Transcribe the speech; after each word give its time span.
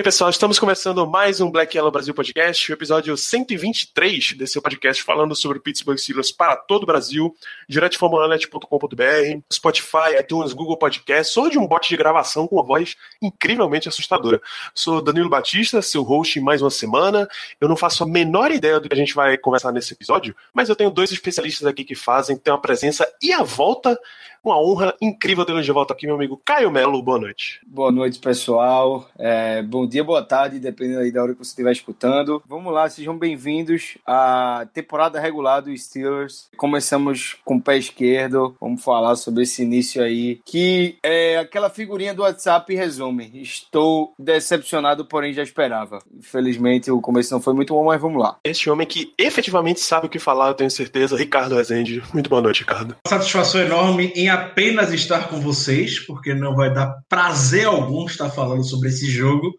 bem, 0.00 0.04
pessoal, 0.04 0.30
estamos 0.30 0.58
começando 0.58 1.06
mais 1.06 1.42
um 1.42 1.50
Black 1.50 1.76
Yellow 1.76 1.92
Brasil 1.92 2.14
Podcast, 2.14 2.72
o 2.72 2.74
episódio 2.74 3.14
123 3.14 4.32
desse 4.32 4.58
podcast 4.58 5.02
falando 5.02 5.36
sobre 5.36 5.58
o 5.58 5.60
Pittsburgh 5.60 5.98
Steelers 5.98 6.32
para 6.32 6.56
todo 6.56 6.84
o 6.84 6.86
Brasil, 6.86 7.36
direto 7.68 7.98
formulanet.com.br, 7.98 9.40
Spotify, 9.52 10.18
iTunes, 10.18 10.54
Google 10.54 10.78
Podcast, 10.78 11.34
sou 11.34 11.50
de 11.50 11.58
um 11.58 11.66
bot 11.66 11.86
de 11.86 11.98
gravação 11.98 12.48
com 12.48 12.56
uma 12.56 12.64
voz 12.64 12.96
incrivelmente 13.20 13.90
assustadora. 13.90 14.40
Sou 14.74 15.02
Danilo 15.02 15.28
Batista, 15.28 15.82
seu 15.82 16.02
host 16.02 16.38
em 16.38 16.42
mais 16.42 16.62
uma 16.62 16.70
semana. 16.70 17.28
Eu 17.60 17.68
não 17.68 17.76
faço 17.76 18.02
a 18.02 18.06
menor 18.06 18.50
ideia 18.50 18.80
do 18.80 18.88
que 18.88 18.94
a 18.94 18.98
gente 18.98 19.14
vai 19.14 19.36
conversar 19.36 19.70
nesse 19.70 19.92
episódio, 19.92 20.34
mas 20.54 20.70
eu 20.70 20.76
tenho 20.76 20.90
dois 20.90 21.12
especialistas 21.12 21.66
aqui 21.66 21.84
que 21.84 21.94
fazem, 21.94 22.38
tem 22.38 22.50
uma 22.50 22.60
presença 22.62 23.06
e 23.20 23.34
a 23.34 23.42
volta 23.42 24.00
uma 24.42 24.58
honra 24.58 24.94
incrível 25.00 25.44
tê-lo 25.44 25.62
de 25.62 25.70
volta 25.70 25.92
aqui, 25.92 26.06
meu 26.06 26.16
amigo 26.16 26.40
Caio 26.44 26.70
Melo. 26.70 27.02
Boa 27.02 27.18
noite. 27.18 27.60
Boa 27.66 27.92
noite, 27.92 28.18
pessoal. 28.18 29.08
É, 29.18 29.62
bom 29.62 29.86
dia, 29.86 30.02
boa 30.02 30.22
tarde, 30.22 30.58
dependendo 30.58 31.00
aí 31.00 31.12
da 31.12 31.22
hora 31.22 31.32
que 31.32 31.38
você 31.38 31.50
estiver 31.50 31.72
escutando. 31.72 32.42
Vamos 32.48 32.72
lá, 32.72 32.88
sejam 32.88 33.16
bem-vindos 33.16 33.98
à 34.06 34.66
temporada 34.72 35.20
regular 35.20 35.60
do 35.60 35.76
Steelers. 35.76 36.48
Começamos 36.56 37.36
com 37.44 37.56
o 37.56 37.60
pé 37.60 37.76
esquerdo. 37.76 38.56
Vamos 38.60 38.82
falar 38.82 39.16
sobre 39.16 39.42
esse 39.42 39.62
início 39.62 40.02
aí, 40.02 40.40
que 40.44 40.96
é 41.02 41.36
aquela 41.36 41.68
figurinha 41.68 42.14
do 42.14 42.22
WhatsApp 42.22 42.74
resume. 42.74 43.30
Estou 43.34 44.14
decepcionado, 44.18 45.04
porém 45.04 45.34
já 45.34 45.42
esperava. 45.42 45.98
Infelizmente, 46.16 46.90
o 46.90 47.00
começo 47.00 47.32
não 47.32 47.42
foi 47.42 47.52
muito 47.52 47.74
bom, 47.74 47.84
mas 47.84 48.00
vamos 48.00 48.22
lá. 48.22 48.38
Este 48.42 48.70
homem 48.70 48.86
que 48.86 49.12
efetivamente 49.18 49.80
sabe 49.80 50.06
o 50.06 50.10
que 50.10 50.18
falar, 50.18 50.48
eu 50.48 50.54
tenho 50.54 50.70
certeza, 50.70 51.16
Ricardo 51.16 51.56
Rezende. 51.56 52.02
Muito 52.14 52.30
boa 52.30 52.40
noite, 52.40 52.60
Ricardo. 52.60 52.96
Satisfação 53.06 53.60
enorme 53.60 54.12
em 54.16 54.29
apenas 54.30 54.92
estar 54.92 55.28
com 55.28 55.40
vocês, 55.40 55.98
porque 55.98 56.32
não 56.34 56.54
vai 56.54 56.72
dar 56.72 56.94
prazer 57.08 57.66
algum 57.66 58.06
estar 58.06 58.30
falando 58.30 58.64
sobre 58.64 58.88
esse 58.88 59.10
jogo. 59.10 59.54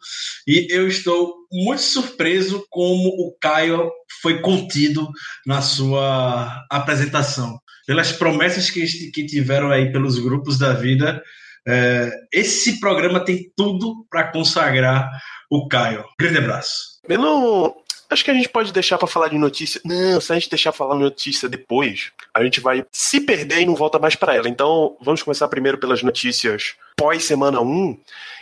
E 0.47 0.67
eu 0.69 0.87
estou 0.87 1.35
muito 1.51 1.81
surpreso 1.81 2.65
como 2.69 3.09
o 3.09 3.35
Caio 3.39 3.91
foi 4.21 4.39
contido 4.39 5.07
na 5.45 5.61
sua 5.61 6.65
apresentação. 6.69 7.59
Pelas 7.85 8.11
promessas 8.11 8.69
que, 8.69 8.85
que 9.11 9.25
tiveram 9.25 9.69
aí 9.69 9.91
pelos 9.91 10.17
grupos 10.17 10.57
da 10.57 10.73
vida, 10.73 11.21
é, 11.67 12.11
esse 12.33 12.79
programa 12.79 13.19
tem 13.23 13.51
tudo 13.55 14.05
para 14.09 14.31
consagrar 14.31 15.09
o 15.49 15.67
Caio. 15.67 16.05
Grande 16.19 16.37
abraço. 16.37 16.91
Não, 17.07 17.73
Acho 18.11 18.25
que 18.25 18.31
a 18.31 18.33
gente 18.33 18.49
pode 18.49 18.73
deixar 18.73 18.97
para 18.97 19.07
falar 19.07 19.29
de 19.29 19.37
notícia. 19.37 19.79
Não, 19.85 20.19
se 20.19 20.31
a 20.31 20.35
gente 20.35 20.49
deixar 20.49 20.73
falar 20.73 20.95
de 20.95 21.01
notícia 21.01 21.47
depois, 21.47 22.11
a 22.33 22.43
gente 22.43 22.59
vai 22.59 22.85
se 22.91 23.21
perder 23.21 23.61
e 23.61 23.65
não 23.65 23.73
volta 23.73 23.97
mais 23.97 24.15
para 24.15 24.35
ela. 24.35 24.49
Então, 24.49 24.97
vamos 25.01 25.23
começar 25.23 25.47
primeiro 25.47 25.77
pelas 25.77 26.03
notícias 26.03 26.75
pós 26.97 27.23
semana 27.23 27.61
1. 27.61 27.97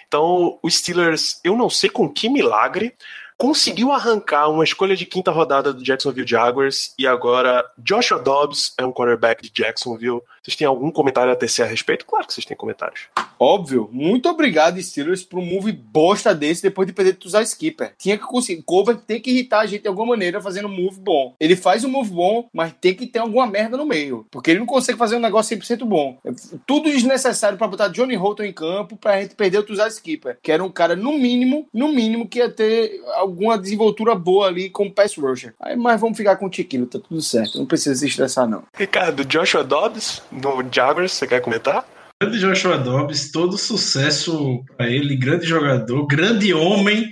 Então, 0.07 0.57
o 0.63 0.69
Steelers, 0.69 1.39
eu 1.43 1.55
não 1.55 1.69
sei 1.69 1.87
com 1.87 2.09
que 2.09 2.29
milagre, 2.29 2.95
conseguiu 3.39 3.93
arrancar 3.93 4.49
uma 4.49 4.65
escolha 4.65 4.97
de 4.97 5.05
quinta 5.05 5.31
rodada 5.31 5.71
do 5.71 5.81
Jacksonville 5.81 6.27
Jaguars 6.27 6.93
e 6.99 7.07
agora 7.07 7.65
Joshua 7.77 8.19
Dobbs 8.19 8.73
é 8.77 8.85
um 8.85 8.91
quarterback 8.91 9.41
de 9.41 9.49
Jacksonville. 9.49 10.21
Vocês 10.43 10.57
têm 10.57 10.67
algum 10.67 10.91
comentário 10.91 11.31
a 11.31 11.35
tecer 11.37 11.63
a 11.63 11.65
respeito? 11.65 12.05
Claro 12.05 12.27
que 12.27 12.33
vocês 12.33 12.45
têm 12.45 12.57
comentários. 12.57 13.07
Óbvio. 13.39 13.89
Muito 13.93 14.27
obrigado, 14.27 14.81
Steelers, 14.81 15.23
por 15.23 15.39
um 15.39 15.45
move 15.45 15.71
bosta 15.71 16.35
desse 16.35 16.61
depois 16.61 16.85
de 16.85 16.93
perder 16.93 17.13
de 17.13 17.25
usar 17.25 17.41
skipper. 17.43 17.93
Tinha 17.97 18.17
que 18.17 18.25
conseguir. 18.25 18.61
Cover 18.63 18.97
tem 18.97 19.21
que 19.21 19.31
irritar 19.31 19.61
a 19.61 19.65
gente 19.65 19.83
de 19.83 19.87
alguma 19.87 20.07
maneira 20.07 20.41
fazendo 20.41 20.67
um 20.67 20.75
move 20.75 20.99
bom. 20.99 21.33
Ele 21.39 21.55
faz 21.55 21.85
um 21.85 21.89
move 21.89 22.11
bom, 22.11 22.49
mas 22.53 22.73
tem 22.81 22.93
que 22.93 23.07
ter 23.07 23.19
alguma 23.19 23.47
merda 23.47 23.77
no 23.77 23.85
meio. 23.85 24.27
Porque 24.29 24.51
ele 24.51 24.59
não 24.59 24.65
consegue 24.65 24.97
fazer 24.97 25.15
um 25.15 25.21
negócio 25.21 25.57
100% 25.57 25.85
bom. 25.85 26.19
É 26.25 26.31
tudo 26.67 26.89
desnecessário 26.89 27.57
para 27.57 27.67
botar 27.67 27.87
Johnny 27.87 28.15
Holton 28.15 28.43
em 28.43 28.53
campo 28.53 28.97
pra 28.97 29.21
gente 29.21 29.35
perder 29.35 29.59
o 29.59 29.71
usar 29.71 29.87
skipper. 29.87 30.37
Que 30.41 30.51
era 30.51 30.63
um 30.63 30.69
cara, 30.69 30.95
no 30.95 31.13
mínimo, 31.13 31.67
no 31.73 31.87
mínimo, 31.87 32.27
que 32.27 32.39
ia 32.39 32.49
ter 32.49 32.99
alguma 33.29 33.57
desenvoltura 33.57 34.15
boa 34.15 34.47
ali 34.47 34.69
com 34.69 34.87
o 34.87 34.91
pass 34.91 35.15
rusher. 35.15 35.53
Aí, 35.59 35.75
mas 35.75 35.99
vamos 35.99 36.17
ficar 36.17 36.35
com 36.35 36.47
o 36.47 36.49
Tiquilo, 36.49 36.85
tá 36.85 36.99
tudo 36.99 37.21
certo. 37.21 37.57
Não 37.57 37.65
precisa 37.65 37.95
se 37.95 38.07
estressar, 38.07 38.47
não. 38.47 38.63
Ricardo, 38.75 39.23
Joshua 39.23 39.63
Dobbs 39.63 40.21
no 40.31 40.63
Jaguars, 40.71 41.13
você 41.13 41.27
quer 41.27 41.41
comentar? 41.41 41.85
Grande 42.21 42.39
Joshua 42.39 42.77
Dobbs, 42.77 43.31
todo 43.31 43.57
sucesso 43.57 44.63
para 44.75 44.89
ele, 44.89 45.15
grande 45.15 45.45
jogador, 45.45 46.05
grande 46.05 46.53
homem, 46.53 47.09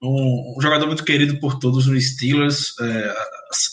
um, 0.00 0.54
um, 0.56 0.60
jogador 0.60 0.86
muito 0.86 1.04
querido 1.04 1.40
por 1.40 1.58
todos 1.58 1.86
no 1.86 2.00
Steelers. 2.00 2.72
É, 2.80 3.14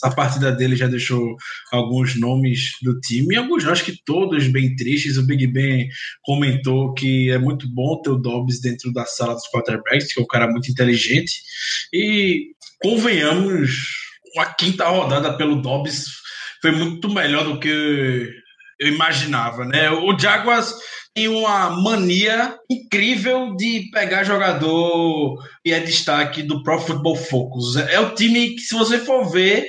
a, 0.02 0.08
a 0.08 0.14
partida 0.14 0.52
dele 0.52 0.76
já 0.76 0.86
deixou 0.86 1.36
alguns 1.70 2.18
nomes 2.18 2.72
do 2.82 2.98
time, 3.00 3.36
alguns, 3.36 3.66
acho 3.66 3.84
que 3.84 4.00
todos 4.04 4.46
bem 4.48 4.74
tristes. 4.76 5.16
O 5.16 5.26
Big 5.26 5.46
Ben 5.46 5.88
comentou 6.22 6.94
que 6.94 7.30
é 7.30 7.38
muito 7.38 7.68
bom 7.68 8.00
ter 8.00 8.10
o 8.10 8.18
Dobbs 8.18 8.60
dentro 8.60 8.92
da 8.92 9.04
sala 9.04 9.34
dos 9.34 9.48
quarterbacks, 9.50 10.12
que 10.12 10.20
é 10.20 10.22
um 10.22 10.26
cara 10.26 10.48
muito 10.48 10.70
inteligente. 10.70 11.42
E 11.92 12.52
convenhamos, 12.80 13.70
uma 14.34 14.46
quinta 14.46 14.88
rodada 14.88 15.36
pelo 15.36 15.60
Dobbs 15.60 16.06
foi 16.60 16.70
muito 16.70 17.12
melhor 17.12 17.44
do 17.44 17.58
que 17.58 18.32
eu 18.78 18.88
imaginava, 18.88 19.64
né? 19.64 19.90
O 19.90 20.16
Jaguars 20.18 20.74
tem 21.14 21.28
uma 21.28 21.70
mania 21.70 22.56
incrível 22.70 23.54
de 23.54 23.90
pegar 23.92 24.24
jogador 24.24 25.38
e 25.64 25.72
é 25.72 25.80
destaque 25.80 26.42
do 26.42 26.62
Pro 26.62 26.80
Football 26.80 27.16
Focus. 27.16 27.76
É 27.76 28.00
o 28.00 28.14
time 28.14 28.54
que, 28.54 28.60
se 28.60 28.74
você 28.74 28.98
for 28.98 29.30
ver, 29.30 29.66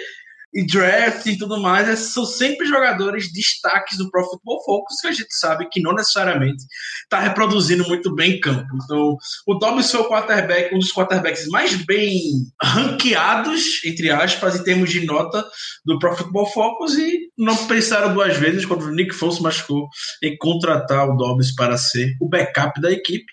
e 0.54 0.66
draft 0.66 1.26
e 1.26 1.38
tudo 1.38 1.60
mais, 1.60 1.90
é, 1.90 1.96
são 1.96 2.26
sempre 2.26 2.68
jogadores 2.68 3.32
destaques 3.32 3.98
do 3.98 4.10
Pro 4.12 4.24
Football 4.24 4.64
Focus 4.64 5.02
que 5.02 5.08
a 5.08 5.12
gente 5.12 5.34
sabe 5.34 5.68
que 5.70 5.82
não 5.82 5.94
necessariamente 5.94 6.64
está 7.04 7.20
reproduzindo 7.20 7.88
muito 7.88 8.14
bem 8.14 8.34
em 8.34 8.40
campo. 8.40 8.68
Então, 8.84 9.18
o 9.48 9.56
Dobbs 9.56 9.90
foi 9.90 10.02
o 10.02 10.10
quarterback, 10.10 10.74
um 10.76 10.80
dos 10.80 10.94
quarterbacks 10.94 11.48
mais 11.48 11.74
bem 11.86 12.22
ranqueados, 12.62 13.84
entre 13.84 14.12
aspas, 14.12 14.56
em 14.56 14.64
termos 14.64 14.92
de 14.92 15.06
nota 15.06 15.44
do 15.84 15.98
Pro 15.98 16.16
Football 16.16 16.46
Focus 16.48 16.94
e 16.96 17.30
não 17.38 17.56
pensaram 17.68 18.14
duas 18.14 18.38
vezes 18.38 18.66
quando 18.66 18.84
o 18.84 18.92
Nick 18.92 19.14
Foles 19.14 19.40
machucou 19.40 19.88
em 20.22 20.38
contratar 20.38 21.10
o 21.10 21.18
Dobbs 21.18 21.56
para 21.56 21.78
ser 21.78 22.16
o 22.22 22.30
backup 22.30 22.80
da 22.80 22.92
equipe. 22.92 23.26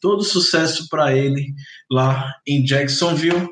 Todo 0.00 0.22
sucesso 0.22 0.86
para 0.88 1.16
ele 1.16 1.54
lá 1.90 2.34
em 2.46 2.62
Jacksonville. 2.62 3.48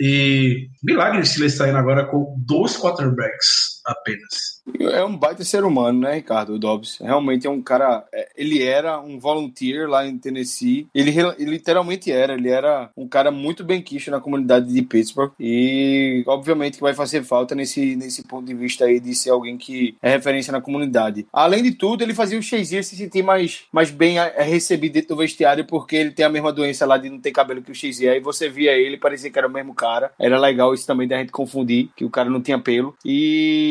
E 0.00 0.70
milagre 0.82 1.26
se 1.26 1.38
ele 1.38 1.50
saindo 1.50 1.76
agora 1.76 2.06
com 2.06 2.34
dois 2.38 2.76
quarterbacks 2.76 3.69
apenas. 3.84 4.60
É 4.78 5.04
um 5.04 5.16
baita 5.16 5.44
ser 5.44 5.64
humano, 5.64 6.00
né, 6.00 6.14
Ricardo? 6.14 6.54
O 6.54 6.58
Dobbs. 6.58 6.98
Realmente 7.00 7.46
é 7.46 7.50
um 7.50 7.60
cara. 7.60 8.04
Ele 8.36 8.62
era 8.62 9.00
um 9.00 9.18
volunteer 9.18 9.88
lá 9.88 10.06
em 10.06 10.18
Tennessee. 10.18 10.86
Ele, 10.94 11.10
ele 11.38 11.50
literalmente 11.50 12.12
era. 12.12 12.34
Ele 12.34 12.48
era 12.48 12.90
um 12.96 13.08
cara 13.08 13.30
muito 13.30 13.64
bem 13.64 13.82
quisto 13.82 14.10
na 14.10 14.20
comunidade 14.20 14.72
de 14.72 14.82
Pittsburgh. 14.82 15.32
E, 15.38 16.22
obviamente, 16.26 16.76
que 16.76 16.82
vai 16.82 16.94
fazer 16.94 17.22
falta 17.24 17.54
nesse, 17.54 17.96
nesse 17.96 18.22
ponto 18.22 18.46
de 18.46 18.54
vista 18.54 18.84
aí 18.84 19.00
de 19.00 19.14
ser 19.14 19.30
alguém 19.30 19.58
que 19.58 19.96
é 20.02 20.10
referência 20.10 20.52
na 20.52 20.60
comunidade. 20.60 21.26
Além 21.32 21.62
de 21.62 21.72
tudo, 21.72 22.02
ele 22.02 22.14
fazia 22.14 22.38
o 22.38 22.42
Shazier 22.42 22.84
se 22.84 22.96
sentir 22.96 23.22
mais, 23.22 23.62
mais 23.72 23.90
bem 23.90 24.16
recebido 24.38 24.92
dentro 24.92 25.10
do 25.10 25.16
vestiário, 25.16 25.64
porque 25.66 25.96
ele 25.96 26.10
tem 26.10 26.24
a 26.24 26.30
mesma 26.30 26.52
doença 26.52 26.86
lá 26.86 26.96
de 26.96 27.10
não 27.10 27.18
ter 27.18 27.32
cabelo 27.32 27.62
que 27.62 27.72
o 27.72 27.74
Shazier. 27.74 28.12
Aí 28.12 28.20
você 28.20 28.48
via 28.48 28.72
ele, 28.72 28.96
parecia 28.96 29.30
que 29.30 29.38
era 29.38 29.48
o 29.48 29.52
mesmo 29.52 29.74
cara. 29.74 30.12
Era 30.18 30.38
legal 30.38 30.72
isso 30.72 30.86
também 30.86 31.08
da 31.08 31.18
gente 31.18 31.32
confundir, 31.32 31.88
que 31.96 32.04
o 32.04 32.10
cara 32.10 32.30
não 32.30 32.40
tinha 32.40 32.58
pelo. 32.58 32.94
E 33.04 33.69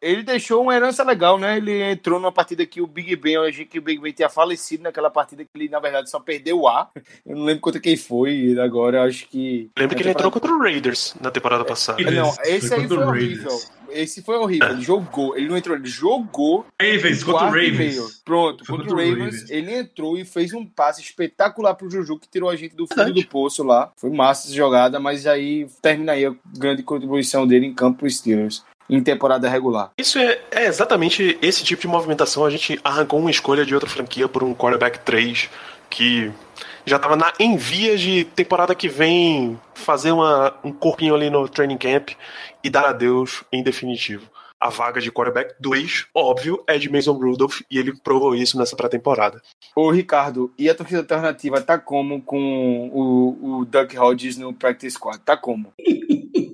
ele 0.00 0.22
deixou 0.22 0.62
uma 0.62 0.74
herança 0.74 1.02
legal, 1.04 1.38
né? 1.38 1.56
Ele 1.56 1.82
entrou 1.82 2.18
numa 2.18 2.32
partida 2.32 2.66
que 2.66 2.80
o 2.80 2.86
Big 2.86 3.14
Ben, 3.16 3.34
eu 3.34 3.44
achei 3.44 3.64
que 3.64 3.78
o 3.78 3.82
Big 3.82 4.00
Ben 4.00 4.12
tinha 4.12 4.28
falecido 4.28 4.82
naquela 4.82 5.10
partida 5.10 5.44
que 5.44 5.50
ele, 5.54 5.68
na 5.68 5.80
verdade, 5.80 6.10
só 6.10 6.18
perdeu 6.20 6.60
o 6.60 6.68
ar. 6.68 6.90
Eu 7.24 7.36
não 7.36 7.44
lembro 7.44 7.60
contra 7.60 7.80
quem 7.80 7.96
foi, 7.96 8.58
agora 8.58 9.04
acho 9.04 9.28
que. 9.28 9.70
Lembro 9.78 9.96
que 9.96 10.02
ele 10.02 10.10
entrou 10.10 10.30
contra 10.30 10.52
o 10.52 10.58
Raiders 10.58 11.14
na 11.20 11.30
temporada 11.30 11.64
passada. 11.64 12.02
É, 12.02 12.10
não, 12.10 12.34
esse 12.44 12.74
aí 12.74 12.86
foi 12.86 12.98
horrível. 12.98 13.58
Esse 13.92 14.22
foi 14.22 14.36
horrível. 14.36 14.70
Ele 14.70 14.82
jogou. 14.82 15.36
Ele 15.36 15.48
não 15.48 15.56
entrou, 15.56 15.76
ele 15.76 15.86
jogou. 15.86 16.66
Ravens 16.80 17.24
contra 17.24 17.46
o 17.46 17.50
Ravens. 17.50 18.22
Pronto, 18.24 18.64
contra, 18.64 18.84
contra 18.84 18.94
o 18.94 18.96
Ravens, 18.96 19.18
Ravens. 19.18 19.50
Ele 19.50 19.74
entrou 19.74 20.16
e 20.16 20.24
fez 20.24 20.52
um 20.52 20.64
passe 20.64 21.02
espetacular 21.02 21.74
pro 21.74 21.90
Juju, 21.90 22.18
que 22.18 22.28
tirou 22.28 22.48
a 22.48 22.56
gente 22.56 22.74
do 22.74 22.86
fundo 22.86 23.12
do 23.12 23.26
poço 23.26 23.62
lá. 23.62 23.92
Foi 23.96 24.10
massa 24.10 24.46
essa 24.46 24.56
jogada, 24.56 25.00
mas 25.00 25.26
aí 25.26 25.66
termina 25.82 26.12
aí 26.12 26.24
a 26.24 26.34
grande 26.56 26.82
contribuição 26.82 27.46
dele 27.46 27.66
em 27.66 27.74
campo 27.74 28.00
pro 28.00 28.10
Steelers 28.10 28.64
em 28.90 29.02
temporada 29.02 29.48
regular. 29.48 29.92
Isso 29.96 30.18
é, 30.18 30.40
é, 30.50 30.66
exatamente 30.66 31.38
esse 31.40 31.62
tipo 31.62 31.82
de 31.82 31.88
movimentação. 31.88 32.44
A 32.44 32.50
gente 32.50 32.78
arrancou 32.82 33.20
uma 33.20 33.30
escolha 33.30 33.64
de 33.64 33.72
outra 33.72 33.88
franquia 33.88 34.28
por 34.28 34.42
um 34.42 34.52
quarterback 34.52 34.98
3 35.00 35.48
que 35.88 36.30
já 36.84 36.96
estava 36.96 37.16
na 37.16 37.32
em 37.38 37.56
vias 37.56 38.00
de 38.00 38.24
temporada 38.24 38.74
que 38.74 38.88
vem 38.88 39.58
fazer 39.74 40.10
uma, 40.10 40.54
um 40.64 40.72
corpinho 40.72 41.14
ali 41.14 41.30
no 41.30 41.48
training 41.48 41.78
camp 41.78 42.10
e 42.62 42.68
dar 42.68 42.84
adeus 42.84 43.44
em 43.52 43.62
definitivo. 43.62 44.28
A 44.58 44.68
vaga 44.68 45.00
de 45.00 45.10
quarterback 45.10 45.54
2, 45.58 46.08
óbvio, 46.14 46.62
é 46.66 46.76
de 46.76 46.90
Mason 46.92 47.12
Rudolph 47.12 47.62
e 47.70 47.78
ele 47.78 47.96
provou 47.96 48.34
isso 48.34 48.58
nessa 48.58 48.76
pré-temporada. 48.76 49.40
Ô, 49.74 49.90
Ricardo, 49.90 50.52
e 50.58 50.68
a 50.68 50.74
torcida 50.74 51.00
alternativa 51.00 51.62
tá 51.62 51.78
como 51.78 52.20
com 52.20 52.90
o, 52.92 53.60
o 53.60 53.64
Doug 53.64 53.94
Hodges 53.96 54.36
no 54.36 54.52
practice 54.52 54.96
squad? 54.96 55.18
Tá 55.20 55.34
como? 55.34 55.72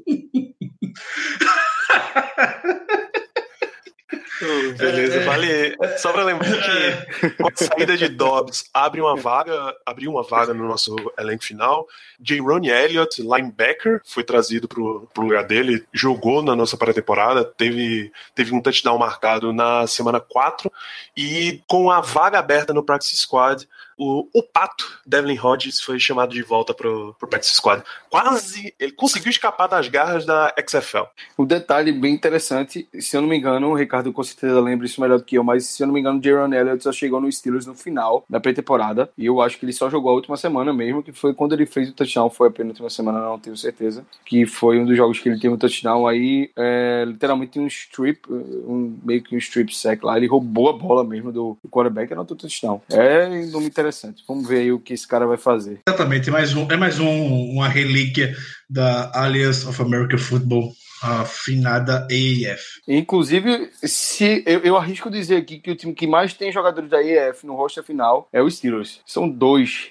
Beleza, 4.77 5.21
vale. 5.25 5.77
Só 5.99 6.13
para 6.13 6.25
lembrar 6.25 6.51
que 6.51 7.31
com 7.31 7.49
a 7.49 7.53
saída 7.55 7.97
de 7.97 8.09
Dobbs 8.09 8.69
abre 8.73 9.01
uma 9.01 9.17
vaga, 9.17 9.75
abriu 9.85 10.11
uma 10.11 10.23
vaga 10.23 10.53
no 10.53 10.67
nosso 10.67 10.95
elenco 11.19 11.45
final. 11.45 11.87
J. 12.21 12.41
Ronnie 12.41 12.71
Elliott, 12.71 13.21
linebacker, 13.21 14.01
foi 14.05 14.25
trazido 14.25 14.69
pro, 14.69 15.09
pro 15.13 15.25
lugar 15.25 15.45
dele, 15.45 15.85
jogou 15.93 16.43
na 16.43 16.57
nossa 16.57 16.77
pré-temporada, 16.77 17.45
teve, 17.45 18.13
teve 18.35 18.55
um 18.55 18.61
touchdown 18.61 18.99
marcado 18.99 19.53
na 19.53 19.87
semana 19.87 20.21
4 20.21 20.71
e 21.17 21.61
com 21.67 21.91
a 21.91 22.01
vaga 22.01 22.39
aberta 22.39 22.73
no 22.73 22.83
practice 22.83 23.17
squad, 23.17 23.67
o, 23.99 24.29
o 24.33 24.43
pato, 24.43 25.01
Devlin 25.07 25.39
Hodges, 25.39 25.81
foi 25.81 25.99
chamado 25.99 26.33
de 26.33 26.43
volta 26.43 26.75
pro, 26.75 27.15
pro 27.19 27.29
practice 27.29 27.55
squad. 27.55 27.83
Quase, 28.11 28.75
ele 28.79 28.93
conseguiu 28.93 29.31
escapar 29.31 29.67
das 29.67 29.89
garras 29.89 30.25
da 30.25 30.53
XFL. 30.67 31.05
Um 31.39 31.45
detalhe 31.45 31.93
bem 31.93 32.15
interessante, 32.15 32.89
se 32.99 33.17
eu 33.17 33.21
não 33.21 33.29
me 33.29 33.37
engano, 33.37 33.71
o 33.71 33.75
Ricardo 33.75 34.13
com 34.13 34.23
certeza 34.23 34.61
lembra 34.61 34.87
isso 34.87 35.01
melhor 35.01 35.19
do 35.19 35.25
que 35.25 35.37
eu, 35.37 35.45
mas 35.45 35.67
se 35.67 35.83
eu 35.83 35.87
não 35.87 35.95
me 35.95 36.01
engano, 36.01 36.23
Jaron 36.23 36.53
Elliott 36.53 36.83
só 36.83 36.93
chegou 36.93 37.21
no 37.21 37.31
Steelers 37.31 37.67
no 37.67 37.75
final 37.75 38.25
da 38.29 38.41
pré-temporada, 38.41 39.11
e 39.17 39.27
eu 39.27 39.41
acho 39.41 39.59
que 39.59 39.65
ele 39.65 39.73
só 39.73 39.89
jogou 39.89 40.11
a 40.11 40.15
última 40.15 40.37
semana 40.37 40.73
mesmo, 40.73 41.03
que 41.03 41.13
foi 41.13 41.35
quando 41.35 41.55
ele 41.55 41.67
fez 41.67 41.89
o 41.89 41.93
touchdown, 41.93 42.31
foi 42.31 42.49
a 42.49 42.51
penúltima 42.51 42.91
semana, 42.91 43.21
não 43.21 43.39
tenho 43.39 43.57
certeza, 43.57 44.05
que 44.25 44.47
foi 44.47 44.79
um 44.79 44.85
dos 44.85 44.97
jogos 44.97 45.19
que 45.19 45.29
ele 45.29 45.39
teve 45.39 45.55
um 45.55 45.59
touchdown, 45.59 46.07
aí 46.07 46.51
é, 46.57 47.05
literalmente 47.07 47.59
um 47.59 47.67
strip, 47.67 48.21
um, 48.31 48.99
meio 49.05 49.23
que 49.23 49.35
um 49.35 49.39
strip 49.39 49.75
sack 49.75 50.05
lá, 50.05 50.17
ele 50.17 50.27
roubou 50.27 50.69
a 50.69 50.73
bola 50.73 51.05
mesmo 51.05 51.33
do, 51.33 51.57
quarterback 51.71 52.11
e 52.11 52.15
anotou 52.15 52.37
o 52.37 52.41
touchdown. 52.41 52.81
É 52.91 53.29
um 53.29 53.51
nome 53.51 53.71
interessante, 53.87 54.25
vamos 54.27 54.49
ver 54.49 54.59
aí 54.61 54.73
o 54.73 54.81
que 54.81 54.93
esse 54.93 55.07
cara 55.07 55.27
vai 55.27 55.37
fazer. 55.37 55.81
Exatamente, 55.89 56.29
é 56.29 56.33
mais, 56.33 56.55
um, 56.55 56.71
é 56.71 56.77
mais 56.77 56.99
um, 56.99 57.51
uma 57.51 57.69
relíquia 57.69 58.35
da 58.69 59.11
Alliance 59.15 59.67
of 59.67 59.81
American 59.81 60.19
Football, 60.19 60.73
a 61.03 61.25
finada 61.25 62.07
AAF. 62.11 62.81
Inclusive, 62.89 63.71
se 63.83 64.43
eu, 64.47 64.61
eu 64.61 64.77
arrisco 64.77 65.11
dizer 65.11 65.37
aqui 65.37 65.59
que 65.59 65.71
o 65.71 65.77
time 65.77 65.95
que 65.95 66.07
mais 66.07 66.35
tem 66.35 66.51
jogadores 66.51 66.91
da 66.91 67.03
EF 67.03 67.45
no 67.45 67.55
roster 67.55 67.85
final 67.85 68.29
é 68.33 68.43
o 68.43 68.51
Steelers. 68.51 69.01
São 69.07 69.29
dois. 69.29 69.89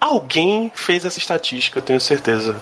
Alguém 0.00 0.72
fez 0.74 1.04
essa 1.04 1.18
estatística, 1.18 1.78
eu 1.78 1.82
tenho 1.82 2.00
certeza. 2.00 2.60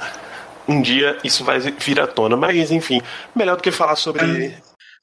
Um 0.69 0.83
dia 0.83 1.17
isso 1.23 1.45
vai 1.45 1.61
vir 1.61 2.01
à 2.01 2.09
tona, 2.09 2.37
mas 2.37 2.73
enfim, 2.73 3.01
melhor 3.35 3.57
do 3.57 3.63
que 3.63 3.71
falar 3.71 3.97
sobre. 3.97 4.53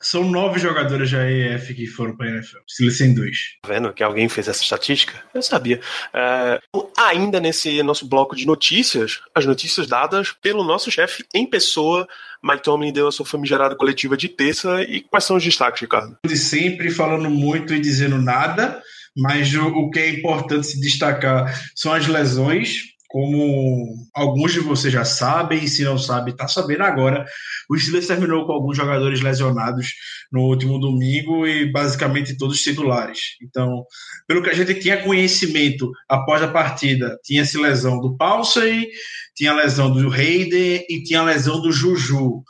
São 0.03 0.29
nove 0.29 0.59
jogadores 0.59 1.09
da 1.09 1.19
AAF 1.19 1.73
que 1.73 1.87
foram 1.87 2.15
para 2.15 2.27
a 2.27 2.29
NFL. 2.31 2.57
Steelers 2.69 2.97
tem 2.97 3.13
dois. 3.13 3.37
Tá 3.61 3.69
vendo 3.69 3.93
que 3.93 4.03
alguém 4.03 4.27
fez 4.27 4.47
essa 4.47 4.61
estatística? 4.61 5.13
Eu 5.33 5.41
sabia. 5.41 5.79
É, 6.13 6.59
ainda 6.97 7.39
nesse 7.39 7.81
nosso 7.81 8.05
bloco 8.05 8.35
de 8.35 8.45
notícias, 8.45 9.21
as 9.33 9.45
notícias 9.45 9.87
dadas 9.87 10.33
pelo 10.33 10.63
nosso 10.63 10.91
chefe 10.91 11.23
em 11.33 11.45
pessoa, 11.49 12.07
Mike 12.43 12.63
Tomlin 12.63 12.91
deu 12.91 13.07
a 13.07 13.11
sua 13.11 13.25
famigerada 13.25 13.75
coletiva 13.75 14.17
de 14.17 14.27
terça. 14.27 14.83
E 14.83 15.01
quais 15.01 15.23
são 15.23 15.37
os 15.37 15.43
destaques, 15.43 15.81
Ricardo? 15.81 16.17
De 16.25 16.37
sempre 16.37 16.91
falando 16.91 17.29
muito 17.29 17.73
e 17.73 17.79
dizendo 17.79 18.17
nada, 18.17 18.81
mas 19.15 19.53
o, 19.53 19.67
o 19.67 19.89
que 19.89 19.99
é 19.99 20.09
importante 20.09 20.67
se 20.67 20.81
destacar 20.81 21.53
são 21.73 21.93
as 21.93 22.07
lesões. 22.07 22.92
Como 23.13 23.93
alguns 24.11 24.53
de 24.53 24.59
vocês 24.59 24.91
já 24.91 25.05
sabem, 25.05 25.63
e 25.63 25.67
se 25.67 25.83
não 25.83 25.99
sabem, 25.99 26.35
tá 26.35 26.47
sabendo 26.47 26.81
agora. 26.81 27.23
O 27.69 27.77
Steelers 27.77 28.07
terminou 28.07 28.43
com 28.47 28.53
alguns 28.53 28.75
jogadores 28.75 29.21
lesionados 29.21 29.93
no 30.31 30.41
último 30.41 30.79
domingo 30.79 31.45
e 31.45 31.71
basicamente 31.71 32.35
todos 32.35 32.63
titulares. 32.63 33.37
Então, 33.43 33.85
pelo 34.27 34.41
que 34.41 34.49
a 34.49 34.53
gente 34.55 34.73
tinha 34.79 35.03
conhecimento 35.03 35.91
após 36.09 36.41
a 36.41 36.47
partida, 36.47 37.15
tinha-se 37.23 37.55
lesão 37.59 37.99
do 38.01 38.17
Paulsey, 38.17 38.89
tinha 39.35 39.51
a 39.51 39.57
lesão 39.57 39.93
do 39.93 40.11
Hayden 40.11 40.83
e 40.89 41.03
tinha 41.03 41.19
a 41.19 41.25
lesão 41.25 41.61
do 41.61 41.71
Juju. 41.71 42.41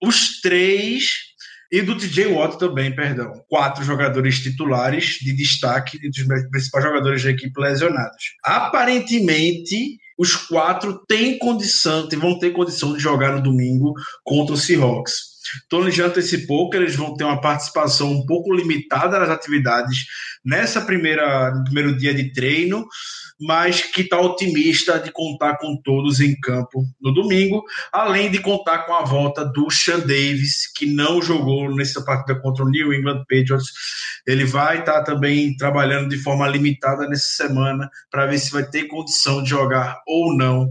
Os 0.00 0.40
três 0.40 1.32
e 1.72 1.82
do 1.82 1.96
TJ 1.96 2.26
Watt 2.26 2.60
também, 2.60 2.94
perdão. 2.94 3.32
Quatro 3.48 3.82
jogadores 3.82 4.38
titulares 4.38 5.18
de 5.20 5.34
destaque 5.34 5.98
dos 5.98 6.22
principais 6.48 6.84
jogadores 6.84 7.24
da 7.24 7.30
equipe 7.30 7.60
lesionados. 7.60 8.36
Aparentemente, 8.44 9.98
os 10.22 10.36
quatro 10.36 11.04
têm 11.08 11.36
condição, 11.36 12.08
vão 12.16 12.38
ter 12.38 12.52
condição 12.52 12.92
de 12.92 13.00
jogar 13.00 13.34
no 13.34 13.42
domingo 13.42 13.92
contra 14.22 14.54
o 14.54 14.56
Seahawks. 14.56 15.31
Tony 15.68 15.90
já 15.90 16.06
antecipou 16.06 16.70
que 16.70 16.76
eles 16.76 16.94
vão 16.94 17.14
ter 17.14 17.24
uma 17.24 17.40
participação 17.40 18.10
um 18.10 18.26
pouco 18.26 18.54
limitada 18.54 19.18
nas 19.18 19.30
atividades 19.30 20.06
nessa 20.44 20.80
primeira, 20.80 21.54
no 21.54 21.64
primeiro 21.64 21.96
dia 21.96 22.14
de 22.14 22.32
treino, 22.32 22.86
mas 23.40 23.82
que 23.82 24.02
está 24.02 24.20
otimista 24.20 24.98
de 24.98 25.10
contar 25.10 25.58
com 25.58 25.76
todos 25.82 26.20
em 26.20 26.38
campo 26.40 26.84
no 27.00 27.12
domingo, 27.12 27.62
além 27.92 28.30
de 28.30 28.38
contar 28.38 28.80
com 28.86 28.94
a 28.94 29.04
volta 29.04 29.44
do 29.44 29.70
Sean 29.70 30.00
Davis, 30.00 30.72
que 30.76 30.86
não 30.86 31.20
jogou 31.20 31.74
nessa 31.74 32.04
partida 32.04 32.38
contra 32.40 32.64
o 32.64 32.70
New 32.70 32.92
England 32.92 33.24
Patriots. 33.28 33.72
Ele 34.26 34.44
vai 34.44 34.80
estar 34.80 35.02
também 35.02 35.56
trabalhando 35.56 36.08
de 36.08 36.18
forma 36.18 36.46
limitada 36.46 37.08
nessa 37.08 37.44
semana 37.44 37.90
para 38.10 38.26
ver 38.26 38.38
se 38.38 38.52
vai 38.52 38.64
ter 38.64 38.84
condição 38.84 39.42
de 39.42 39.50
jogar 39.50 40.00
ou 40.06 40.36
não 40.36 40.70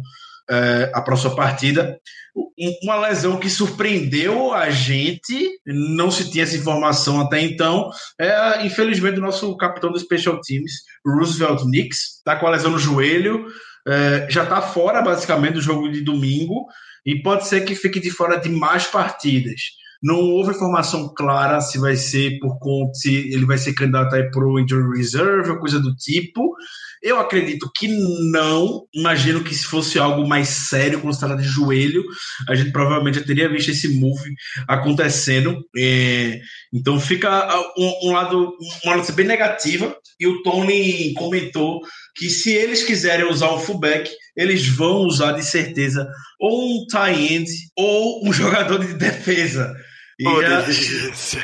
é, 0.51 0.91
a 0.93 1.01
próxima 1.01 1.33
partida. 1.35 1.97
Um- 2.35 2.71
Uma 2.83 3.07
lesão 3.07 3.37
que 3.37 3.49
surpreendeu 3.49 4.53
a 4.53 4.69
gente, 4.69 5.49
não 5.65 6.11
se 6.11 6.29
tinha 6.29 6.43
essa 6.43 6.55
informação 6.55 7.19
até 7.19 7.41
então, 7.41 7.89
é 8.19 8.65
infelizmente 8.65 9.17
o 9.17 9.21
nosso 9.21 9.55
capitão 9.57 9.91
do 9.91 9.99
Special 9.99 10.39
Teams, 10.41 10.71
Roosevelt 11.05 11.63
Nix, 11.65 12.17
está 12.17 12.35
com 12.35 12.45
a 12.45 12.51
lesão 12.51 12.71
no 12.71 12.77
joelho, 12.79 13.47
é, 13.87 14.27
já 14.29 14.43
está 14.43 14.61
fora 14.61 15.01
basicamente 15.01 15.53
do 15.55 15.61
jogo 15.61 15.89
de 15.91 16.01
domingo 16.01 16.67
e 17.05 17.21
pode 17.23 17.47
ser 17.47 17.61
que 17.61 17.73
fique 17.73 17.99
de 17.99 18.11
fora 18.11 18.37
de 18.37 18.49
mais 18.49 18.85
partidas. 18.85 19.61
Não 20.03 20.19
houve 20.19 20.51
informação 20.51 21.13
clara 21.15 21.61
se 21.61 21.77
vai 21.79 21.95
ser 21.95 22.39
por 22.39 22.57
conta, 22.59 22.93
se 22.95 23.13
ele 23.33 23.45
vai 23.45 23.57
ser 23.57 23.73
candidato 23.73 24.11
para 24.31 24.45
o 24.45 24.59
Injury 24.59 24.97
Reserve 24.97 25.51
ou 25.51 25.57
coisa 25.59 25.79
do 25.79 25.95
tipo. 25.95 26.55
Eu 27.03 27.19
acredito 27.19 27.69
que 27.75 27.87
não. 28.31 28.83
Imagino 28.93 29.43
que 29.43 29.55
se 29.55 29.65
fosse 29.65 29.97
algo 29.97 30.27
mais 30.27 30.47
sério, 30.47 31.01
quando 31.01 31.17
trata 31.17 31.35
de 31.35 31.43
joelho, 31.47 32.03
a 32.47 32.53
gente 32.55 32.71
provavelmente 32.71 33.19
já 33.19 33.25
teria 33.25 33.49
visto 33.49 33.69
esse 33.71 33.87
move 33.99 34.29
acontecendo. 34.67 35.57
É, 35.77 36.39
então 36.73 36.99
fica 36.99 37.29
ah, 37.29 37.73
um, 37.77 38.09
um 38.09 38.11
lado, 38.11 38.51
uma 38.83 38.95
notícia 38.95 39.13
bem 39.15 39.25
negativa. 39.25 39.95
E 40.19 40.27
o 40.27 40.43
Tony 40.43 41.13
comentou 41.15 41.81
que 42.15 42.29
se 42.29 42.53
eles 42.53 42.83
quiserem 42.83 43.25
usar 43.29 43.51
um 43.53 43.59
fullback, 43.59 44.09
eles 44.37 44.67
vão 44.67 44.97
usar 45.05 45.31
de 45.33 45.43
certeza 45.43 46.07
ou 46.39 46.83
um 46.83 46.85
tie 46.85 47.33
end 47.35 47.49
ou 47.75 48.27
um 48.27 48.31
jogador 48.33 48.85
de 48.85 48.93
defesa. 48.93 49.73
E 50.19 50.27
Oh, 50.27 50.39
já- 50.39 50.63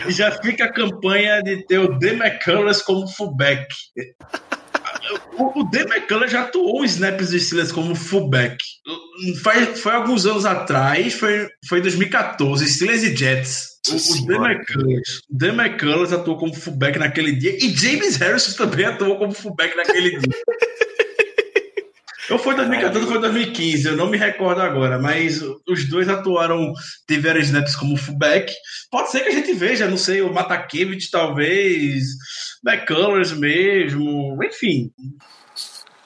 e 0.07 0.11
já 0.11 0.31
fica 0.39 0.65
a 0.65 0.71
campanha 0.71 1.41
de 1.41 1.65
ter 1.65 1.79
o 1.79 1.97
Dan 1.97 2.17
McCullers 2.23 2.79
como 2.83 3.07
fullback. 3.07 3.65
O, 5.37 5.63
Dan 5.63 5.83
McCullers 5.83 6.31
já 6.31 6.43
atuou 6.43 6.83
em 6.83 6.87
snaps 6.87 7.29
dos 7.29 7.45
Steelers 7.45 7.71
como 7.71 7.95
fullback. 7.95 8.57
Foi, 9.41 9.65
foi 9.75 9.93
alguns 9.93 10.25
anos 10.25 10.45
atrás, 10.45 11.13
foi, 11.13 11.47
foi 11.67 11.79
em 11.79 11.81
2014, 11.81 12.67
Steelers 12.67 13.03
e 13.03 13.15
Jets. 13.15 13.77
O, 13.89 13.95
o 13.95 14.27
Dan 15.29 15.53
McCullers 15.53 16.11
atuou 16.11 16.37
como 16.37 16.53
fullback 16.53 16.99
naquele 16.99 17.33
dia 17.33 17.55
e 17.55 17.73
James 17.75 18.17
Harrison 18.17 18.57
também 18.57 18.85
atuou 18.85 19.17
como 19.17 19.31
fullback 19.31 19.75
naquele 19.75 20.19
dia. 20.19 20.41
Ou 22.29 22.37
foi 22.37 22.55
2014 22.55 23.05
ou 23.05 23.11
foi 23.11 23.21
2015, 23.21 23.87
eu 23.87 23.95
não 23.95 24.09
me 24.09 24.17
recordo 24.17 24.61
agora, 24.61 24.99
mas 24.99 25.41
os 25.67 25.89
dois 25.89 26.09
atuaram, 26.09 26.73
tiveram 27.07 27.39
snaps 27.39 27.75
como 27.75 27.95
fullback. 27.95 28.53
Pode 28.91 29.11
ser 29.11 29.21
que 29.21 29.29
a 29.29 29.33
gente 29.33 29.53
veja, 29.53 29.87
não 29.87 29.97
sei, 29.97 30.21
o 30.21 30.33
Matakevich 30.33 31.09
talvez, 31.09 32.03
McCullers 32.65 33.31
mesmo, 33.31 34.37
enfim. 34.43 34.91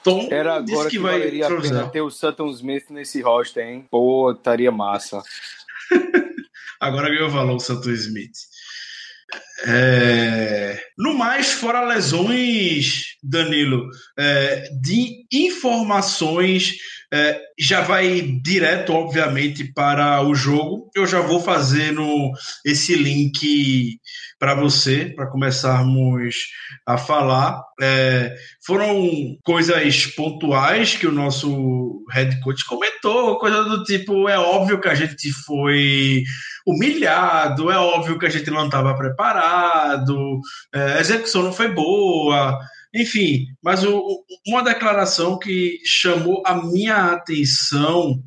Tom 0.02 0.28
Era 0.30 0.56
agora 0.56 0.88
que, 0.88 0.96
que 0.96 1.02
vai 1.02 1.18
valeria 1.18 1.46
a 1.46 1.60
pena 1.60 1.88
ter 1.88 2.00
o 2.00 2.10
Sutton 2.10 2.48
Smith 2.50 2.90
nesse 2.90 3.20
roster, 3.20 3.64
hein? 3.64 3.86
Pô, 3.90 4.32
estaria 4.32 4.70
massa. 4.70 5.22
Agora 6.80 7.08
ganhou 7.08 7.30
valor 7.30 7.54
o 7.54 7.60
Santos 7.60 7.86
Smith. 8.00 8.32
É... 9.66 10.80
No 10.98 11.14
mais, 11.14 11.52
fora 11.52 11.86
lesões, 11.86 13.16
Danilo, 13.22 13.88
é, 14.18 14.68
de 14.80 15.24
informações, 15.32 16.74
é, 17.12 17.38
já 17.58 17.82
vai 17.82 18.22
direto, 18.42 18.92
obviamente, 18.92 19.64
para 19.72 20.22
o 20.22 20.34
jogo. 20.34 20.90
Eu 20.94 21.06
já 21.06 21.20
vou 21.20 21.40
fazendo 21.40 22.30
esse 22.64 22.94
link 22.94 23.98
para 24.38 24.54
você, 24.54 25.12
para 25.14 25.30
começarmos 25.30 26.36
a 26.86 26.96
falar. 26.96 27.62
É, 27.80 28.34
foram 28.64 29.36
coisas 29.44 30.06
pontuais 30.06 30.96
que 30.96 31.06
o 31.06 31.12
nosso 31.12 32.04
head 32.10 32.40
coach 32.40 32.64
comentou, 32.64 33.38
coisa 33.38 33.62
do 33.64 33.84
tipo: 33.84 34.28
é 34.28 34.38
óbvio 34.38 34.80
que 34.80 34.88
a 34.88 34.94
gente 34.94 35.30
foi 35.44 36.22
humilhado, 36.66 37.70
é 37.70 37.76
óbvio 37.76 38.18
que 38.18 38.26
a 38.26 38.30
gente 38.30 38.50
não 38.50 38.66
estava 38.66 38.96
preparado, 38.96 40.40
é, 40.74 40.94
a 40.94 41.00
execução 41.00 41.42
não 41.42 41.52
foi 41.52 41.68
boa. 41.68 42.58
Enfim, 42.94 43.46
mas 43.62 43.84
o, 43.84 44.24
uma 44.46 44.62
declaração 44.62 45.38
que 45.38 45.78
chamou 45.84 46.42
a 46.46 46.54
minha 46.54 47.12
atenção 47.12 48.22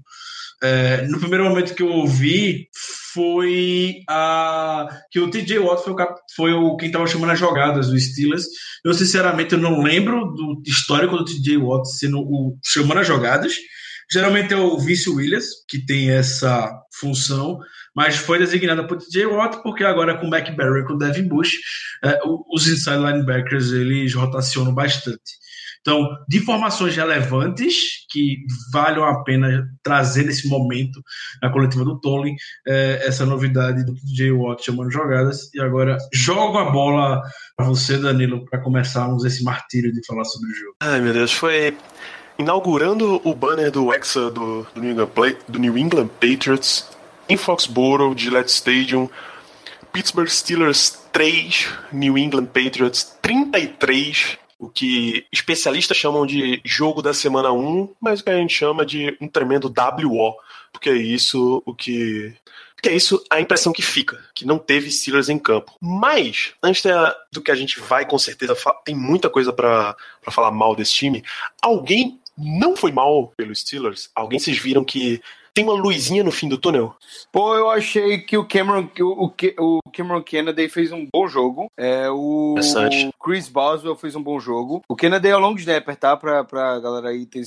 é, 0.63 1.06
no 1.08 1.20
primeiro 1.20 1.44
momento 1.44 1.75
que 1.75 1.84
eu 1.84 1.92
ouvi 1.92 2.68
foi 3.13 4.00
a 4.10 4.88
que 5.12 5.20
o 5.20 5.30
TJ 5.30 5.60
Watt 5.60 5.84
foi 5.84 5.94
o, 5.94 6.08
foi 6.36 6.54
o 6.54 6.75
quem 6.77 6.88
estava 6.88 7.06
chamando 7.06 7.32
as 7.32 7.39
jogadas 7.39 7.88
do 7.88 8.00
Steelers. 8.00 8.46
Eu 8.84 8.94
sinceramente 8.94 9.56
não 9.56 9.84
lembro 9.84 10.25
do 10.34 10.62
histórico 10.65 11.18
do 11.18 11.25
TJ 11.25 11.58
Watt 11.58 11.88
sendo 11.98 12.20
o 12.20 12.58
chamando 12.63 13.00
as 13.00 13.08
jogadas. 13.08 13.54
Geralmente 14.12 14.54
é 14.54 14.58
o 14.58 14.77
Vice 14.80 15.10
Williams 15.10 15.46
que 15.68 15.86
tem 15.86 16.12
essa 16.12 16.72
função, 17.00 17.60
mas 17.96 18.18
foi 18.18 18.40
designada 18.40 18.86
por 18.86 18.98
TJ 18.98 19.25
Watt 19.28 19.64
porque 19.64 19.84
agora 19.84 20.18
com 20.18 20.28
o 20.28 20.36
McBarry 20.36 20.82
e 20.82 20.86
com 20.86 20.94
o 20.94 20.98
Devin 20.98 21.28
Bush, 21.28 21.54
é, 22.04 22.20
os 22.54 22.68
inside 22.68 22.98
linebackers 22.98 23.72
eles 23.72 24.14
rotacionam 24.14 24.74
bastante. 24.74 25.46
Então, 25.86 26.04
de 26.28 26.40
informações 26.40 26.96
relevantes 26.96 28.08
que 28.10 28.38
valham 28.74 29.04
a 29.04 29.24
pena 29.24 29.70
trazer 29.84 30.25
nesse 30.25 30.48
momento 30.50 31.00
na 31.44 31.52
coletiva 31.52 31.86
do 31.86 32.00
Tolin, 32.00 32.36
é, 32.68 33.04
essa 33.06 33.24
novidade 33.24 33.86
do 33.86 33.94
DJ 33.94 34.32
Watt 34.32 34.66
chamando 34.66 34.90
jogadas. 34.90 35.54
E 35.54 35.62
agora 35.62 35.96
jogo 36.12 36.58
a 36.58 36.72
bola 36.72 37.22
para 37.56 37.68
você, 37.68 38.00
Danilo, 38.00 38.44
para 38.50 38.64
começarmos 38.64 39.25
esse 39.25 39.44
martírio 39.44 39.94
de 39.94 40.04
falar 40.08 40.25
sobre 40.25 40.50
o 40.50 40.56
jogo. 40.56 40.75
Ai, 40.82 41.00
meu 41.02 41.14
Deus, 41.14 41.32
foi 41.32 41.78
inaugurando 42.40 43.22
o 43.24 43.36
banner 43.36 43.70
do 43.70 43.94
Hexa 43.94 44.32
do, 44.32 44.66
do, 44.74 44.82
New, 44.82 44.92
England 44.92 45.38
do 45.48 45.60
New 45.60 45.78
England 45.78 46.08
Patriots 46.20 46.95
em 47.27 47.38
Foxborough, 47.38 48.17
Gillette 48.17 48.51
Stadium. 48.51 49.10
Pittsburgh 49.91 50.27
Steelers 50.27 51.00
3, 51.13 51.70
New 51.94 52.17
England 52.17 52.48
Patriots 52.48 53.17
33 53.22 54.38
o 54.58 54.70
que 54.70 55.25
especialistas 55.32 55.98
chamam 55.98 56.25
de 56.25 56.62
jogo 56.63 57.01
da 57.01 57.13
semana 57.13 57.51
1, 57.51 57.94
mas 58.00 58.20
o 58.20 58.24
que 58.24 58.29
a 58.29 58.38
gente 58.38 58.53
chama 58.53 58.86
de 58.86 59.15
um 59.20 59.27
tremendo 59.27 59.67
WO, 59.67 60.36
porque 60.72 60.89
é 60.89 60.96
isso 60.96 61.62
o 61.65 61.74
que 61.74 62.36
que 62.82 62.89
é 62.89 62.96
isso 62.96 63.24
a 63.32 63.41
impressão 63.41 63.74
que 63.74 63.82
fica, 63.82 64.24
que 64.36 64.46
não 64.46 64.60
teve 64.60 64.91
Steelers 64.91 65.27
em 65.27 65.39
campo. 65.39 65.74
Mas, 65.82 66.53
antes 66.62 66.84
do 67.32 67.41
que 67.41 67.50
a 67.50 67.55
gente 67.55 67.79
vai, 67.79 68.05
com 68.05 68.17
certeza, 68.20 68.55
tem 68.84 68.94
muita 68.94 69.27
coisa 69.27 69.51
para 69.51 69.96
falar 70.29 70.51
mal 70.51 70.75
desse 70.75 70.94
time. 70.94 71.24
Alguém 71.60 72.20
não 72.38 72.75
foi 72.75 72.91
mal 72.91 73.34
pelos 73.36 73.62
Steelers? 73.62 74.12
Alguém 74.13 74.38
vocês 74.38 74.60
viram 74.60 74.84
que 74.84 75.20
tem 75.56 75.64
uma 75.64 75.74
luzinha 75.74 76.22
no 76.22 76.34
fim 76.34 76.50
do 76.50 76.58
túnel? 76.58 76.94
Pô, 77.32 77.56
eu 77.56 77.70
achei 77.70 78.20
que 78.20 78.38
o 78.38 78.46
Cameron, 78.46 78.90
o, 79.00 79.26
o, 79.26 79.78
o 79.78 79.80
Cameron 79.92 80.22
Kennedy 80.22 80.68
fez 80.68 80.92
um 80.92 81.08
bom 81.12 81.28
jogo. 81.28 81.72
É, 81.78 82.10
o 82.10 82.56
Chris 83.24 83.48
Boswell 83.48 83.96
fez 83.96 84.18
um 84.18 84.22
bom 84.22 84.38
jogo. 84.38 84.84
O 84.90 84.96
Kennedy 84.96 85.30
é 85.30 85.36
o 85.36 85.40
long 85.40 85.56
snapper, 85.56 85.96
tá? 85.96 86.18
Pra, 86.18 86.44
pra 86.44 86.78
galera 86.80 87.10
aí 87.10 87.26
ter, 87.26 87.44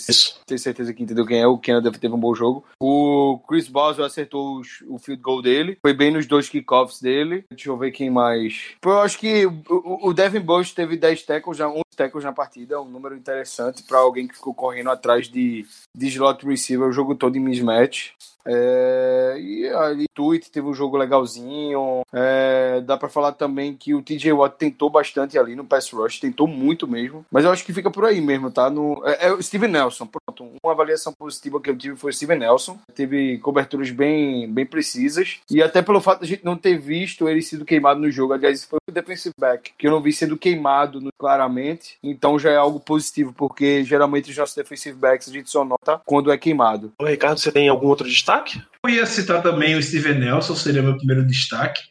ter 0.46 0.58
certeza 0.58 0.94
que 0.94 1.02
entendeu 1.02 1.26
quem 1.26 1.40
é. 1.40 1.46
O 1.46 1.58
Kennedy 1.58 1.98
teve 1.98 2.14
um 2.14 2.20
bom 2.20 2.34
jogo. 2.34 2.64
O 2.80 3.38
Chris 3.46 3.68
Boswell 3.68 4.06
acertou 4.06 4.56
o, 4.56 4.94
o 4.94 4.98
field 4.98 5.22
goal 5.22 5.42
dele. 5.42 5.76
Foi 5.82 5.92
bem 5.92 6.10
nos 6.10 6.26
dois 6.26 6.48
kickoffs 6.48 7.02
dele. 7.02 7.44
Deixa 7.50 7.68
eu 7.68 7.76
ver 7.76 7.90
quem 7.90 8.08
mais. 8.08 8.72
Pô, 8.80 8.90
eu 8.90 9.00
acho 9.00 9.18
que 9.18 9.44
o, 9.44 10.08
o 10.08 10.14
Devin 10.14 10.40
Bush 10.40 10.72
teve 10.72 10.96
10 10.96 11.24
tackles, 11.24 11.58
já 11.58 11.68
11 11.68 11.82
tackles 11.98 12.24
na 12.24 12.32
partida. 12.32 12.80
Um 12.80 12.88
número 12.88 13.16
interessante 13.16 13.82
para 13.82 13.98
alguém 13.98 14.28
que 14.28 14.36
ficou 14.36 14.54
correndo 14.54 14.90
atrás 14.90 15.28
de, 15.28 15.66
de 15.94 16.06
slot 16.06 16.46
receiver 16.46 16.88
o 16.88 16.92
jogo 16.92 17.16
todo 17.16 17.36
em 17.36 17.40
mismatch. 17.40 18.12
É, 18.50 19.36
e 19.38 19.68
ali, 19.68 20.06
Tweet 20.14 20.50
teve 20.50 20.66
um 20.66 20.72
jogo 20.72 20.96
legalzinho. 20.96 22.00
É, 22.12 22.80
dá 22.80 22.96
para 22.96 23.10
falar 23.10 23.32
também 23.32 23.76
que 23.76 23.94
o 23.94 24.00
TJ 24.00 24.32
Watt 24.32 24.56
tentou 24.56 24.88
bastante 24.88 25.38
ali 25.38 25.54
no 25.54 25.64
pass 25.64 25.90
rush, 25.90 26.18
tentou 26.18 26.46
muito 26.46 26.88
mesmo. 26.88 27.26
Mas 27.30 27.44
eu 27.44 27.50
acho 27.50 27.64
que 27.64 27.74
fica 27.74 27.90
por 27.90 28.06
aí 28.06 28.22
mesmo, 28.22 28.50
tá? 28.50 28.70
No, 28.70 29.02
é, 29.04 29.26
é 29.26 29.32
o 29.32 29.42
Steven 29.42 29.70
Nelson, 29.70 30.06
pronto. 30.06 30.52
Uma 30.64 30.72
avaliação 30.72 31.12
positiva 31.12 31.60
que 31.60 31.68
eu 31.68 31.76
tive 31.76 31.96
foi 31.96 32.10
o 32.10 32.14
Steven 32.14 32.38
Nelson. 32.38 32.78
Teve 32.94 33.36
coberturas 33.38 33.90
bem, 33.90 34.50
bem 34.50 34.64
precisas. 34.64 35.40
E 35.50 35.62
até 35.62 35.82
pelo 35.82 36.00
fato 36.00 36.20
de 36.20 36.24
a 36.24 36.28
gente 36.28 36.44
não 36.44 36.56
ter 36.56 36.78
visto 36.78 37.28
ele 37.28 37.42
sido 37.42 37.66
queimado 37.66 38.00
no 38.00 38.10
jogo. 38.10 38.32
Aliás, 38.32 38.64
foi 38.64 38.78
o 38.88 38.92
defensive 38.92 39.34
back 39.38 39.72
que 39.76 39.86
eu 39.86 39.90
não 39.90 40.00
vi 40.00 40.12
sendo 40.12 40.38
queimado 40.38 41.00
no, 41.00 41.10
claramente. 41.18 41.87
Então 42.02 42.38
já 42.38 42.50
é 42.50 42.56
algo 42.56 42.80
positivo, 42.80 43.32
porque 43.32 43.84
geralmente 43.84 44.30
os 44.30 44.36
nossos 44.36 44.54
defensive 44.54 44.96
backs 44.96 45.28
a 45.28 45.32
gente 45.32 45.50
só 45.50 45.64
nota 45.64 46.00
quando 46.04 46.30
é 46.30 46.38
queimado. 46.38 46.92
Ô, 46.98 47.04
Ricardo, 47.04 47.38
você 47.38 47.52
tem 47.52 47.68
algum 47.68 47.86
outro 47.86 48.08
destaque? 48.08 48.60
Eu 48.84 48.90
ia 48.90 49.06
citar 49.06 49.42
também 49.42 49.74
o 49.74 49.82
Steven 49.82 50.18
Nelson, 50.18 50.54
seria 50.54 50.82
meu 50.82 50.96
primeiro 50.96 51.26
destaque. 51.26 51.82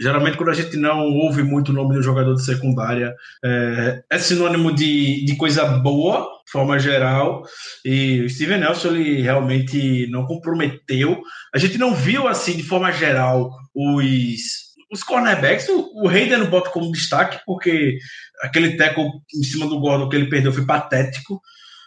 Geralmente, 0.00 0.38
quando 0.38 0.48
a 0.48 0.54
gente 0.54 0.78
não 0.78 1.00
ouve 1.00 1.42
muito 1.42 1.68
o 1.68 1.74
nome 1.74 1.94
do 1.94 2.02
jogador 2.02 2.34
de 2.34 2.42
secundária, 2.42 3.14
é, 3.44 4.02
é 4.08 4.18
sinônimo 4.18 4.74
de, 4.74 5.22
de 5.26 5.36
coisa 5.36 5.66
boa, 5.66 6.26
de 6.46 6.50
forma 6.50 6.78
geral. 6.78 7.42
E 7.84 8.22
o 8.22 8.30
Steven 8.30 8.60
Nelson, 8.60 8.88
ele 8.88 9.20
realmente 9.20 10.08
não 10.10 10.24
comprometeu. 10.24 11.20
A 11.54 11.58
gente 11.58 11.76
não 11.76 11.94
viu, 11.94 12.26
assim, 12.26 12.56
de 12.56 12.62
forma 12.62 12.90
geral, 12.90 13.50
os 13.74 14.69
os 14.90 15.02
cornerbacks, 15.02 15.68
o, 15.68 15.90
o 16.02 16.08
Hayden 16.08 16.44
bota 16.44 16.70
como 16.70 16.92
destaque, 16.92 17.40
porque 17.46 17.98
aquele 18.42 18.76
tackle 18.76 19.08
em 19.34 19.42
cima 19.42 19.66
do 19.66 19.80
Gordon 19.80 20.08
que 20.08 20.16
ele 20.16 20.30
perdeu 20.30 20.52
foi 20.52 20.66
patético 20.66 21.40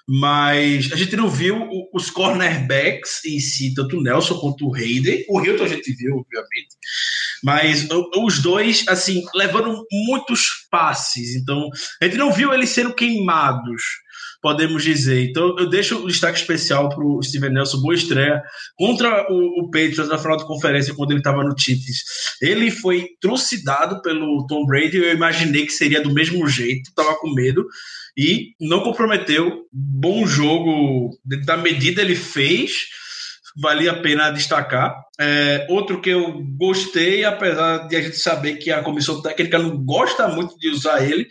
mas 0.08 0.92
a 0.92 0.96
gente 0.98 1.16
não 1.16 1.30
viu 1.30 1.66
os 1.94 2.10
cornerbacks 2.10 3.24
em 3.26 3.40
si, 3.40 3.74
tanto 3.74 3.98
o 3.98 4.02
Nelson 4.02 4.38
quanto 4.38 4.68
o 4.68 4.76
Hayden. 4.76 5.26
O 5.30 5.42
Hilton 5.42 5.64
a 5.64 5.68
gente 5.68 5.94
viu, 5.94 6.18
obviamente, 6.18 6.76
mas 7.42 7.88
os 8.18 8.40
dois, 8.42 8.86
assim, 8.88 9.24
levando 9.34 9.86
muitos 9.92 10.68
passes. 10.70 11.36
Então, 11.36 11.70
a 12.02 12.06
gente 12.06 12.18
não 12.18 12.34
viu 12.34 12.54
eles 12.54 12.70
sendo 12.70 12.94
queimados, 12.94 13.82
podemos 14.44 14.84
dizer. 14.84 15.30
Então, 15.30 15.56
eu 15.58 15.70
deixo 15.70 16.04
o 16.04 16.08
destaque 16.08 16.38
especial 16.38 16.90
para 16.90 17.02
o 17.02 17.24
Steven 17.24 17.50
Nelson, 17.50 17.80
boa 17.80 17.96
estreia 17.96 18.44
contra 18.76 19.26
o, 19.32 19.62
o 19.62 19.72
Patriots 19.72 20.10
na 20.10 20.18
final 20.18 20.36
de 20.36 20.46
conferência, 20.46 20.94
quando 20.94 21.12
ele 21.12 21.22
estava 21.22 21.46
no 21.46 21.58
Chiefs. 21.58 22.04
Ele 22.42 22.70
foi 22.70 23.08
trucidado 23.22 24.02
pelo 24.02 24.46
Tom 24.46 24.66
Brady, 24.66 24.98
eu 24.98 25.14
imaginei 25.14 25.66
que 25.66 25.72
seria 25.72 26.02
do 26.02 26.14
mesmo 26.14 26.46
jeito, 26.46 26.90
estava 26.90 27.16
com 27.16 27.34
medo 27.34 27.66
e 28.18 28.50
não 28.60 28.82
comprometeu. 28.82 29.62
Bom 29.72 30.28
jogo, 30.28 31.18
da 31.46 31.56
medida 31.56 32.02
ele 32.02 32.16
fez, 32.16 32.72
valia 33.56 33.92
a 33.92 34.02
pena 34.02 34.30
destacar. 34.30 34.94
É, 35.18 35.66
outro 35.70 36.02
que 36.02 36.10
eu 36.10 36.44
gostei, 36.58 37.24
apesar 37.24 37.88
de 37.88 37.96
a 37.96 38.02
gente 38.02 38.18
saber 38.18 38.58
que 38.58 38.72
a 38.72 38.84
comissão 38.84 39.22
técnica 39.22 39.58
não 39.58 39.78
gosta 39.86 40.28
muito 40.28 40.58
de 40.60 40.70
usar 40.70 41.02
ele, 41.02 41.26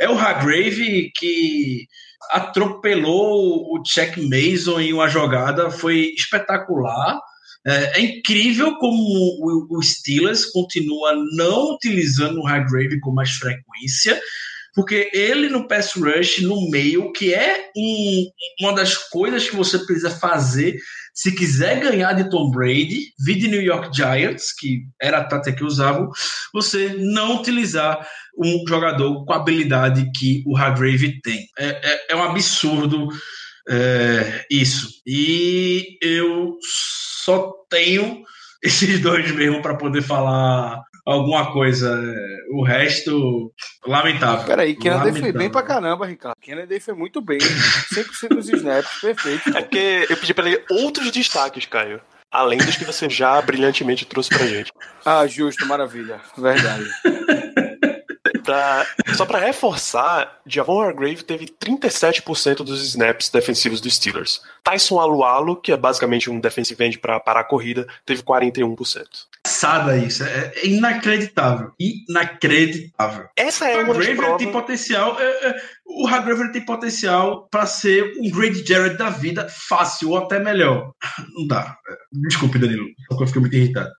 é 0.00 0.08
o 0.08 0.16
Hargrave, 0.16 1.12
que 1.14 1.86
atropelou 2.30 3.74
o 3.74 3.82
Check 3.82 4.16
Mason 4.16 4.80
em 4.80 4.92
uma 4.92 5.08
jogada, 5.08 5.70
foi 5.70 6.12
espetacular. 6.16 7.18
É, 7.66 7.98
é 7.98 8.00
incrível 8.00 8.76
como 8.76 8.96
o, 8.96 9.78
o 9.78 9.82
Steelers 9.82 10.44
continua 10.46 11.14
não 11.32 11.74
utilizando 11.74 12.40
o 12.40 12.46
Hargrave 12.46 13.00
com 13.00 13.12
mais 13.12 13.30
frequência 13.30 14.20
porque 14.76 15.10
ele 15.14 15.48
no 15.48 15.66
pass 15.66 15.94
rush, 15.94 16.42
no 16.42 16.70
meio, 16.70 17.10
que 17.10 17.32
é 17.32 17.70
um, 17.74 18.30
uma 18.60 18.74
das 18.74 18.94
coisas 18.94 19.48
que 19.48 19.56
você 19.56 19.78
precisa 19.78 20.10
fazer 20.10 20.76
se 21.16 21.32
quiser 21.32 21.80
ganhar 21.80 22.12
de 22.12 22.28
Tom 22.28 22.50
Brady, 22.50 23.14
vi 23.18 23.36
de 23.36 23.48
New 23.48 23.62
York 23.62 23.88
Giants, 23.96 24.52
que 24.52 24.82
era 25.00 25.18
a 25.18 25.24
tática 25.24 25.56
que 25.56 25.64
usavam, 25.64 26.10
você 26.52 26.94
não 26.98 27.40
utilizar 27.40 28.06
um 28.38 28.62
jogador 28.68 29.24
com 29.24 29.32
a 29.32 29.36
habilidade 29.36 30.10
que 30.14 30.42
o 30.46 30.54
Hargrave 30.54 31.18
tem. 31.22 31.48
É, 31.58 31.68
é, 31.68 32.06
é 32.10 32.16
um 32.16 32.22
absurdo 32.22 33.08
é, 33.66 34.44
isso. 34.50 34.90
E 35.06 35.96
eu 36.02 36.58
só 37.24 37.50
tenho 37.70 38.22
esses 38.62 39.00
dois 39.00 39.30
mesmo 39.32 39.62
para 39.62 39.74
poder 39.74 40.02
falar 40.02 40.82
alguma 41.06 41.52
coisa. 41.52 41.98
O 42.52 42.64
resto, 42.64 43.52
lamentável. 43.86 44.44
Peraí, 44.44 44.74
Kennedy 44.74 45.20
foi 45.20 45.32
bem 45.32 45.48
pra 45.48 45.62
caramba, 45.62 46.06
Ricardo. 46.06 46.36
Kennedy 46.40 46.80
foi 46.80 46.94
muito 46.94 47.20
bem. 47.20 47.38
100% 47.38 48.28
dos 48.28 48.48
snaps, 48.48 49.00
perfeito. 49.00 49.56
É 49.56 49.62
porque 49.62 50.06
eu 50.10 50.16
pedi 50.16 50.34
pra 50.34 50.46
ele 50.46 50.62
outros 50.70 51.10
destaques, 51.10 51.64
Caio. 51.66 52.00
Além 52.30 52.58
dos 52.58 52.76
que 52.76 52.84
você 52.84 53.08
já 53.08 53.40
brilhantemente 53.40 54.04
trouxe 54.04 54.30
pra 54.30 54.46
gente. 54.46 54.70
Ah, 55.04 55.26
justo, 55.26 55.64
maravilha. 55.64 56.20
Verdade. 56.36 56.84
Pra, 58.46 58.86
só 59.16 59.26
pra 59.26 59.40
reforçar, 59.40 60.40
Javon 60.46 60.80
Hargrave 60.80 61.24
teve 61.24 61.46
37% 61.46 62.58
dos 62.58 62.80
snaps 62.82 63.28
defensivos 63.28 63.80
dos 63.80 63.96
Steelers. 63.96 64.40
Tyson 64.62 65.00
Alualo, 65.00 65.56
que 65.56 65.72
é 65.72 65.76
basicamente 65.76 66.30
um 66.30 66.38
defensive 66.38 66.82
end 66.84 66.98
pra 66.98 67.18
parar 67.18 67.40
a 67.40 67.44
corrida, 67.44 67.86
teve 68.04 68.22
41%. 68.22 68.76
Sada 69.46 69.96
isso, 69.96 70.24
é, 70.24 70.52
é 70.56 70.66
inacreditável. 70.66 71.72
Inacreditável. 71.78 73.26
Essa 73.36 73.68
é 73.68 73.78
uma 73.78 73.94
das 73.94 73.96
Hargrave 73.98 74.16
provas... 74.16 74.38
tem 74.38 74.52
potencial. 74.52 75.20
é, 75.20 75.48
é, 75.48 75.56
o 75.86 76.06
Hargrave 76.06 76.52
tem 76.52 76.64
potencial 76.64 77.48
pra 77.48 77.64
ser 77.64 78.12
um 78.20 78.30
Grady 78.30 78.64
Jarrett 78.66 78.96
da 78.96 79.08
vida, 79.08 79.48
fácil 79.48 80.10
ou 80.10 80.18
até 80.18 80.38
melhor. 80.38 80.92
Não 81.34 81.46
dá. 81.46 81.76
É, 81.88 81.96
Desculpe, 82.12 82.58
Danilo. 82.58 82.86
Só 83.10 83.16
que 83.16 83.22
eu 83.22 83.26
fiquei 83.26 83.40
muito 83.40 83.56
irritado. 83.56 83.90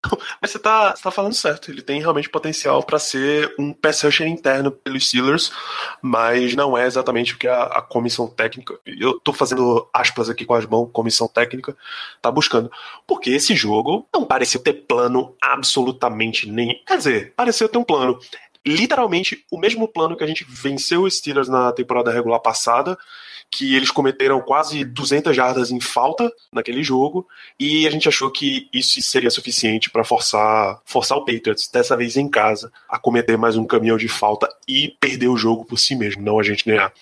Mas 0.42 0.52
você 0.52 0.60
tá, 0.60 0.96
você 0.96 1.04
tá 1.04 1.12
falando 1.12 1.34
certo. 1.34 1.72
Ele 1.72 1.82
tem 1.82 2.02
realmente 2.02 2.30
potencial 2.30 2.84
pra 2.84 3.00
ser 3.00 3.54
um 3.58 3.72
pass 3.74 4.02
rusher 4.02 4.28
interno 4.38 4.72
pelos 4.72 5.08
Steelers, 5.08 5.52
mas 6.02 6.56
não 6.56 6.78
é 6.78 6.86
exatamente 6.86 7.34
o 7.34 7.38
que 7.38 7.48
a, 7.48 7.64
a 7.64 7.82
comissão 7.82 8.28
técnica, 8.28 8.80
eu 8.86 9.20
tô 9.20 9.34
fazendo 9.34 9.88
aspas 9.94 10.30
aqui 10.30 10.46
com 10.46 10.54
as 10.54 10.66
mãos, 10.66 10.90
comissão 10.92 11.28
técnica, 11.28 11.76
tá 12.22 12.32
buscando. 12.32 12.72
Porque 13.06 13.30
esse 13.32 13.56
jogo 13.56 14.08
não 14.14 14.26
pareceu 14.26 14.62
ter 14.62 14.74
plano 14.74 15.36
absolutamente 15.42 16.50
nem. 16.50 16.82
Quer 16.86 16.98
dizer, 16.98 17.34
pareceu 17.36 17.68
ter 17.68 17.78
um 17.78 17.84
plano. 17.84 18.20
Literalmente 18.66 19.46
o 19.52 19.58
mesmo 19.58 19.88
plano 19.88 20.16
que 20.16 20.24
a 20.24 20.28
gente 20.28 20.46
venceu 20.48 21.04
os 21.04 21.18
Steelers 21.18 21.48
na 21.48 21.72
temporada 21.72 22.12
regular 22.12 22.40
passada, 22.40 22.98
que 23.52 23.76
eles 23.76 23.92
cometeram 23.92 24.42
quase 24.42 24.84
200 24.84 25.36
jardas 25.36 25.72
em 25.72 25.80
falta 25.80 26.32
naquele 26.52 26.84
jogo, 26.84 27.28
e 27.60 27.88
a 27.88 27.90
gente 27.90 28.08
achou 28.08 28.30
que 28.30 28.68
isso 28.74 29.02
seria 29.02 29.30
suficiente 29.30 29.90
para 29.90 30.04
forçar, 30.04 30.80
forçar 30.86 31.18
o 31.18 31.26
Patriots, 31.26 31.70
dessa 31.70 31.96
vez 31.96 32.18
em 32.18 32.30
casa, 32.30 32.72
a 32.90 33.00
cometer 33.00 33.38
mais 33.38 33.56
um 33.56 33.66
caminhão 33.66 33.98
de 33.98 34.08
falta 34.08 34.48
e 34.68 34.96
perder 35.00 35.30
o 35.30 35.38
jogo 35.38 35.66
por 35.66 35.78
si 35.78 35.96
mesmo, 35.96 36.22
não 36.22 36.40
a 36.40 36.44
gente 36.44 36.66
ganhar. 36.66 36.94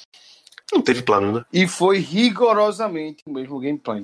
Não 0.72 0.82
teve 0.82 1.04
plano, 1.04 1.32
né? 1.32 1.46
E 1.54 1.68
foi 1.68 2.00
rigorosamente 2.00 3.24
o 3.26 3.32
mesmo 3.32 3.60
gameplay. 3.60 4.02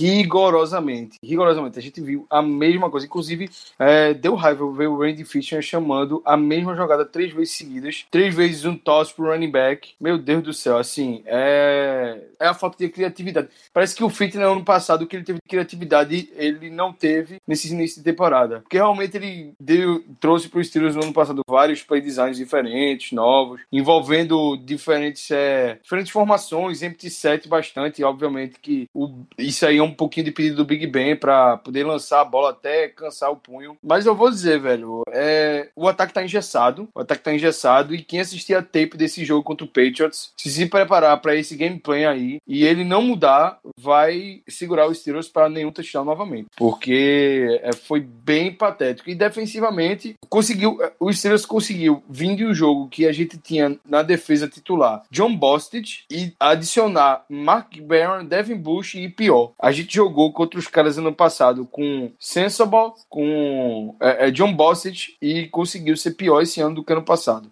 Rigorosamente. 0.00 1.18
Rigorosamente. 1.22 1.78
A 1.78 1.82
gente 1.82 2.00
viu 2.00 2.26
a 2.30 2.40
mesma 2.40 2.90
coisa. 2.90 3.06
Inclusive, 3.06 3.50
é, 3.78 4.14
deu 4.14 4.34
raiva 4.34 4.70
ver 4.72 4.88
o 4.88 4.98
Randy 4.98 5.24
Fisher 5.24 5.60
chamando 5.60 6.22
a 6.24 6.36
mesma 6.36 6.74
jogada 6.74 7.04
três 7.04 7.32
vezes 7.32 7.54
seguidas. 7.54 8.06
Três 8.10 8.34
vezes 8.34 8.64
um 8.64 8.76
toss 8.76 9.12
pro 9.12 9.30
running 9.30 9.50
back. 9.50 9.90
Meu 10.00 10.16
Deus 10.16 10.42
do 10.42 10.54
céu, 10.54 10.78
assim, 10.78 11.22
é, 11.26 12.18
é 12.38 12.46
a 12.46 12.54
falta 12.54 12.78
de 12.78 12.88
criatividade. 12.88 13.48
Parece 13.72 13.94
que 13.94 14.02
o 14.02 14.08
Fit 14.08 14.36
no 14.38 14.52
ano 14.52 14.64
passado, 14.64 15.06
que 15.06 15.16
ele 15.16 15.24
teve 15.24 15.38
de 15.38 15.48
criatividade, 15.48 16.30
ele 16.34 16.70
não 16.70 16.92
teve 16.92 17.36
nesse 17.46 17.72
início 17.72 17.98
de 17.98 18.04
temporada. 18.04 18.60
Porque 18.60 18.78
realmente 18.78 19.16
ele 19.16 19.52
deu, 19.60 20.02
trouxe 20.18 20.48
pro 20.48 20.64
Steelers 20.64 20.96
no 20.96 21.02
ano 21.02 21.12
passado 21.12 21.42
vários 21.46 21.82
play 21.82 22.00
designs 22.00 22.38
diferentes, 22.38 23.12
novos, 23.12 23.60
envolvendo 23.70 24.56
diferentes, 24.56 25.30
é, 25.30 25.78
diferentes 25.82 26.10
formações, 26.10 26.82
empty 26.82 27.10
set 27.10 27.48
bastante. 27.48 28.02
Obviamente 28.02 28.58
que 28.60 28.88
o, 28.94 29.20
isso 29.36 29.66
aí 29.66 29.78
é 29.78 29.82
um 29.82 29.89
pouquinho 29.94 30.26
de 30.26 30.32
pedido 30.32 30.56
do 30.56 30.64
Big 30.64 30.86
Ben 30.86 31.16
para 31.16 31.56
poder 31.58 31.84
lançar 31.84 32.20
a 32.20 32.24
bola 32.24 32.50
até 32.50 32.88
cansar 32.88 33.30
o 33.30 33.36
punho. 33.36 33.76
Mas 33.82 34.06
eu 34.06 34.14
vou 34.14 34.30
dizer, 34.30 34.60
velho, 34.60 35.02
é, 35.10 35.68
o 35.74 35.88
ataque 35.88 36.12
tá 36.12 36.22
engessado. 36.22 36.88
O 36.94 37.00
ataque 37.00 37.22
tá 37.22 37.34
engessado. 37.34 37.94
E 37.94 38.02
quem 38.02 38.20
assistir 38.20 38.54
a 38.54 38.62
tape 38.62 38.96
desse 38.96 39.24
jogo 39.24 39.42
contra 39.42 39.64
o 39.64 39.68
Patriots, 39.68 40.32
se 40.36 40.50
se 40.50 40.66
preparar 40.66 41.20
para 41.20 41.34
esse 41.34 41.56
gameplay 41.56 42.04
aí 42.04 42.38
e 42.46 42.64
ele 42.64 42.84
não 42.84 43.02
mudar, 43.02 43.58
vai 43.78 44.42
segurar 44.48 44.88
os 44.88 44.98
Steelers 44.98 45.28
para 45.28 45.48
nenhum 45.48 45.72
touchdown 45.72 46.04
novamente. 46.04 46.48
Porque 46.56 47.60
é, 47.62 47.72
foi 47.72 48.00
bem 48.00 48.52
patético. 48.52 49.10
E 49.10 49.14
defensivamente, 49.14 50.14
conseguiu. 50.28 50.78
O 50.98 51.12
Steelers 51.12 51.46
conseguiu, 51.46 52.02
vindo 52.08 52.46
o 52.46 52.54
jogo 52.54 52.88
que 52.88 53.06
a 53.06 53.12
gente 53.12 53.38
tinha 53.38 53.78
na 53.84 54.02
defesa 54.02 54.48
titular, 54.48 55.02
John 55.10 55.34
Bostic, 55.34 56.04
e 56.10 56.32
adicionar 56.38 57.24
Mark 57.28 57.80
Barron, 57.80 58.24
Devin 58.24 58.56
Bush 58.56 58.94
e 58.94 59.08
pior. 59.08 59.52
A 59.58 59.72
gente 59.72 59.79
jogou 59.88 60.32
contra 60.32 60.58
os 60.58 60.66
caras 60.66 60.98
ano 60.98 61.12
passado 61.12 61.66
com 61.66 62.10
Sensible, 62.18 62.92
com 63.08 63.94
é, 64.00 64.28
é, 64.28 64.30
John 64.30 64.54
Bostic 64.54 65.16
e 65.20 65.46
conseguiu 65.48 65.96
ser 65.96 66.12
pior 66.12 66.42
esse 66.42 66.60
ano 66.60 66.76
do 66.76 66.84
que 66.84 66.92
ano 66.92 67.02
passado. 67.02 67.50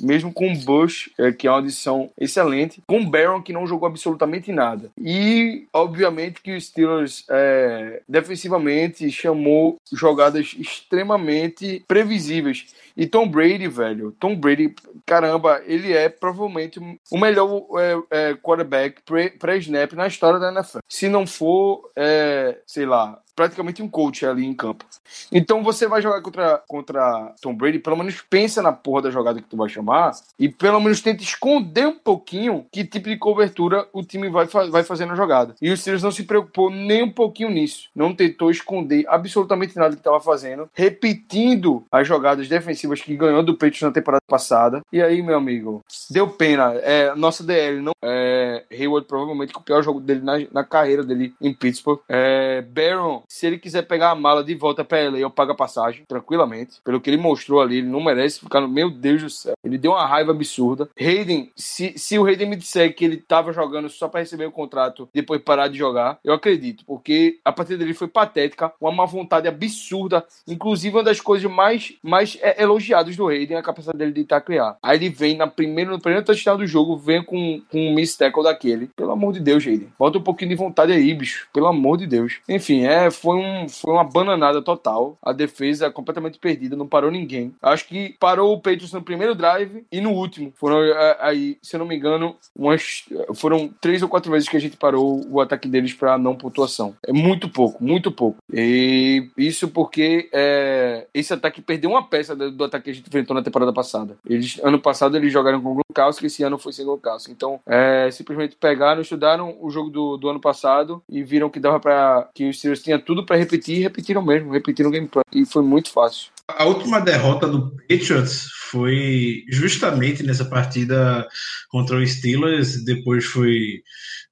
Mesmo 0.00 0.32
com 0.32 0.54
Bush, 0.54 1.10
é, 1.18 1.32
que 1.32 1.46
é 1.46 1.50
uma 1.50 1.58
adição 1.58 2.10
excelente, 2.18 2.82
com 2.86 3.04
Barron, 3.04 3.42
que 3.42 3.52
não 3.52 3.66
jogou 3.66 3.88
absolutamente 3.88 4.52
nada. 4.52 4.90
E, 4.98 5.66
obviamente, 5.72 6.40
que 6.40 6.54
o 6.54 6.60
Steelers, 6.60 7.24
é, 7.28 8.02
defensivamente, 8.08 9.10
chamou 9.10 9.78
jogadas 9.92 10.54
extremamente 10.58 11.84
previsíveis. 11.86 12.66
E 12.96 13.06
Tom 13.06 13.28
Brady, 13.28 13.68
velho, 13.68 14.12
Tom 14.18 14.34
Brady, 14.34 14.74
caramba, 15.06 15.62
ele 15.64 15.92
é 15.92 16.08
provavelmente 16.08 16.80
o 17.12 17.16
melhor 17.16 17.64
é, 17.78 18.30
é, 18.30 18.34
quarterback 18.34 19.02
pré-snap 19.38 19.92
na 19.92 20.08
história 20.08 20.40
da 20.40 20.50
NFL. 20.50 20.78
Se 20.88 21.08
não 21.08 21.24
for, 21.24 21.88
é, 21.94 22.58
sei 22.66 22.86
lá, 22.86 23.20
praticamente 23.38 23.80
um 23.80 23.88
coach 23.88 24.26
ali 24.26 24.44
em 24.44 24.52
campo. 24.52 24.84
Então 25.30 25.62
você 25.62 25.86
vai 25.86 26.02
jogar 26.02 26.20
contra, 26.22 26.60
contra 26.66 27.32
Tom 27.40 27.54
Brady, 27.54 27.78
pelo 27.78 27.96
menos 27.96 28.20
pensa 28.28 28.60
na 28.60 28.72
porra 28.72 29.02
da 29.02 29.10
jogada 29.12 29.40
que 29.40 29.46
tu 29.46 29.56
vai 29.56 29.68
chamar 29.68 30.10
e 30.36 30.48
pelo 30.48 30.80
menos 30.80 31.00
tenta 31.00 31.22
esconder 31.22 31.86
um 31.86 31.96
pouquinho 31.96 32.66
que 32.72 32.84
tipo 32.84 33.08
de 33.08 33.16
cobertura 33.16 33.86
o 33.92 34.02
time 34.02 34.28
vai, 34.28 34.46
vai 34.46 34.82
fazer 34.82 35.06
na 35.06 35.14
jogada. 35.14 35.54
E 35.62 35.70
o 35.70 35.76
Steelers 35.76 36.02
não 36.02 36.10
se 36.10 36.24
preocupou 36.24 36.68
nem 36.68 37.04
um 37.04 37.12
pouquinho 37.12 37.48
nisso. 37.48 37.88
Não 37.94 38.12
tentou 38.12 38.50
esconder 38.50 39.04
absolutamente 39.06 39.76
nada 39.76 39.94
que 39.94 40.00
estava 40.00 40.18
fazendo, 40.18 40.68
repetindo 40.74 41.84
as 41.92 42.08
jogadas 42.08 42.48
defensivas 42.48 43.00
que 43.00 43.16
ganhou 43.16 43.44
do 43.44 43.54
Patriots 43.54 43.82
na 43.82 43.92
temporada 43.92 44.24
passada. 44.26 44.82
E 44.92 45.00
aí, 45.00 45.22
meu 45.22 45.36
amigo, 45.36 45.84
deu 46.10 46.26
pena. 46.28 46.74
É, 46.82 47.14
nossa 47.14 47.44
DL 47.44 47.80
não 47.80 47.92
é 48.02 48.64
Hayward 48.72 49.06
provavelmente 49.06 49.52
com 49.52 49.60
o 49.60 49.64
pior 49.64 49.80
jogo 49.80 50.00
dele 50.00 50.22
na, 50.22 50.32
na 50.52 50.64
carreira 50.64 51.04
dele 51.04 51.32
em 51.40 51.54
Pittsburgh. 51.54 52.00
É, 52.08 52.62
Barron 52.62 53.22
se 53.28 53.46
ele 53.46 53.58
quiser 53.58 53.82
pegar 53.82 54.10
a 54.10 54.14
mala 54.14 54.42
de 54.42 54.54
volta 54.54 54.82
pra 54.82 55.08
LA, 55.08 55.18
eu 55.18 55.30
pago 55.30 55.52
a 55.52 55.54
passagem, 55.54 56.04
tranquilamente. 56.08 56.80
Pelo 56.82 57.00
que 57.00 57.10
ele 57.10 57.18
mostrou 57.18 57.60
ali, 57.60 57.78
ele 57.78 57.86
não 57.86 58.02
merece 58.02 58.40
ficar 58.40 58.60
no. 58.60 58.68
Meu 58.68 58.90
Deus 58.90 59.22
do 59.22 59.30
céu. 59.30 59.54
Ele 59.62 59.76
deu 59.76 59.92
uma 59.92 60.06
raiva 60.06 60.32
absurda. 60.32 60.88
Hayden, 60.98 61.52
se, 61.54 61.92
se 61.96 62.18
o 62.18 62.24
Hayden 62.24 62.48
me 62.48 62.56
disser 62.56 62.94
que 62.94 63.04
ele 63.04 63.18
tava 63.18 63.52
jogando 63.52 63.88
só 63.88 64.08
pra 64.08 64.20
receber 64.20 64.46
o 64.46 64.52
contrato 64.52 65.08
e 65.12 65.20
depois 65.20 65.42
parar 65.42 65.68
de 65.68 65.76
jogar, 65.76 66.18
eu 66.24 66.32
acredito. 66.32 66.84
Porque 66.86 67.38
a 67.44 67.52
partida 67.52 67.78
dele 67.78 67.92
foi 67.92 68.08
patética, 68.08 68.72
uma 68.80 68.90
má 68.90 69.04
vontade 69.04 69.46
absurda. 69.46 70.24
Inclusive, 70.46 70.96
uma 70.96 71.02
das 71.02 71.20
coisas 71.20 71.50
mais, 71.50 71.94
mais 72.02 72.38
é, 72.40 72.62
elogiadas 72.62 73.14
do 73.14 73.28
Hayden 73.28 73.56
é 73.56 73.60
a 73.60 73.62
capacidade 73.62 73.98
dele 73.98 74.12
de 74.12 74.24
taclear. 74.24 74.78
Aí 74.82 74.96
ele 74.96 75.10
vem 75.10 75.36
na 75.36 75.46
primeira, 75.46 75.90
no 75.90 76.00
primeiro 76.00 76.24
touchdown 76.24 76.56
do 76.56 76.66
jogo, 76.66 76.96
vem 76.96 77.22
com, 77.22 77.60
com 77.70 77.88
um 77.88 77.94
miss 77.94 78.16
tackle 78.16 78.44
daquele. 78.44 78.88
Pelo 78.96 79.12
amor 79.12 79.34
de 79.34 79.40
Deus, 79.40 79.66
Hayden. 79.66 79.92
Bota 79.98 80.18
um 80.18 80.22
pouquinho 80.22 80.50
de 80.50 80.56
vontade 80.56 80.92
aí, 80.92 81.12
bicho. 81.12 81.48
Pelo 81.52 81.66
amor 81.66 81.98
de 81.98 82.06
Deus. 82.06 82.40
Enfim, 82.48 82.84
é, 82.84 83.07
foi, 83.10 83.36
um, 83.36 83.68
foi 83.68 83.92
uma 83.92 84.04
bananada 84.04 84.62
total. 84.62 85.16
A 85.22 85.32
defesa 85.32 85.90
completamente 85.90 86.38
perdida, 86.38 86.76
não 86.76 86.86
parou 86.86 87.10
ninguém. 87.10 87.54
Acho 87.62 87.86
que 87.86 88.16
parou 88.18 88.52
o 88.52 88.60
Patriots 88.60 88.92
no 88.92 89.02
primeiro 89.02 89.34
drive 89.34 89.84
e 89.90 90.00
no 90.00 90.12
último. 90.12 90.52
Foram 90.56 90.82
é, 90.82 91.16
aí, 91.20 91.58
se 91.62 91.76
eu 91.76 91.80
não 91.80 91.86
me 91.86 91.96
engano, 91.96 92.36
umas, 92.56 93.04
foram 93.34 93.68
três 93.80 94.02
ou 94.02 94.08
quatro 94.08 94.30
vezes 94.30 94.48
que 94.48 94.56
a 94.56 94.60
gente 94.60 94.76
parou 94.76 95.24
o 95.30 95.40
ataque 95.40 95.68
deles 95.68 95.92
para 95.92 96.18
não 96.18 96.36
pontuação. 96.36 96.94
É 97.06 97.12
muito 97.12 97.48
pouco, 97.48 97.82
muito 97.82 98.10
pouco. 98.10 98.38
E 98.52 99.28
isso 99.36 99.68
porque 99.68 100.28
é, 100.32 101.06
esse 101.12 101.32
ataque 101.32 101.60
perdeu 101.60 101.90
uma 101.90 102.02
peça 102.02 102.34
do, 102.34 102.50
do 102.50 102.64
ataque 102.64 102.84
que 102.84 102.90
a 102.90 102.94
gente 102.94 103.08
enfrentou 103.08 103.34
na 103.34 103.42
temporada 103.42 103.72
passada. 103.72 104.16
Eles, 104.28 104.58
ano 104.62 104.78
passado 104.78 105.16
eles 105.16 105.32
jogaram 105.32 105.60
com 105.60 105.72
o 105.72 105.74
Gronkowski, 105.74 106.26
esse 106.26 106.42
ano 106.42 106.58
foi 106.58 106.72
sem 106.72 106.84
Gronkowski. 106.84 107.32
Então, 107.32 107.60
é, 107.66 108.10
simplesmente 108.10 108.56
pegaram, 108.56 109.02
estudaram 109.02 109.56
o 109.60 109.70
jogo 109.70 109.90
do, 109.90 110.16
do 110.16 110.28
ano 110.28 110.40
passado 110.40 111.02
e 111.08 111.22
viram 111.22 111.50
que 111.50 111.60
dava 111.60 111.80
para 111.80 112.28
que 112.34 112.48
os 112.48 112.58
Steelers 112.58 112.82
tinha 112.98 113.00
tudo 113.00 113.24
para 113.24 113.36
repetir 113.36 113.78
e 113.78 113.82
repetiram 113.82 114.24
mesmo, 114.24 114.52
repetiram 114.52 114.90
o 114.90 114.92
gameplay. 114.92 115.24
E 115.32 115.46
foi 115.46 115.62
muito 115.62 115.90
fácil. 115.90 116.30
A 116.48 116.64
última 116.64 117.00
derrota 117.00 117.46
do 117.46 117.70
Patriots 117.88 118.48
foi 118.70 119.44
justamente 119.50 120.22
nessa 120.22 120.44
partida 120.44 121.26
contra 121.70 121.96
o 121.96 122.06
Steelers, 122.06 122.84
depois 122.84 123.24
foi 123.24 123.82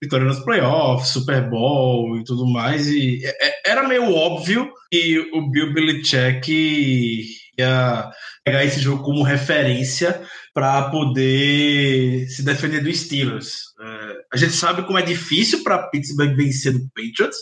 vitória 0.01 0.27
nos 0.27 0.41
playoffs, 0.41 1.11
Super 1.11 1.49
Bowl 1.49 2.19
e 2.19 2.25
tudo 2.25 2.47
mais, 2.47 2.87
e 2.87 3.23
era 3.65 3.87
meio 3.89 4.13
óbvio 4.13 4.71
que 4.91 5.19
o 5.33 5.51
Bill 5.51 5.73
Belichick 5.73 7.27
ia 7.59 8.11
pegar 8.45 8.65
esse 8.65 8.81
jogo 8.81 9.03
como 9.03 9.23
referência 9.23 10.23
para 10.55 10.91
poder 10.91 12.27
se 12.29 12.43
defender 12.43 12.83
do 12.83 12.93
Steelers. 12.93 13.75
É, 13.81 14.13
a 14.33 14.37
gente 14.37 14.53
sabe 14.53 14.83
como 14.87 14.99
é 14.99 15.03
difícil 15.03 15.63
para 15.63 15.89
Pittsburgh 15.89 16.35
vencer 16.35 16.73
do 16.73 16.89
Patriots, 16.95 17.37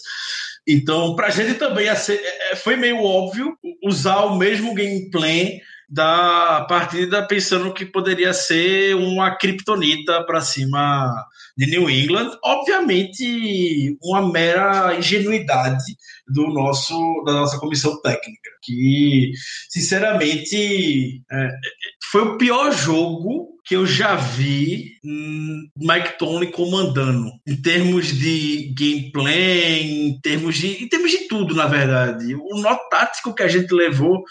então, 0.67 1.15
para 1.15 1.27
a 1.27 1.31
gente 1.31 1.55
também 1.55 1.95
ser, 1.95 2.21
foi 2.57 2.77
meio 2.77 3.03
óbvio 3.03 3.57
usar 3.83 4.25
o 4.25 4.37
mesmo 4.37 4.75
gameplay 4.75 5.61
da 5.89 6.65
partida 6.69 7.27
pensando 7.27 7.73
que 7.73 7.85
poderia 7.85 8.33
ser 8.33 8.97
uma 8.97 9.37
criptonita 9.37 10.25
para 10.25 10.41
cima 10.41 11.15
de 11.57 11.67
New 11.67 11.91
England. 11.91 12.37
Obviamente, 12.43 13.97
uma 14.03 14.31
mera 14.33 14.97
ingenuidade 14.97 15.85
do 16.27 16.49
nosso 16.49 17.23
da 17.27 17.35
nossa 17.35 17.59
comissão 17.59 18.01
técnica, 18.01 18.51
que 18.63 19.33
sinceramente 19.69 21.23
é, 21.31 21.49
foi 22.11 22.23
o 22.23 22.39
pior 22.39 22.73
jogo 22.73 23.54
que 23.65 23.75
eu 23.75 23.87
já 23.87 24.15
vi 24.15 24.99
Mike 25.77 26.19
Tony 26.19 26.51
comandando 26.51 27.31
em 27.47 27.57
termos 27.57 28.09
de 28.09 28.75
gameplay, 28.79 30.09
em 30.09 30.21
termos 30.21 30.57
de 30.57 30.85
em 30.85 30.89
termos 30.89 31.11
de 31.11 31.29
tudo, 31.29 31.55
na 31.55 31.67
verdade. 31.67 32.35
O 32.35 32.61
nó 32.61 32.77
tático 32.91 33.35
que 33.35 33.43
a 33.43 33.49
gente 33.49 33.73
levou 33.73 34.23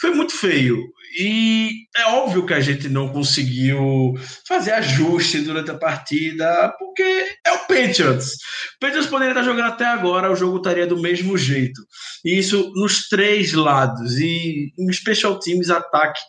foi 0.00 0.14
muito 0.14 0.32
feio. 0.32 0.82
E 1.18 1.86
é 1.96 2.04
óbvio 2.06 2.46
que 2.46 2.54
a 2.54 2.60
gente 2.60 2.88
não 2.88 3.08
conseguiu 3.08 4.14
fazer 4.46 4.70
ajuste 4.72 5.40
durante 5.40 5.70
a 5.70 5.78
partida, 5.78 6.72
porque 6.78 7.02
é 7.44 7.52
o 7.52 7.58
Patriots. 7.66 8.34
O 8.76 8.78
Patriots 8.80 9.10
poderia 9.10 9.32
estar 9.32 9.42
jogando 9.42 9.66
até 9.66 9.84
agora, 9.84 10.30
o 10.30 10.36
jogo 10.36 10.58
estaria 10.58 10.86
do 10.86 11.00
mesmo 11.00 11.36
jeito. 11.36 11.82
E 12.24 12.38
isso 12.38 12.72
nos 12.76 13.08
três 13.08 13.52
lados, 13.52 14.18
e 14.18 14.72
em 14.78 14.92
special 14.92 15.38
teams, 15.40 15.68
ataque, 15.68 16.20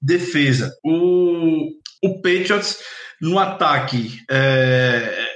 defesa. 0.00 0.72
O, 0.84 1.70
o 2.02 2.16
Patriots 2.22 2.78
no 3.20 3.38
ataque 3.38 4.20
é, 4.30 5.26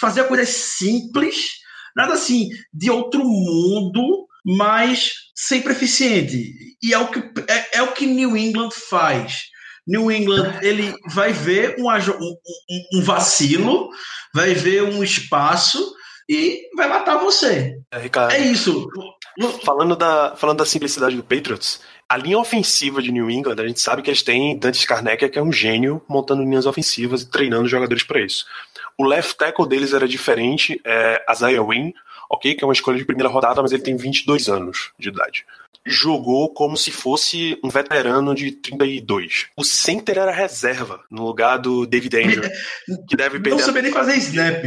fazia 0.00 0.24
coisas 0.24 0.48
simples, 0.48 1.36
nada 1.96 2.14
assim 2.14 2.48
de 2.72 2.90
outro 2.90 3.24
mundo, 3.24 4.26
mas 4.44 5.12
sempre 5.34 5.72
eficiente. 5.72 6.52
E 6.82 6.92
é 6.92 6.98
o 6.98 7.08
que, 7.08 7.18
é, 7.48 7.78
é 7.78 7.82
o 7.82 7.92
que 7.92 8.06
New 8.06 8.36
England 8.36 8.70
faz. 8.70 9.44
New 9.86 10.10
England 10.10 10.58
ele 10.62 10.94
vai 11.08 11.32
ver 11.32 11.76
um, 11.78 11.88
um, 11.88 12.98
um, 12.98 13.02
vacilo, 13.02 13.90
vai 14.32 14.54
ver 14.54 14.82
um 14.82 15.02
espaço 15.02 15.94
e 16.28 16.68
vai 16.74 16.88
matar 16.88 17.18
você. 17.18 17.78
É, 17.90 17.98
Ricardo, 17.98 18.32
é 18.32 18.38
isso. 18.38 18.88
Falando 19.64 19.96
da, 19.96 20.36
falando 20.36 20.58
da 20.58 20.66
simplicidade 20.66 21.16
do 21.16 21.24
Patriots, 21.24 21.80
a 22.08 22.16
linha 22.16 22.38
ofensiva 22.38 23.00
de 23.00 23.10
New 23.10 23.30
England, 23.30 23.56
a 23.58 23.66
gente 23.66 23.80
sabe 23.80 24.02
que 24.02 24.10
eles 24.10 24.22
têm 24.22 24.58
Dante 24.58 24.78
Scarnecchia, 24.78 25.28
que 25.28 25.38
é 25.38 25.42
um 25.42 25.52
gênio 25.52 26.02
montando 26.08 26.42
linhas 26.42 26.66
ofensivas 26.66 27.22
e 27.22 27.30
treinando 27.30 27.68
jogadores 27.68 28.02
para 28.02 28.20
isso. 28.20 28.46
O 28.96 29.04
left 29.04 29.36
tackle 29.36 29.68
deles 29.68 29.92
era 29.92 30.06
diferente, 30.06 30.80
é 30.84 31.24
Isaiah 31.30 31.62
Wynn, 31.62 31.92
ok, 32.30 32.54
que 32.54 32.62
é 32.62 32.66
uma 32.66 32.72
escolha 32.72 32.98
de 32.98 33.04
primeira 33.04 33.28
rodada, 33.28 33.62
mas 33.62 33.72
ele 33.72 33.82
tem 33.82 33.96
22 33.96 34.48
anos 34.48 34.92
de 34.98 35.08
idade. 35.08 35.44
Jogou 35.86 36.52
como 36.52 36.76
se 36.76 36.90
fosse 36.90 37.58
um 37.62 37.68
veterano 37.68 38.34
de 38.34 38.52
32. 38.52 39.48
O 39.56 39.64
center 39.64 40.16
era 40.18 40.30
reserva, 40.30 41.00
no 41.10 41.26
lugar 41.26 41.58
do 41.58 41.84
David 41.84 42.16
Andrew, 42.16 42.42
que 43.08 43.16
deve 43.16 43.38
perder... 43.40 43.50
Não 43.50 43.58
sabia 43.58 43.82
nem 43.82 43.92
fazer 43.92 44.16
snap. 44.16 44.64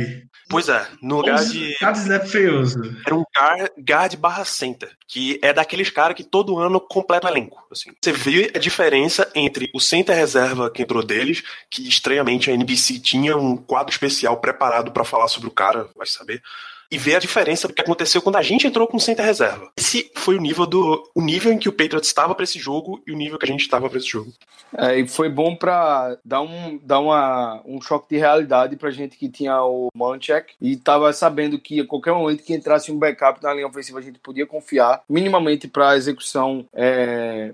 Pois 0.50 0.70
é, 0.70 0.88
no 1.02 1.18
lugar 1.18 1.44
de... 1.44 1.76
Cada 1.80 2.00
snap 2.00 2.26
feioso. 2.26 2.80
Era 3.06 3.16
um 3.16 3.24
guard, 3.36 3.72
guard 3.78 4.16
barra 4.16 4.46
center, 4.46 4.90
que 5.08 5.40
é 5.42 5.52
daqueles 5.52 5.90
caras 5.90 6.16
que 6.16 6.24
todo 6.24 6.58
ano 6.58 6.80
completa 6.80 7.28
o 7.28 7.30
elenco. 7.30 7.62
Assim. 7.72 7.92
Você 8.02 8.12
vê 8.12 8.52
a 8.56 8.60
diferença 8.60 9.30
entre 9.36 9.70
o 9.74 9.80
center 9.80 10.16
reserva 10.16 10.70
que 10.72 10.82
entrou 10.82 11.04
deles, 11.04 11.44
que 11.70 11.88
estranhamente 11.88 12.50
a 12.50 12.54
NBC 12.54 13.00
tinha 13.00 13.36
um 13.36 13.58
quadro 13.58 13.92
especial 13.92 14.38
preparado 14.38 14.92
para 14.92 15.04
falar 15.04 15.28
sobre 15.28 15.50
o 15.50 15.52
cara, 15.52 15.90
vai 15.96 16.08
saber 16.08 16.42
e 16.92 16.98
ver 16.98 17.16
a 17.16 17.20
diferença 17.20 17.68
do 17.68 17.74
que 17.74 17.82
aconteceu 17.82 18.22
quando 18.22 18.38
a 18.38 18.42
gente 18.42 18.68
entrou 18.68 18.88
com 18.88 19.00
center 19.00 19.26
reserva. 19.26 19.70
Esse 19.78 20.12
foi 20.16 20.38
o 20.38 20.42
nível 20.42 20.66
do 20.66 21.10
o 21.14 21.22
nível 21.22 21.52
em 21.52 21.58
que 21.58 21.70
o 21.70 21.74
Patriots 21.74 22.08
estava 22.08 22.34
para 22.34 22.44
esse 22.44 22.60
jogo 22.60 23.02
e 23.06 23.12
o 23.12 23.16
nível 23.16 23.38
que 23.38 23.46
a 23.46 23.50
gente 23.50 23.62
estava 23.62 23.90
para 23.90 23.98
esse 23.98 24.08
jogo. 24.08 24.32
É, 24.78 25.00
e 25.00 25.08
foi 25.08 25.30
bom 25.30 25.56
para 25.56 26.18
dar 26.24 26.42
um 26.42 26.80
dar 26.84 27.00
uma, 27.00 27.62
um 27.66 27.82
choque 27.82 28.10
de 28.10 28.18
realidade 28.18 28.76
para 28.76 28.92
gente 28.92 29.18
que 29.18 29.30
tinha 29.30 29.62
o 29.64 29.90
Monchek 29.96 30.54
e 30.62 30.74
estava 30.74 31.12
sabendo 31.14 31.60
que 31.60 31.80
a 31.80 31.86
qualquer 31.86 32.14
momento 32.14 32.44
que 32.44 32.54
entrasse 32.54 32.92
um 32.92 33.00
backup 33.00 33.42
na 33.42 33.54
linha 33.54 33.68
ofensiva 33.68 34.00
a 34.00 34.02
gente 34.02 34.20
podia 34.20 34.46
confiar 34.46 35.02
minimamente 35.10 35.68
para 35.68 35.92
a 35.92 35.98
execução 35.98 36.66
é, 36.74 37.54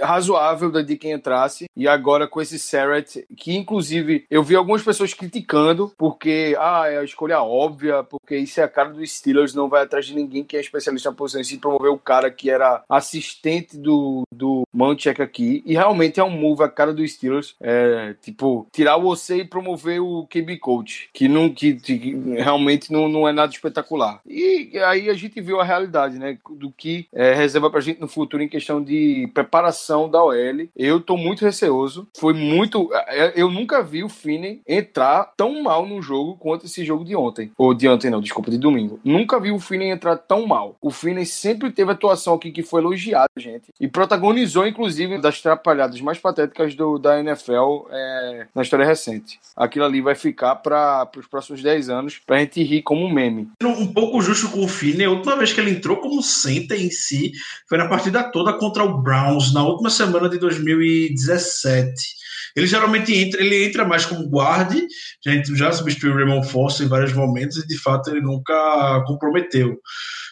razoável 0.00 0.70
de 0.70 0.96
quem 0.96 1.12
entrasse 1.12 1.66
e 1.76 1.88
agora 1.88 2.28
com 2.28 2.40
esse 2.40 2.58
Serret 2.58 3.26
que 3.36 3.56
inclusive 3.56 4.26
eu 4.30 4.42
vi 4.42 4.54
algumas 4.54 4.82
pessoas 4.82 5.14
criticando 5.14 5.92
porque 5.96 6.54
ah 6.58 6.88
é 6.88 6.98
a 6.98 7.04
escolha 7.04 7.42
óbvia 7.42 8.02
porque 8.04 8.36
isso 8.36 8.60
é 8.60 8.69
cara 8.70 8.90
do 8.90 9.06
Steelers 9.06 9.54
não 9.54 9.68
vai 9.68 9.82
atrás 9.82 10.06
de 10.06 10.14
ninguém 10.14 10.44
que 10.44 10.56
é 10.56 10.60
especialista 10.60 11.10
na 11.10 11.16
posição, 11.16 11.40
e 11.40 11.58
promover 11.58 11.90
o 11.90 11.98
cara 11.98 12.30
que 12.30 12.50
era 12.50 12.82
assistente 12.88 13.76
do, 13.76 14.22
do 14.32 14.62
Manchek 14.72 15.20
aqui. 15.20 15.62
E 15.66 15.74
realmente 15.74 16.20
é 16.20 16.24
um 16.24 16.30
move 16.30 16.62
a 16.62 16.68
cara 16.68 16.92
do 16.92 17.06
Steelers. 17.06 17.54
É, 17.60 18.14
tipo, 18.22 18.66
tirar 18.72 18.96
você 18.96 19.38
e 19.38 19.44
promover 19.44 20.00
o 20.00 20.26
QB 20.26 20.58
Coach, 20.58 21.10
que, 21.12 21.28
não, 21.28 21.50
que, 21.50 21.74
que 21.74 22.14
realmente 22.36 22.92
não, 22.92 23.08
não 23.08 23.28
é 23.28 23.32
nada 23.32 23.52
espetacular. 23.52 24.20
E 24.26 24.78
aí 24.86 25.10
a 25.10 25.14
gente 25.14 25.40
viu 25.40 25.60
a 25.60 25.64
realidade, 25.64 26.18
né? 26.18 26.38
Do 26.50 26.70
que 26.70 27.06
é, 27.12 27.34
reserva 27.34 27.70
pra 27.70 27.80
gente 27.80 28.00
no 28.00 28.08
futuro 28.08 28.42
em 28.42 28.48
questão 28.48 28.82
de 28.82 29.30
preparação 29.34 30.08
da 30.08 30.22
OL. 30.22 30.68
Eu 30.76 31.00
tô 31.00 31.16
muito 31.16 31.44
receoso. 31.44 32.08
Foi 32.16 32.32
muito. 32.32 32.90
É, 32.94 33.32
eu 33.36 33.50
nunca 33.50 33.82
vi 33.82 34.04
o 34.04 34.08
Finney 34.08 34.60
entrar 34.66 35.32
tão 35.36 35.62
mal 35.62 35.86
no 35.86 36.00
jogo 36.00 36.36
quanto 36.36 36.66
esse 36.66 36.84
jogo 36.84 37.04
de 37.04 37.16
ontem. 37.16 37.50
Ou 37.56 37.74
de 37.74 37.88
ontem, 37.88 38.10
não, 38.10 38.20
desculpa, 38.20 38.50
de 38.50 38.58
domingo. 38.60 39.00
Nunca 39.04 39.40
vi 39.40 39.50
o 39.50 39.58
Finney 39.58 39.90
entrar 39.90 40.16
tão 40.16 40.46
mal. 40.46 40.76
O 40.80 40.90
Finney 40.90 41.26
sempre 41.26 41.70
teve 41.70 41.92
atuação 41.92 42.34
aqui 42.34 42.50
que 42.50 42.62
foi 42.62 42.80
elogiada, 42.80 43.30
gente. 43.36 43.72
E 43.80 43.88
protagonizou, 43.88 44.66
inclusive, 44.66 45.18
das 45.18 45.40
trapalhadas 45.40 46.00
mais 46.00 46.18
patéticas 46.18 46.74
do, 46.74 46.98
da 46.98 47.20
NFL 47.20 47.86
é, 47.90 48.46
na 48.54 48.62
história 48.62 48.86
recente. 48.86 49.40
Aquilo 49.56 49.84
ali 49.84 50.00
vai 50.00 50.14
ficar 50.14 50.56
para 50.56 51.08
os 51.16 51.26
próximos 51.26 51.62
10 51.62 51.88
anos 51.88 52.20
pra 52.24 52.38
gente 52.38 52.62
rir 52.62 52.82
como 52.82 53.04
um 53.04 53.12
meme. 53.12 53.48
Um 53.62 53.92
pouco 53.92 54.20
justo 54.20 54.50
com 54.50 54.64
o 54.64 54.68
Finney, 54.68 55.06
a 55.06 55.10
última 55.10 55.36
vez 55.36 55.52
que 55.52 55.60
ele 55.60 55.72
entrou 55.72 55.96
como 55.96 56.22
center 56.22 56.80
em 56.80 56.90
si 56.90 57.32
foi 57.68 57.78
na 57.78 57.88
partida 57.88 58.22
toda 58.24 58.52
contra 58.52 58.84
o 58.84 58.98
Browns, 59.02 59.52
na 59.52 59.64
última 59.64 59.90
semana 59.90 60.28
de 60.28 60.38
2017. 60.38 62.19
Ele 62.56 62.66
geralmente 62.66 63.14
entra, 63.14 63.40
ele 63.40 63.64
entra 63.64 63.84
mais 63.84 64.04
como 64.04 64.28
guarde, 64.28 64.86
a 65.26 65.30
gente 65.30 65.54
já 65.56 65.72
substituiu 65.72 66.12
o 66.12 66.16
Raymond 66.16 66.48
Foster 66.48 66.86
em 66.86 66.88
vários 66.88 67.12
momentos 67.12 67.58
e 67.58 67.66
de 67.66 67.78
fato 67.78 68.10
ele 68.10 68.20
nunca 68.20 69.02
comprometeu. 69.06 69.78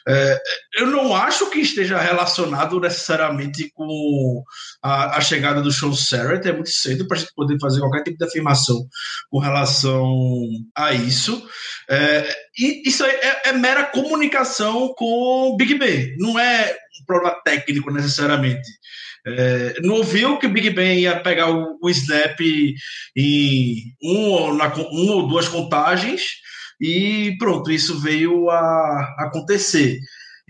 É, 0.07 0.41
eu 0.79 0.87
não 0.87 1.15
acho 1.15 1.51
que 1.51 1.59
esteja 1.61 1.99
relacionado 1.99 2.81
necessariamente 2.81 3.71
com 3.75 4.43
a, 4.83 5.19
a 5.19 5.21
chegada 5.21 5.61
do 5.61 5.71
Sean 5.71 5.93
Sarrett, 5.93 6.49
é 6.49 6.53
muito 6.53 6.71
cedo 6.71 7.07
para 7.07 7.19
a 7.19 7.21
gente 7.21 7.35
poder 7.35 7.59
fazer 7.61 7.81
qualquer 7.81 8.05
tipo 8.05 8.17
de 8.17 8.25
afirmação 8.25 8.87
com 9.31 9.39
relação 9.39 10.49
a 10.75 10.95
isso. 10.95 11.47
É, 11.91 12.27
e 12.59 12.89
isso 12.89 13.05
é, 13.05 13.43
é, 13.47 13.53
mera 13.53 13.85
comunicação 13.85 14.95
com 14.97 15.51
o 15.53 15.57
Big 15.57 15.79
Ben, 15.79 16.17
não 16.19 16.39
é 16.39 16.75
um 17.03 17.05
problema 17.05 17.39
técnico 17.45 17.93
necessariamente. 17.93 18.69
É, 19.27 19.75
não 19.83 19.97
ouviu 19.97 20.39
que 20.39 20.49
Big 20.49 20.71
Ben 20.71 21.01
ia 21.01 21.21
pegar 21.21 21.51
o, 21.51 21.79
o 21.83 21.91
snap 21.91 22.41
em 23.17 23.95
um, 24.03 24.55
na, 24.55 24.73
uma 24.75 25.15
ou 25.15 25.29
duas 25.29 25.49
contagens 25.49 26.23
e 26.81 27.37
pronto, 27.39 27.71
isso 27.71 28.01
veio 28.01 28.49
a 28.51 29.15
acontecer. 29.19 29.99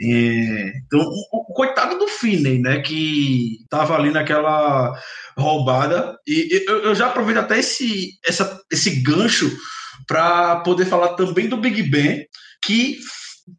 É, 0.01 0.73
então, 0.87 1.01
o, 1.01 1.41
o, 1.41 1.55
coitado 1.55 1.99
do 1.99 2.07
Finney, 2.07 2.61
né, 2.61 2.81
que 2.81 3.59
tava 3.69 3.97
ali 3.97 4.11
naquela 4.11 4.97
roubada, 5.37 6.17
e 6.27 6.65
eu, 6.69 6.85
eu 6.85 6.95
já 6.95 7.07
aproveito 7.07 7.39
até 7.39 7.59
esse, 7.59 8.13
essa, 8.25 8.61
esse 8.71 9.03
gancho 9.03 9.51
para 10.07 10.57
poder 10.61 10.87
falar 10.87 11.15
também 11.15 11.49
do 11.49 11.57
Big 11.57 11.83
Ben, 11.83 12.25
que 12.63 12.99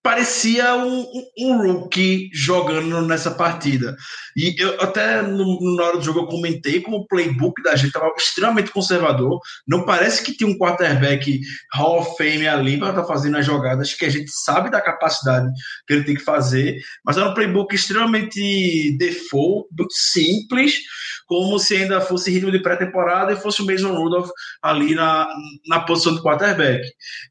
parecia 0.02 0.75
um, 0.75 1.06
um, 1.39 1.58
rookie 1.58 2.30
jogando 2.34 3.02
nessa 3.02 3.32
partida. 3.32 3.95
E 4.36 4.56
eu 4.58 4.82
até 4.82 5.21
no, 5.21 5.75
na 5.75 5.84
hora 5.84 5.97
do 5.97 6.04
jogo 6.04 6.19
eu 6.19 6.28
comentei 6.28 6.82
como 6.82 6.97
o 6.97 7.08
playbook 7.08 7.62
da 7.62 7.75
gente 7.75 7.88
estava 7.88 8.12
extremamente 8.17 8.71
conservador. 8.71 9.39
Não 9.67 9.86
parece 9.86 10.23
que 10.23 10.36
tinha 10.36 10.49
um 10.49 10.58
quarterback 10.58 11.39
Hall 11.73 11.99
of 11.99 12.17
Fame 12.17 12.47
ali 12.47 12.78
para 12.78 12.89
estar 12.89 13.02
tá 13.02 13.08
fazendo 13.08 13.38
as 13.38 13.45
jogadas 13.45 13.93
que 13.93 14.06
a 14.06 14.10
gente 14.10 14.32
sabe 14.32 14.69
da 14.69 14.82
capacidade 14.82 15.49
que 15.88 15.93
ele 15.93 16.04
tem 16.04 16.15
que 16.15 16.23
fazer, 16.23 16.80
mas 17.04 17.17
era 17.17 17.30
um 17.30 17.34
playbook 17.34 17.73
extremamente 17.73 18.95
default, 18.97 19.67
muito 19.78 19.93
simples, 19.93 20.80
como 21.25 21.60
se 21.60 21.75
ainda 21.75 22.02
fosse 22.02 22.32
ritmo 22.32 22.52
de 22.52 22.60
pré-temporada 22.60 23.32
e 23.32 23.38
fosse 23.38 23.62
o 23.62 23.65
Mason 23.65 23.93
Rudolph 23.93 24.30
ali 24.62 24.95
na, 24.95 25.28
na 25.67 25.82
posição 25.82 26.15
de 26.15 26.21
quarterback. 26.21 26.82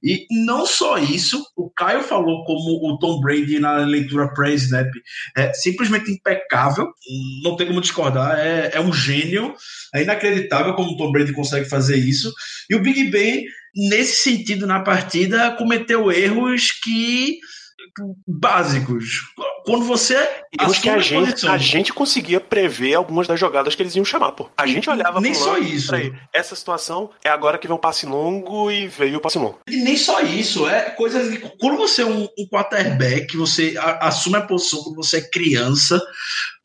E 0.03 0.27
não 0.45 0.67
só 0.67 0.99
isso, 0.99 1.45
o 1.57 1.71
Caio 1.71 2.03
falou 2.03 2.45
como 2.49 2.81
o 2.83 2.99
Tom 2.99 3.21
Brady 3.21 3.59
na 3.59 3.77
leitura 3.85 4.33
pré-snap 4.33 4.89
é 5.37 5.53
simplesmente 5.53 6.11
impecável, 6.11 6.89
não 7.45 7.57
tem 7.57 7.67
como 7.67 7.83
discordar, 7.83 8.39
é, 8.39 8.71
é 8.73 8.81
um 8.81 8.91
gênio, 8.91 9.55
é 9.95 10.03
inacreditável 10.03 10.73
como 10.73 10.93
o 10.93 10.97
Tom 10.97 11.13
Brady 11.13 11.35
consegue 11.35 11.69
fazer 11.69 11.97
isso. 11.97 12.33
E 12.71 12.75
o 12.75 12.81
Big 12.81 13.11
Ben, 13.11 13.45
nesse 13.91 14.23
sentido, 14.23 14.67
na 14.67 14.81
partida, 14.81 15.51
cometeu 15.59 16.11
erros 16.11 16.73
que 16.73 17.39
básicos. 18.27 19.33
Quando 19.65 19.85
você 19.85 20.17
Erros 20.59 20.79
que 20.79 20.89
a 20.89 20.99
gente, 20.99 21.31
posição. 21.31 21.53
a 21.53 21.59
gente 21.59 21.93
conseguia 21.93 22.41
prever 22.41 22.95
algumas 22.95 23.27
das 23.27 23.39
jogadas 23.39 23.75
que 23.75 23.83
eles 23.83 23.95
iam 23.95 24.05
chamar, 24.05 24.33
pô. 24.33 24.49
A 24.57 24.67
gente 24.67 24.89
olhava 24.89 25.21
Nem 25.21 25.35
só 25.35 25.59
isso. 25.59 25.91
peraí, 25.91 26.13
essa 26.33 26.57
situação 26.57 27.11
é 27.23 27.29
agora 27.29 27.59
que 27.59 27.67
vem 27.67 27.77
um 27.77 27.81
passe 27.81 28.07
longo 28.07 28.71
e 28.71 28.89
veio 28.89 29.19
o 29.19 29.21
passe 29.21 29.39
longo. 29.39 29.61
E 29.69 29.77
nem 29.77 29.97
só 29.97 30.21
isso, 30.21 30.67
é 30.69 30.91
coisas 30.91 31.39
quando 31.61 31.77
você 31.77 32.03
é 32.03 32.07
um, 32.07 32.25
um 32.25 32.49
quarterback, 32.51 33.37
você 33.37 33.75
assume 34.01 34.37
a 34.37 34.43
posição 34.43 34.83
quando 34.83 34.97
você 34.97 35.19
é 35.19 35.29
criança, 35.29 36.01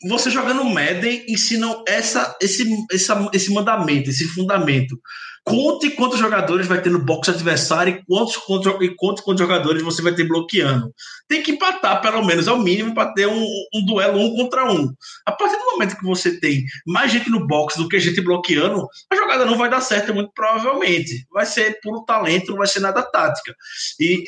você 0.09 0.29
jogando 0.29 0.63
Madden 0.65 1.25
ensinam 1.27 1.83
essa, 1.87 2.35
esse, 2.41 2.65
essa, 2.91 3.29
esse 3.33 3.51
mandamento, 3.53 4.09
esse 4.09 4.27
fundamento. 4.27 4.97
Conte 5.45 5.89
quantos 5.89 6.19
jogadores 6.19 6.67
vai 6.67 6.81
ter 6.81 6.89
no 6.89 7.03
box 7.03 7.27
adversário 7.27 7.95
e 7.97 8.05
quantos, 8.05 8.37
quantos, 8.37 8.73
e 8.81 8.95
quantos, 8.95 9.21
quantos 9.25 9.41
jogadores 9.41 9.83
você 9.83 10.01
vai 10.01 10.15
ter 10.15 10.25
bloqueando. 10.25 10.89
Tem 11.27 11.43
que 11.43 11.51
empatar, 11.51 12.01
pelo 12.01 12.23
menos, 12.23 12.47
ao 12.47 12.57
mínimo, 12.59 12.93
para 12.93 13.13
ter 13.13 13.27
um, 13.27 13.45
um 13.75 13.85
duelo 13.85 14.19
um 14.21 14.37
contra 14.37 14.71
um. 14.71 14.89
A 15.25 15.33
partir 15.33 15.57
do 15.57 15.65
momento 15.65 15.97
que 15.97 16.05
você 16.05 16.39
tem 16.39 16.63
mais 16.87 17.11
gente 17.11 17.29
no 17.29 17.45
box 17.45 17.75
do 17.75 17.89
que 17.89 17.99
gente 17.99 18.21
bloqueando, 18.21 18.87
a 19.11 19.15
jogada 19.17 19.43
não 19.43 19.57
vai 19.57 19.69
dar 19.69 19.81
certo, 19.81 20.13
muito 20.13 20.31
provavelmente. 20.33 21.25
Vai 21.33 21.45
ser 21.45 21.77
puro 21.81 22.05
talento, 22.05 22.51
não 22.51 22.59
vai 22.59 22.67
ser 22.67 22.79
nada 22.79 23.01
tática. 23.03 23.53
E 23.99 24.23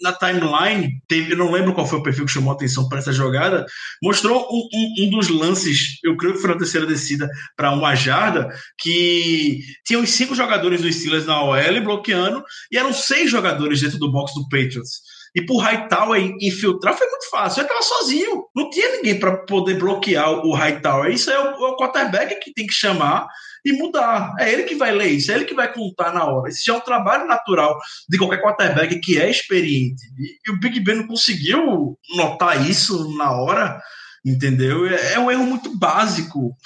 na 0.00 0.12
timeline, 0.12 0.92
teve, 1.08 1.32
eu 1.32 1.38
não 1.38 1.50
lembro 1.50 1.74
qual 1.74 1.88
foi 1.88 1.98
o 1.98 2.02
perfil 2.04 2.24
que 2.24 2.30
chamou 2.30 2.52
a 2.52 2.54
atenção 2.54 2.88
para 2.88 3.00
essa 3.00 3.12
jogada, 3.12 3.66
mostrou 4.00 4.46
um, 4.48 4.68
um- 4.72 5.06
um 5.06 5.10
dos 5.12 5.28
lances, 5.28 5.98
eu 6.02 6.16
creio 6.16 6.34
que 6.34 6.40
foi 6.40 6.50
na 6.50 6.58
terceira 6.58 6.86
descida 6.86 7.28
para 7.56 7.72
uma 7.72 7.94
jarda, 7.94 8.48
que 8.78 9.60
tinha 9.86 9.98
uns 9.98 10.10
cinco 10.10 10.34
jogadores 10.34 10.80
do 10.80 10.92
Steelers 10.92 11.26
na 11.26 11.42
OL 11.42 11.80
bloqueando, 11.82 12.42
e 12.70 12.76
eram 12.76 12.92
seis 12.92 13.30
jogadores 13.30 13.80
dentro 13.80 13.98
do 13.98 14.10
box 14.10 14.34
do 14.34 14.48
Patriots. 14.48 15.00
E 15.34 15.40
pro 15.46 15.56
Hightower 15.56 16.20
infiltrar 16.40 16.96
foi 16.96 17.08
muito 17.08 17.30
fácil. 17.30 17.60
Ele 17.60 17.68
tava 17.68 17.82
sozinho. 17.82 18.44
Não 18.54 18.68
tinha 18.68 18.96
ninguém 18.96 19.18
para 19.18 19.38
poder 19.46 19.78
bloquear 19.78 20.30
o 20.30 20.52
Hightower. 20.52 21.10
Isso 21.10 21.30
é 21.30 21.38
o, 21.38 21.66
é 21.66 21.70
o 21.70 21.76
quarterback 21.76 22.38
que 22.38 22.52
tem 22.52 22.66
que 22.66 22.74
chamar 22.74 23.26
e 23.64 23.72
mudar. 23.72 24.34
É 24.38 24.52
ele 24.52 24.64
que 24.64 24.74
vai 24.74 24.92
ler 24.92 25.08
isso, 25.08 25.30
é 25.30 25.36
ele 25.36 25.44
que 25.44 25.54
vai 25.54 25.72
contar 25.72 26.12
na 26.12 26.24
hora. 26.24 26.50
Isso 26.50 26.64
já 26.66 26.74
é 26.74 26.76
um 26.76 26.80
trabalho 26.80 27.26
natural 27.26 27.78
de 28.08 28.18
qualquer 28.18 28.42
quarterback 28.42 29.00
que 29.00 29.18
é 29.18 29.30
experiente. 29.30 30.02
E 30.46 30.50
o 30.50 30.58
Big 30.58 30.80
Ben 30.80 30.96
não 30.96 31.06
conseguiu 31.06 31.98
notar 32.14 32.68
isso 32.68 33.16
na 33.16 33.32
hora, 33.32 33.80
entendeu? 34.24 34.86
É, 34.86 35.14
é 35.14 35.18
um 35.18 35.30
erro 35.30 35.46
muito 35.46 35.76
básico. 35.76 36.56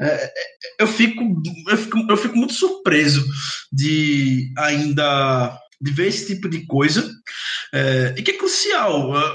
É, 0.00 0.06
é, 0.06 0.32
eu, 0.78 0.86
fico, 0.86 1.42
eu, 1.68 1.76
fico, 1.76 1.98
eu 2.08 2.16
fico 2.16 2.36
muito 2.36 2.54
surpreso 2.54 3.26
de 3.72 4.52
ainda 4.56 5.58
de 5.80 5.90
ver 5.92 6.08
esse 6.08 6.26
tipo 6.26 6.46
de 6.46 6.66
coisa 6.66 7.10
é, 7.72 8.14
e 8.16 8.22
que 8.22 8.32
é 8.32 8.36
crucial. 8.36 9.16
A 9.16 9.34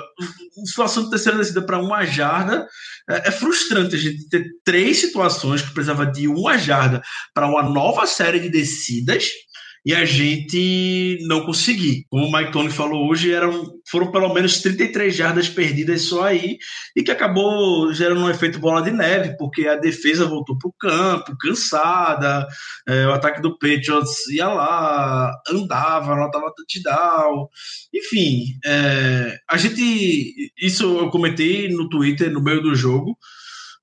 situação 0.65 1.03
de 1.03 1.09
terceira 1.09 1.37
descida 1.37 1.65
para 1.65 1.81
uma 1.81 2.05
jarda 2.05 2.67
é, 3.09 3.29
é 3.29 3.31
frustrante 3.31 3.95
a 3.95 3.99
gente 3.99 4.29
ter 4.29 4.45
três 4.63 4.97
situações 4.97 5.61
que 5.61 5.73
precisava 5.73 6.05
de 6.05 6.27
uma 6.27 6.57
jarda 6.57 7.01
para 7.33 7.47
uma 7.47 7.63
nova 7.63 8.05
série 8.05 8.39
de 8.39 8.49
descidas 8.49 9.29
e 9.85 9.93
a 9.93 10.03
gente 10.03 11.19
não 11.27 11.45
conseguir. 11.45 12.05
Como 12.09 12.25
o 12.25 12.31
Mike 12.31 12.51
Tony 12.51 12.71
falou 12.71 13.07
hoje, 13.07 13.31
eram, 13.31 13.71
foram 13.87 14.11
pelo 14.11 14.33
menos 14.33 14.59
33 14.59 15.15
jardas 15.15 15.47
perdidas 15.47 16.01
só 16.01 16.23
aí, 16.23 16.57
e 16.95 17.03
que 17.03 17.11
acabou 17.11 17.93
gerando 17.93 18.21
um 18.21 18.29
efeito 18.29 18.57
bola 18.57 18.81
de 18.81 18.89
neve, 18.89 19.37
porque 19.37 19.67
a 19.67 19.75
defesa 19.75 20.25
voltou 20.25 20.57
para 20.57 20.69
o 20.69 20.73
campo, 20.79 21.37
cansada, 21.39 22.47
é, 22.87 23.05
o 23.05 23.13
ataque 23.13 23.41
do 23.41 23.57
Patriots 23.59 24.27
ia 24.29 24.47
lá, 24.47 25.31
andava, 25.47 26.13
anotava 26.13 26.53
touchdown. 26.55 27.47
Enfim, 27.93 28.57
é, 28.65 29.37
a 29.47 29.55
gente. 29.55 30.51
Isso 30.59 30.97
eu 30.97 31.09
comentei 31.11 31.69
no 31.69 31.87
Twitter 31.89 32.31
no 32.31 32.41
meio 32.41 32.61
do 32.61 32.73
jogo. 32.73 33.15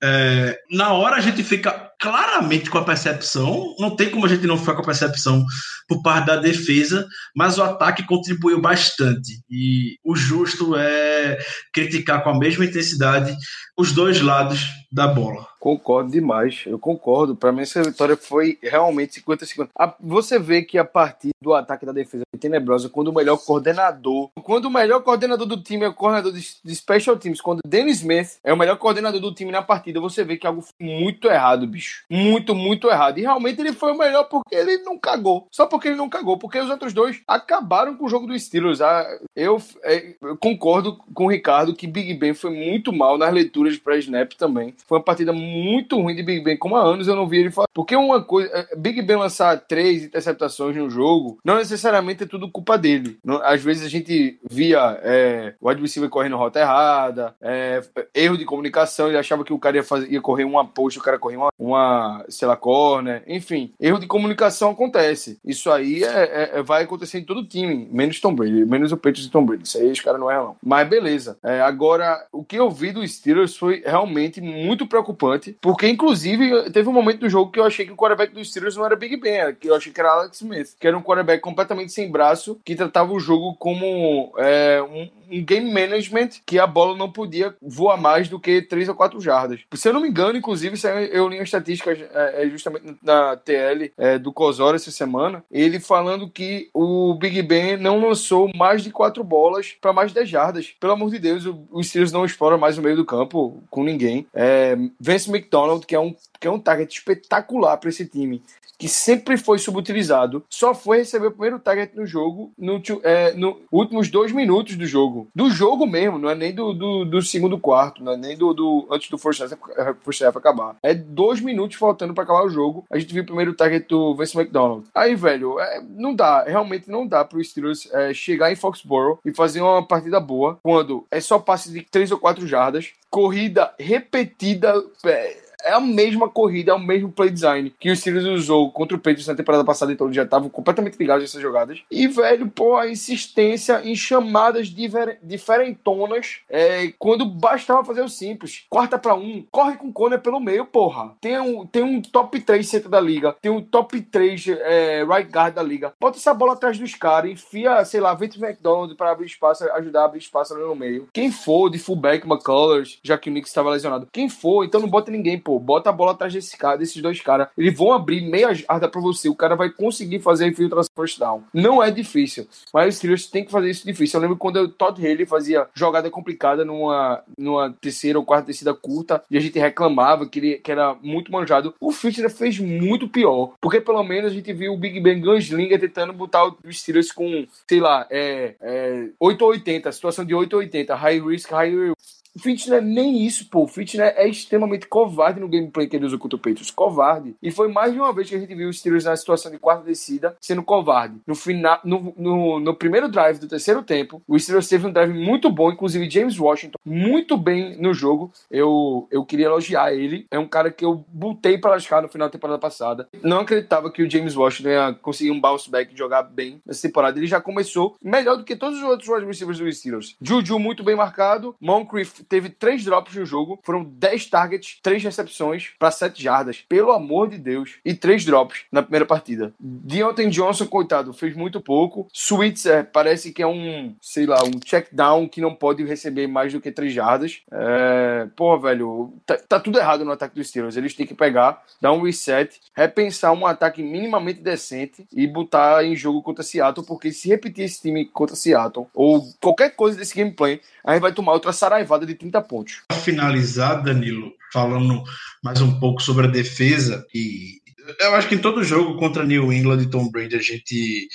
É, 0.02 0.58
na 0.68 0.92
hora 0.94 1.14
a 1.14 1.20
gente 1.20 1.44
fica 1.44 1.91
claramente 2.02 2.68
com 2.68 2.78
a 2.78 2.84
percepção, 2.84 3.76
não 3.78 3.94
tem 3.94 4.10
como 4.10 4.26
a 4.26 4.28
gente 4.28 4.44
não 4.44 4.58
ficar 4.58 4.74
com 4.74 4.82
a 4.82 4.86
percepção 4.86 5.46
por 5.88 6.02
parte 6.02 6.26
da 6.26 6.36
defesa, 6.36 7.06
mas 7.34 7.58
o 7.58 7.62
ataque 7.62 8.04
contribuiu 8.04 8.60
bastante. 8.60 9.40
E 9.48 9.96
o 10.04 10.16
justo 10.16 10.74
é 10.76 11.38
criticar 11.72 12.24
com 12.24 12.30
a 12.30 12.38
mesma 12.38 12.64
intensidade 12.64 13.32
os 13.76 13.92
dois 13.92 14.20
lados 14.20 14.60
da 14.90 15.06
bola. 15.06 15.46
Concordo 15.58 16.10
demais, 16.10 16.64
eu 16.66 16.78
concordo. 16.78 17.36
Para 17.36 17.52
mim, 17.52 17.62
essa 17.62 17.82
vitória 17.82 18.16
foi 18.16 18.58
realmente 18.60 19.20
50-50. 19.20 19.68
A- 19.78 19.94
Você 20.00 20.38
vê 20.38 20.62
que 20.62 20.76
a 20.76 20.84
partir 20.84 21.30
do 21.40 21.54
ataque 21.54 21.86
da 21.86 21.92
defesa 21.92 22.24
é 22.34 22.36
tenebrosa, 22.36 22.88
quando 22.88 23.08
o 23.08 23.14
melhor 23.14 23.38
coordenador, 23.38 24.28
quando 24.42 24.64
o 24.66 24.70
melhor 24.70 25.02
coordenador 25.02 25.46
do 25.46 25.56
time 25.62 25.84
é 25.84 25.88
o 25.88 25.94
coordenador 25.94 26.32
de, 26.32 26.74
special 26.74 27.16
teams, 27.16 27.40
quando 27.40 27.60
Dennis 27.64 27.98
Smith 27.98 28.38
é 28.44 28.52
o 28.52 28.56
melhor 28.56 28.76
coordenador 28.76 29.20
do 29.20 29.32
time 29.32 29.52
na 29.52 29.62
partida, 29.62 30.00
você 30.00 30.24
vê 30.24 30.36
que 30.36 30.46
algo 30.46 30.60
foi 30.62 30.74
muito 30.86 31.28
errado, 31.28 31.66
bicho. 31.66 31.91
Muito, 32.10 32.54
muito 32.54 32.88
errado. 32.88 33.18
E 33.18 33.22
realmente 33.22 33.60
ele 33.60 33.72
foi 33.72 33.92
o 33.92 33.98
melhor 33.98 34.24
porque 34.24 34.54
ele 34.54 34.78
não 34.78 34.98
cagou. 34.98 35.46
Só 35.50 35.66
porque 35.66 35.88
ele 35.88 35.96
não 35.96 36.08
cagou, 36.08 36.36
porque 36.38 36.58
os 36.58 36.70
outros 36.70 36.92
dois 36.92 37.20
acabaram 37.26 37.94
com 37.96 38.04
o 38.04 38.08
jogo 38.08 38.26
do 38.26 38.38
Steelers. 38.38 38.80
Ah, 38.80 39.06
Eu, 39.34 39.60
é, 39.82 40.14
eu 40.22 40.36
concordo 40.36 40.98
com 41.14 41.26
o 41.26 41.30
Ricardo 41.30 41.74
que 41.74 41.86
Big 41.86 42.14
Ben 42.14 42.34
foi 42.34 42.50
muito 42.50 42.92
mal 42.92 43.16
nas 43.18 43.32
leituras 43.32 43.76
pré-snap 43.78 44.32
também. 44.34 44.74
Foi 44.86 44.98
uma 44.98 45.04
partida 45.04 45.32
muito 45.32 46.00
ruim 46.00 46.14
de 46.14 46.22
Big 46.22 46.42
Ben, 46.42 46.56
como 46.56 46.76
há 46.76 46.82
anos 46.82 47.08
eu 47.08 47.16
não 47.16 47.26
vi 47.26 47.38
ele 47.38 47.50
falar. 47.50 47.66
Porque 47.74 47.96
uma 47.96 48.22
coisa, 48.22 48.50
é, 48.52 48.76
Big 48.76 49.00
Ben 49.02 49.16
lançar 49.16 49.58
três 49.60 50.04
interceptações 50.04 50.76
no 50.76 50.88
jogo, 50.90 51.38
não 51.44 51.56
necessariamente 51.56 52.24
é 52.24 52.26
tudo 52.26 52.50
culpa 52.50 52.76
dele. 52.78 53.18
Não- 53.24 53.42
Às 53.42 53.62
vezes 53.62 53.84
a 53.86 53.88
gente 53.88 54.38
via 54.48 54.98
é, 55.02 55.54
o 55.60 55.68
receiver 55.72 56.10
correndo 56.10 56.36
rota 56.36 56.60
errada, 56.60 57.34
é, 57.40 57.80
erro 58.14 58.36
de 58.36 58.44
comunicação, 58.44 59.08
ele 59.08 59.18
achava 59.18 59.44
que 59.44 59.52
o 59.52 59.58
cara 59.58 59.76
ia, 59.76 59.82
fazer, 59.82 60.10
ia 60.12 60.20
correr 60.20 60.44
uma 60.44 60.64
post, 60.66 60.98
o 60.98 61.02
cara 61.02 61.18
corria 61.18 61.38
uma, 61.38 61.48
uma 61.58 61.81
sei 62.28 62.46
lá, 62.48 62.56
corner, 62.56 63.22
enfim. 63.26 63.72
Erro 63.80 63.98
de 63.98 64.06
comunicação 64.06 64.70
acontece. 64.70 65.38
Isso 65.44 65.70
aí 65.70 66.02
é, 66.04 66.06
é- 66.06 66.50
é- 66.58 66.62
vai 66.62 66.84
acontecer 66.84 67.18
em 67.18 67.24
todo 67.24 67.44
time, 67.44 67.88
menos 67.90 68.20
Tom 68.20 68.34
Brady, 68.34 68.64
menos 68.64 68.92
o 68.92 68.96
Patriots 68.96 69.26
e 69.26 69.30
Tom 69.30 69.44
Brady. 69.44 69.64
Isso 69.64 69.78
aí 69.78 69.90
os 69.90 70.00
caras 70.00 70.20
não 70.20 70.30
erram. 70.30 70.56
Mas 70.62 70.88
beleza. 70.88 71.38
É, 71.42 71.60
agora, 71.60 72.24
o 72.32 72.44
que 72.44 72.56
eu 72.56 72.70
vi 72.70 72.92
do 72.92 73.06
Steelers 73.06 73.56
foi 73.56 73.82
realmente 73.84 74.40
muito 74.40 74.86
preocupante, 74.86 75.56
porque 75.60 75.88
inclusive 75.88 76.70
teve 76.70 76.88
um 76.88 76.92
momento 76.92 77.20
do 77.20 77.28
jogo 77.28 77.50
que 77.50 77.58
eu 77.60 77.64
achei 77.64 77.86
que 77.86 77.92
o 77.92 77.96
quarterback 77.96 78.32
do 78.34 78.44
Steelers 78.44 78.76
não 78.76 78.84
era 78.84 78.96
Big 78.96 79.16
Ben, 79.16 79.54
que 79.58 79.68
eu 79.68 79.74
achei 79.74 79.92
que 79.92 80.00
era 80.00 80.10
Alex 80.10 80.40
Smith, 80.40 80.74
que 80.78 80.86
era 80.86 80.96
um 80.96 81.02
quarterback 81.02 81.40
completamente 81.42 81.92
sem 81.92 82.10
braço, 82.10 82.58
que 82.64 82.74
tratava 82.74 83.12
o 83.12 83.20
jogo 83.20 83.54
como 83.56 84.32
é, 84.38 84.82
um, 84.82 85.08
um 85.38 85.44
game 85.44 85.70
management 85.72 86.28
que 86.44 86.58
a 86.58 86.66
bola 86.66 86.96
não 86.96 87.10
podia 87.10 87.54
voar 87.60 87.96
mais 87.96 88.28
do 88.28 88.38
que 88.38 88.62
3 88.62 88.88
ou 88.88 88.94
4 88.94 89.20
jardas. 89.20 89.60
Se 89.74 89.88
eu 89.88 89.92
não 89.92 90.00
me 90.00 90.08
engano, 90.08 90.36
inclusive, 90.38 90.76
eu 91.10 91.28
li 91.28 91.36
uma 91.36 91.42
estatística 91.44 91.71
é, 91.80 92.44
é, 92.44 92.48
justamente 92.48 92.96
na 93.02 93.36
TL 93.36 93.92
é, 93.96 94.18
do 94.18 94.32
Cosora 94.32 94.76
essa 94.76 94.90
semana, 94.90 95.44
ele 95.50 95.80
falando 95.80 96.28
que 96.28 96.68
o 96.72 97.14
Big 97.14 97.40
Ben 97.42 97.76
não 97.76 98.00
lançou 98.00 98.50
mais 98.54 98.82
de 98.82 98.90
4 98.90 99.22
bolas 99.22 99.76
para 99.80 99.92
mais 99.92 100.10
de 100.10 100.16
10 100.16 100.28
jardas. 100.28 100.74
Pelo 100.78 100.92
amor 100.92 101.10
de 101.10 101.18
Deus, 101.18 101.46
o, 101.46 101.66
o 101.70 101.82
Steelers 101.82 102.12
não 102.12 102.24
explora 102.24 102.58
mais 102.58 102.78
o 102.78 102.82
meio 102.82 102.96
do 102.96 103.04
campo 103.04 103.62
com 103.70 103.84
ninguém. 103.84 104.26
É, 104.34 104.76
Vance 105.00 105.30
McDonald, 105.30 105.86
que 105.86 105.94
é 105.94 106.00
um, 106.00 106.14
que 106.40 106.46
é 106.46 106.50
um 106.50 106.58
target 106.58 106.92
espetacular 106.92 107.76
para 107.76 107.90
esse 107.90 108.06
time 108.06 108.42
que 108.82 108.88
sempre 108.88 109.36
foi 109.36 109.60
subutilizado, 109.60 110.44
só 110.50 110.74
foi 110.74 110.98
receber 110.98 111.28
o 111.28 111.30
primeiro 111.30 111.60
target 111.60 111.94
no 111.94 112.04
jogo 112.04 112.50
no, 112.58 112.82
é, 113.04 113.32
no 113.32 113.60
últimos 113.70 114.10
dois 114.10 114.32
minutos 114.32 114.74
do 114.74 114.84
jogo. 114.84 115.28
Do 115.32 115.48
jogo 115.50 115.86
mesmo, 115.86 116.18
não 116.18 116.28
é 116.28 116.34
nem 116.34 116.52
do, 116.52 116.72
do, 116.72 117.04
do 117.04 117.22
segundo 117.22 117.56
quarto, 117.60 118.02
não 118.02 118.14
é 118.14 118.16
nem 118.16 118.36
do, 118.36 118.52
do 118.52 118.88
antes 118.90 119.08
do 119.08 119.16
first 119.16 119.40
half, 119.40 120.36
acabar. 120.36 120.74
É 120.82 120.94
dois 120.94 121.40
minutos 121.40 121.76
faltando 121.76 122.12
pra 122.12 122.24
acabar 122.24 122.44
o 122.44 122.50
jogo. 122.50 122.84
A 122.90 122.98
gente 122.98 123.14
viu 123.14 123.22
o 123.22 123.26
primeiro 123.26 123.54
target 123.54 123.86
do 123.86 124.16
Vince 124.16 124.36
McDonald. 124.36 124.84
Aí, 124.92 125.14
velho, 125.14 125.60
é, 125.60 125.80
não 125.88 126.12
dá, 126.12 126.42
realmente 126.42 126.90
não 126.90 127.06
dá 127.06 127.24
pro 127.24 127.42
Steelers 127.44 127.88
é, 127.92 128.12
chegar 128.12 128.50
em 128.50 128.56
Foxborough 128.56 129.20
e 129.24 129.32
fazer 129.32 129.60
uma 129.60 129.86
partida 129.86 130.18
boa 130.18 130.58
quando 130.60 131.06
é 131.08 131.20
só 131.20 131.38
passe 131.38 131.70
de 131.70 131.82
três 131.82 132.10
ou 132.10 132.18
quatro 132.18 132.48
jardas, 132.48 132.90
corrida 133.08 133.72
repetida. 133.78 134.74
é, 135.06 135.41
é 135.64 135.72
a 135.72 135.80
mesma 135.80 136.28
corrida, 136.28 136.72
é 136.72 136.74
o 136.74 136.78
mesmo 136.78 137.10
play 137.10 137.30
design 137.30 137.72
que 137.78 137.90
o 137.90 137.96
Steelers 137.96 138.26
usou 138.26 138.70
contra 138.70 138.96
o 138.96 139.00
Patriots 139.00 139.26
na 139.26 139.34
temporada 139.34 139.64
passada, 139.64 139.92
então 139.92 140.06
eles 140.06 140.16
já 140.16 140.22
estavam 140.24 140.48
completamente 140.48 140.96
ligados 140.98 141.22
nessas 141.22 141.40
jogadas. 141.40 141.80
E, 141.90 142.06
velho, 142.06 142.48
pô, 142.48 142.76
a 142.76 142.88
insistência 142.88 143.80
em 143.84 143.94
chamadas 143.94 144.68
diver- 144.68 145.18
diferentonas 145.22 146.40
é, 146.48 146.92
quando 146.98 147.24
bastava 147.24 147.84
fazer 147.84 148.02
o 148.02 148.08
simples. 148.08 148.64
Quarta 148.68 148.98
pra 148.98 149.14
um, 149.14 149.44
corre 149.50 149.76
com 149.76 149.88
o 149.88 149.92
Conner 149.92 150.20
pelo 150.20 150.40
meio, 150.40 150.64
porra. 150.64 151.12
Tem 151.20 151.38
um, 151.40 151.66
tem 151.66 151.82
um 151.82 152.00
top 152.00 152.40
3 152.40 152.66
centro 152.66 152.88
da 152.90 153.00
liga, 153.00 153.34
tem 153.40 153.50
um 153.50 153.62
top 153.62 154.00
3 154.00 154.48
é, 154.48 155.04
right 155.04 155.30
guard 155.30 155.54
da 155.54 155.62
liga. 155.62 155.92
Bota 156.00 156.18
essa 156.18 156.34
bola 156.34 156.52
atrás 156.54 156.78
dos 156.78 156.94
caras, 156.94 157.30
enfia, 157.30 157.84
sei 157.84 158.00
lá, 158.00 158.14
Vince 158.14 158.42
McDonald 158.42 158.94
pra 158.96 159.10
abrir 159.12 159.26
espaço, 159.26 159.64
ajudar 159.72 160.02
a 160.02 160.04
abrir 160.06 160.18
espaço 160.18 160.54
ali 160.54 160.62
no 160.62 160.74
meio. 160.74 161.08
Quem 161.12 161.30
for, 161.30 161.68
de 161.70 161.78
fullback, 161.78 162.26
McCullers, 162.26 162.98
já 163.02 163.16
que 163.18 163.30
o 163.30 163.32
Nick 163.32 163.46
estava 163.48 163.70
lesionado. 163.70 164.08
Quem 164.12 164.28
for, 164.28 164.64
então 164.64 164.80
não 164.80 164.88
bota 164.88 165.10
ninguém, 165.10 165.38
porra. 165.38 165.51
Pô, 165.52 165.58
bota 165.58 165.90
a 165.90 165.92
bola 165.92 166.12
atrás 166.12 166.32
desse 166.32 166.56
cara, 166.56 166.78
desses 166.78 167.00
dois 167.02 167.20
caras. 167.20 167.48
Eles 167.58 167.76
vão 167.76 167.92
abrir 167.92 168.22
meia 168.22 168.54
jarda 168.54 168.88
pra 168.88 169.00
você. 169.00 169.28
O 169.28 169.34
cara 169.34 169.54
vai 169.54 169.70
conseguir 169.70 170.20
fazer 170.20 170.44
a 170.44 170.48
infiltração 170.48 170.90
first 170.94 171.18
down. 171.18 171.42
Não 171.52 171.82
é 171.82 171.90
difícil. 171.90 172.46
Mas 172.72 172.88
os 172.88 172.96
Steelers 172.96 173.26
têm 173.26 173.44
que 173.44 173.50
fazer 173.50 173.70
isso 173.70 173.84
difícil. 173.84 174.18
Eu 174.18 174.22
lembro 174.22 174.36
quando 174.36 174.56
o 174.56 174.68
Todd 174.68 174.98
Haley 175.00 175.26
fazia 175.26 175.68
jogada 175.74 176.10
complicada 176.10 176.64
numa, 176.64 177.22
numa 177.36 177.72
terceira 177.72 178.18
ou 178.18 178.24
quarta 178.24 178.46
descida 178.46 178.74
curta 178.74 179.22
e 179.30 179.36
a 179.36 179.40
gente 179.40 179.58
reclamava 179.58 180.26
que, 180.26 180.38
ele, 180.38 180.54
que 180.56 180.72
era 180.72 180.94
muito 181.02 181.30
manjado. 181.30 181.74
O 181.80 181.92
Fitner 181.92 182.30
fez 182.30 182.58
muito 182.58 183.08
pior. 183.08 183.52
Porque 183.60 183.80
pelo 183.80 184.02
menos 184.02 184.32
a 184.32 184.34
gente 184.34 184.52
viu 184.52 184.72
o 184.72 184.78
Big 184.78 185.00
Ben 185.00 185.20
Gunslinger 185.20 185.78
tentando 185.78 186.12
botar 186.12 186.46
os 186.46 186.80
Steelers 186.80 187.12
com, 187.12 187.46
sei 187.68 187.80
lá, 187.80 188.06
é, 188.10 188.54
é 188.60 189.08
8 189.20 189.42
ou 189.42 189.50
80, 189.50 189.92
situação 189.92 190.24
de 190.24 190.34
8 190.34 190.52
ou 190.54 190.60
80, 190.60 190.94
high 190.94 191.20
risk, 191.20 191.50
high 191.50 191.70
reward. 191.70 192.21
O 192.34 192.40
Fitch 192.40 192.66
não 192.66 192.78
é 192.78 192.80
nem 192.80 193.24
isso, 193.24 193.48
pô. 193.48 193.64
O 193.64 193.68
Fitch 193.68 193.96
é 193.96 194.26
extremamente 194.26 194.86
covarde 194.86 195.40
no 195.40 195.48
gameplay 195.48 195.86
que 195.86 195.96
ele 195.96 196.06
usa 196.06 196.16
contra 196.16 196.36
o 196.36 196.38
Patriots. 196.38 196.70
Covarde. 196.70 197.36
E 197.42 197.50
foi 197.50 197.68
mais 197.68 197.92
de 197.92 197.98
uma 197.98 198.12
vez 198.12 198.28
que 198.28 198.34
a 198.34 198.38
gente 198.38 198.54
viu 198.54 198.68
os 198.68 198.78
Steelers 198.78 199.04
na 199.04 199.16
situação 199.16 199.50
de 199.50 199.58
quarta 199.58 199.84
descida 199.84 200.36
sendo 200.40 200.62
covarde. 200.62 201.16
No, 201.26 201.34
final, 201.34 201.78
no, 201.84 202.14
no, 202.16 202.60
no 202.60 202.74
primeiro 202.74 203.08
drive 203.08 203.38
do 203.38 203.48
terceiro 203.48 203.82
tempo, 203.82 204.22
o 204.26 204.38
Steelers 204.38 204.68
teve 204.68 204.86
um 204.86 204.92
drive 204.92 205.12
muito 205.12 205.50
bom, 205.50 205.70
inclusive 205.70 206.08
James 206.08 206.38
Washington, 206.38 206.78
muito 206.84 207.36
bem 207.36 207.76
no 207.78 207.92
jogo. 207.92 208.32
Eu, 208.50 209.06
eu 209.10 209.24
queria 209.24 209.46
elogiar 209.46 209.92
ele. 209.92 210.26
É 210.30 210.38
um 210.38 210.48
cara 210.48 210.70
que 210.70 210.84
eu 210.84 211.04
botei 211.08 211.58
para 211.58 211.72
lascar 211.72 212.00
no 212.00 212.08
final 212.08 212.28
da 212.28 212.32
temporada 212.32 212.58
passada. 212.58 213.08
Não 213.22 213.40
acreditava 213.40 213.90
que 213.90 214.02
o 214.02 214.10
James 214.10 214.34
Washington 214.34 214.68
ia 214.70 214.92
conseguir 214.94 215.30
um 215.30 215.40
bounce 215.40 215.70
back 215.70 215.92
e 215.92 215.98
jogar 215.98 216.22
bem 216.22 216.62
nessa 216.64 216.82
temporada. 216.82 217.18
Ele 217.18 217.26
já 217.26 217.40
começou 217.40 217.96
melhor 218.02 218.36
do 218.36 218.44
que 218.44 218.56
todos 218.56 218.78
os 218.78 218.84
outros 218.84 219.08
wide 219.08 219.26
receivers 219.26 219.58
dos 219.58 219.78
Steelers. 219.78 220.16
Juju 220.20 220.58
muito 220.58 220.82
bem 220.82 220.96
marcado. 220.96 221.54
Moncrief 221.60 222.21
teve 222.28 222.48
três 222.48 222.84
drops 222.84 223.14
no 223.14 223.24
jogo, 223.24 223.58
foram 223.62 223.84
10 223.84 224.26
targets, 224.26 224.78
3 224.82 225.02
recepções 225.02 225.70
para 225.78 225.90
7 225.90 226.22
jardas, 226.22 226.64
pelo 226.68 226.92
amor 226.92 227.28
de 227.28 227.38
Deus, 227.38 227.76
e 227.84 227.94
3 227.94 228.24
drops 228.24 228.64
na 228.70 228.82
primeira 228.82 229.06
partida. 229.06 229.52
Deontay 229.58 230.28
Johnson, 230.28 230.66
coitado, 230.66 231.12
fez 231.12 231.34
muito 231.34 231.60
pouco. 231.60 232.06
Switzer 232.12 232.88
parece 232.92 233.32
que 233.32 233.42
é 233.42 233.46
um, 233.46 233.94
sei 234.00 234.26
lá, 234.26 234.42
um 234.44 234.58
check 234.64 234.88
down 234.92 235.28
que 235.28 235.40
não 235.40 235.54
pode 235.54 235.84
receber 235.84 236.26
mais 236.26 236.52
do 236.52 236.60
que 236.60 236.70
3 236.70 236.92
jardas. 236.92 237.42
É... 237.50 238.28
Pô, 238.36 238.58
velho, 238.58 239.12
tá, 239.26 239.36
tá 239.36 239.60
tudo 239.60 239.78
errado 239.78 240.04
no 240.04 240.12
ataque 240.12 240.34
dos 240.34 240.48
Steelers. 240.48 240.76
Eles 240.76 240.94
têm 240.94 241.06
que 241.06 241.14
pegar, 241.14 241.62
dar 241.80 241.92
um 241.92 242.02
reset, 242.02 242.60
repensar 242.74 243.32
um 243.32 243.46
ataque 243.46 243.82
minimamente 243.82 244.40
decente 244.40 245.06
e 245.12 245.26
botar 245.26 245.84
em 245.84 245.94
jogo 245.96 246.22
contra 246.22 246.42
Seattle, 246.42 246.86
porque 246.86 247.12
se 247.12 247.28
repetir 247.28 247.64
esse 247.64 247.80
time 247.80 248.04
contra 248.06 248.36
Seattle, 248.36 248.86
ou 248.94 249.22
qualquer 249.40 249.70
coisa 249.70 249.98
desse 249.98 250.14
gameplay, 250.14 250.60
a 250.84 250.92
gente 250.92 251.02
vai 251.02 251.12
tomar 251.12 251.32
outra 251.32 251.52
saraivada 251.52 252.04
de 252.04 252.11
30 252.14 252.40
pontos. 252.42 252.82
Para 252.88 252.98
finalizar, 252.98 253.82
Danilo, 253.82 254.32
falando 254.52 255.02
mais 255.42 255.60
um 255.60 255.78
pouco 255.78 256.02
sobre 256.02 256.26
a 256.26 256.30
defesa, 256.30 257.06
e 257.14 257.62
eu 258.00 258.14
acho 258.14 258.28
que 258.28 258.34
em 258.34 258.38
todo 258.38 258.62
jogo 258.62 258.96
contra 258.96 259.24
New 259.24 259.52
England 259.52 259.82
e 259.82 259.90
Tom 259.90 260.08
Brady 260.10 260.36
a 260.36 260.42
gente 260.42 261.08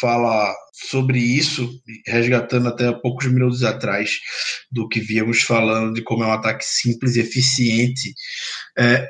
fala 0.00 0.54
sobre 0.72 1.18
isso, 1.18 1.70
resgatando 2.06 2.68
até 2.68 2.92
poucos 2.92 3.26
minutos 3.26 3.64
atrás 3.64 4.10
do 4.70 4.88
que 4.88 5.00
víamos 5.00 5.42
falando 5.42 5.94
de 5.94 6.02
como 6.02 6.24
é 6.24 6.26
um 6.26 6.32
ataque 6.32 6.64
simples 6.64 7.16
e 7.16 7.20
eficiente. 7.20 8.12
É, 8.76 9.06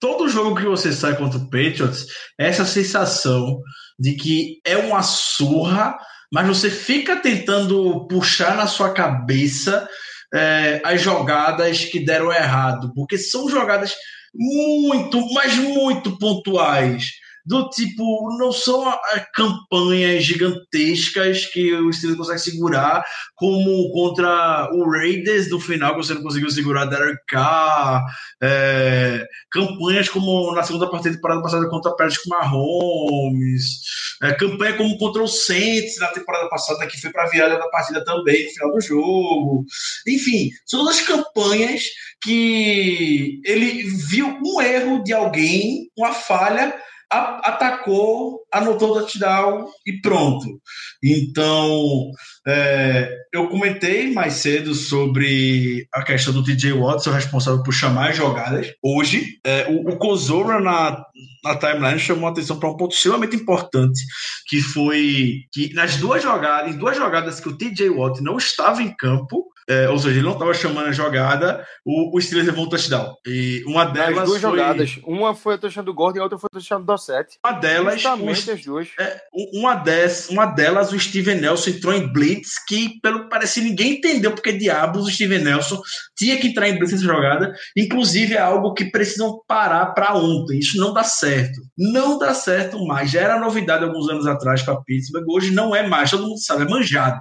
todo 0.00 0.28
jogo 0.28 0.56
que 0.56 0.66
você 0.66 0.92
sai 0.92 1.16
contra 1.16 1.38
o 1.38 1.44
Patriots, 1.44 2.06
é 2.38 2.48
essa 2.48 2.66
sensação 2.66 3.60
de 3.98 4.12
que 4.14 4.60
é 4.64 4.76
uma 4.76 5.02
surra, 5.02 5.96
mas 6.32 6.46
você 6.46 6.70
fica 6.70 7.16
tentando 7.16 8.06
puxar 8.08 8.56
na 8.56 8.66
sua 8.66 8.92
cabeça 8.92 9.88
é, 10.36 10.80
as 10.84 11.00
jogadas 11.00 11.84
que 11.84 11.98
deram 11.98 12.32
errado, 12.32 12.92
porque 12.94 13.16
são 13.16 13.48
jogadas 13.48 13.94
muito, 14.34 15.20
mas 15.32 15.54
muito 15.54 16.18
pontuais 16.18 17.12
do 17.46 17.68
tipo, 17.70 18.36
não 18.38 18.50
são 18.50 18.92
campanhas 19.32 20.24
gigantescas 20.24 21.46
que 21.46 21.72
o 21.74 21.92
Steelers 21.92 22.18
consegue 22.18 22.40
segurar, 22.40 23.04
como 23.36 23.92
contra 23.92 24.68
o 24.72 24.90
Raiders 24.90 25.48
no 25.48 25.60
final, 25.60 25.92
que 25.92 26.04
você 26.04 26.14
não 26.14 26.22
conseguiu 26.22 26.50
segurar 26.50 26.86
Derek 26.86 27.20
Carr, 27.28 28.04
é, 28.42 29.24
campanhas 29.50 30.08
como 30.08 30.52
na 30.54 30.64
segunda 30.64 30.90
partida 30.90 31.10
de 31.10 31.16
temporada 31.16 31.42
passada 31.42 31.68
contra 31.68 31.94
Patrick 31.94 32.28
Mahomes, 32.28 33.80
é, 34.22 34.32
campanha 34.32 34.76
como 34.76 34.98
contra 34.98 35.22
o 35.22 35.28
Saints 35.28 36.00
na 36.00 36.08
temporada 36.08 36.48
passada, 36.48 36.86
que 36.86 37.00
foi 37.00 37.10
para 37.10 37.24
a 37.24 37.30
virada 37.30 37.58
da 37.58 37.68
partida 37.68 38.04
também, 38.04 38.44
no 38.44 38.50
final 38.50 38.72
do 38.72 38.80
jogo. 38.80 39.64
Enfim, 40.08 40.50
são 40.66 40.80
todas 40.80 41.00
campanhas 41.00 41.84
que 42.22 43.40
ele 43.44 43.84
viu 43.84 44.26
um 44.44 44.60
erro 44.60 45.04
de 45.04 45.12
alguém, 45.12 45.90
uma 45.96 46.12
falha, 46.12 46.74
atacou, 47.10 48.40
anotou 48.52 48.90
o 48.90 49.00
touchdown 49.00 49.66
e 49.86 50.00
pronto. 50.00 50.60
Então, 51.02 52.10
é, 52.46 53.08
eu 53.32 53.48
comentei 53.48 54.12
mais 54.12 54.34
cedo 54.34 54.74
sobre 54.74 55.86
a 55.92 56.02
questão 56.02 56.32
do 56.32 56.42
TJ 56.42 56.72
Watson, 56.72 57.12
responsável 57.12 57.62
por 57.62 57.72
chamar 57.72 58.10
as 58.10 58.16
jogadas. 58.16 58.72
Hoje, 58.82 59.38
é, 59.44 59.68
o, 59.70 59.88
o 59.88 59.96
Kozora 59.98 60.60
na, 60.60 61.04
na 61.44 61.56
timeline 61.56 61.98
chamou 61.98 62.28
a 62.28 62.32
atenção 62.32 62.58
para 62.58 62.70
um 62.70 62.76
ponto 62.76 62.94
extremamente 62.94 63.36
importante, 63.36 64.02
que 64.48 64.60
foi 64.60 65.42
que 65.52 65.72
nas 65.74 65.96
duas 65.96 66.22
jogadas, 66.22 66.74
em 66.74 66.78
duas 66.78 66.96
jogadas 66.96 67.38
que 67.38 67.48
o 67.48 67.56
TJ 67.56 67.88
Watt 67.90 68.20
não 68.20 68.36
estava 68.36 68.82
em 68.82 68.94
campo, 68.96 69.46
é, 69.68 69.88
ou 69.88 69.98
seja, 69.98 70.18
ele 70.18 70.22
não 70.22 70.34
estava 70.34 70.54
chamando 70.54 70.86
a 70.86 70.92
jogada, 70.92 71.66
o, 71.84 72.16
o 72.16 72.20
Steelers 72.20 72.46
levou 72.46 72.66
um 72.66 72.68
touchdown. 72.68 73.16
E 73.26 73.64
uma 73.66 73.84
delas. 73.84 74.18
As 74.18 74.28
duas 74.28 74.40
foi... 74.40 74.50
jogadas. 74.50 74.98
Uma 75.04 75.34
foi 75.34 75.54
a 75.54 75.58
touchdown 75.58 75.84
do 75.84 75.94
Gordon 75.94 76.18
e 76.18 76.20
a 76.20 76.22
outra 76.22 76.38
foi 76.38 76.48
a 76.52 76.54
touchdown 76.54 76.80
do 76.80 76.86
Dossett. 76.86 77.38
Uma 77.44 77.52
delas. 77.54 77.94
Justamente 77.94 78.50
as 78.50 78.64
duas. 78.64 78.88
É, 78.98 79.20
uma, 79.54 79.74
des, 79.74 80.28
uma 80.28 80.46
delas, 80.46 80.92
o 80.92 81.00
Steven 81.00 81.40
Nelson 81.40 81.70
entrou 81.70 81.92
em 81.92 82.12
Blitz, 82.12 82.64
que 82.66 83.00
pelo 83.00 83.28
parece 83.28 83.60
ninguém 83.60 83.94
entendeu 83.94 84.32
porque 84.32 84.52
diabos 84.52 85.06
o 85.06 85.10
Steven 85.10 85.42
Nelson 85.42 85.80
tinha 86.16 86.38
que 86.38 86.48
entrar 86.48 86.68
em 86.68 86.78
Blitz 86.78 86.92
nessa 86.92 87.04
jogada. 87.04 87.52
Inclusive, 87.76 88.34
é 88.34 88.40
algo 88.40 88.72
que 88.72 88.84
precisam 88.84 89.40
parar 89.48 89.86
para 89.86 90.14
ontem. 90.16 90.58
Isso 90.60 90.78
não 90.78 90.92
dá 90.92 91.02
certo. 91.02 91.60
Não 91.76 92.18
dá 92.18 92.34
certo 92.34 92.84
mais. 92.86 93.10
Já 93.10 93.22
era 93.22 93.40
novidade 93.40 93.84
alguns 93.84 94.08
anos 94.08 94.26
atrás 94.26 94.62
para 94.62 94.80
Pittsburgh, 94.82 95.26
hoje 95.28 95.50
não 95.50 95.74
é 95.74 95.86
mais. 95.86 96.10
Todo 96.10 96.26
mundo 96.26 96.38
sabe, 96.38 96.62
é 96.62 96.68
manjado 96.68 97.20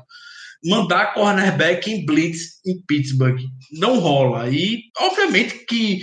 mandar 0.64 1.14
cornerback 1.14 1.92
em 1.92 2.06
blitz 2.06 2.62
em 2.66 2.82
Pittsburgh. 2.88 3.40
Não 3.74 4.00
rola. 4.00 4.50
E, 4.50 4.84
obviamente, 4.98 5.66
que 5.66 6.02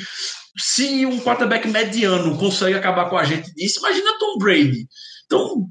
se 0.58 1.06
um 1.06 1.20
quarterback 1.20 1.66
mediano 1.68 2.36
consegue 2.36 2.76
acabar 2.76 3.08
com 3.08 3.16
a 3.16 3.24
gente 3.24 3.52
disso, 3.54 3.80
imagina 3.80 4.18
Tom 4.18 4.38
Brady. 4.38 4.86
Então, 5.26 5.66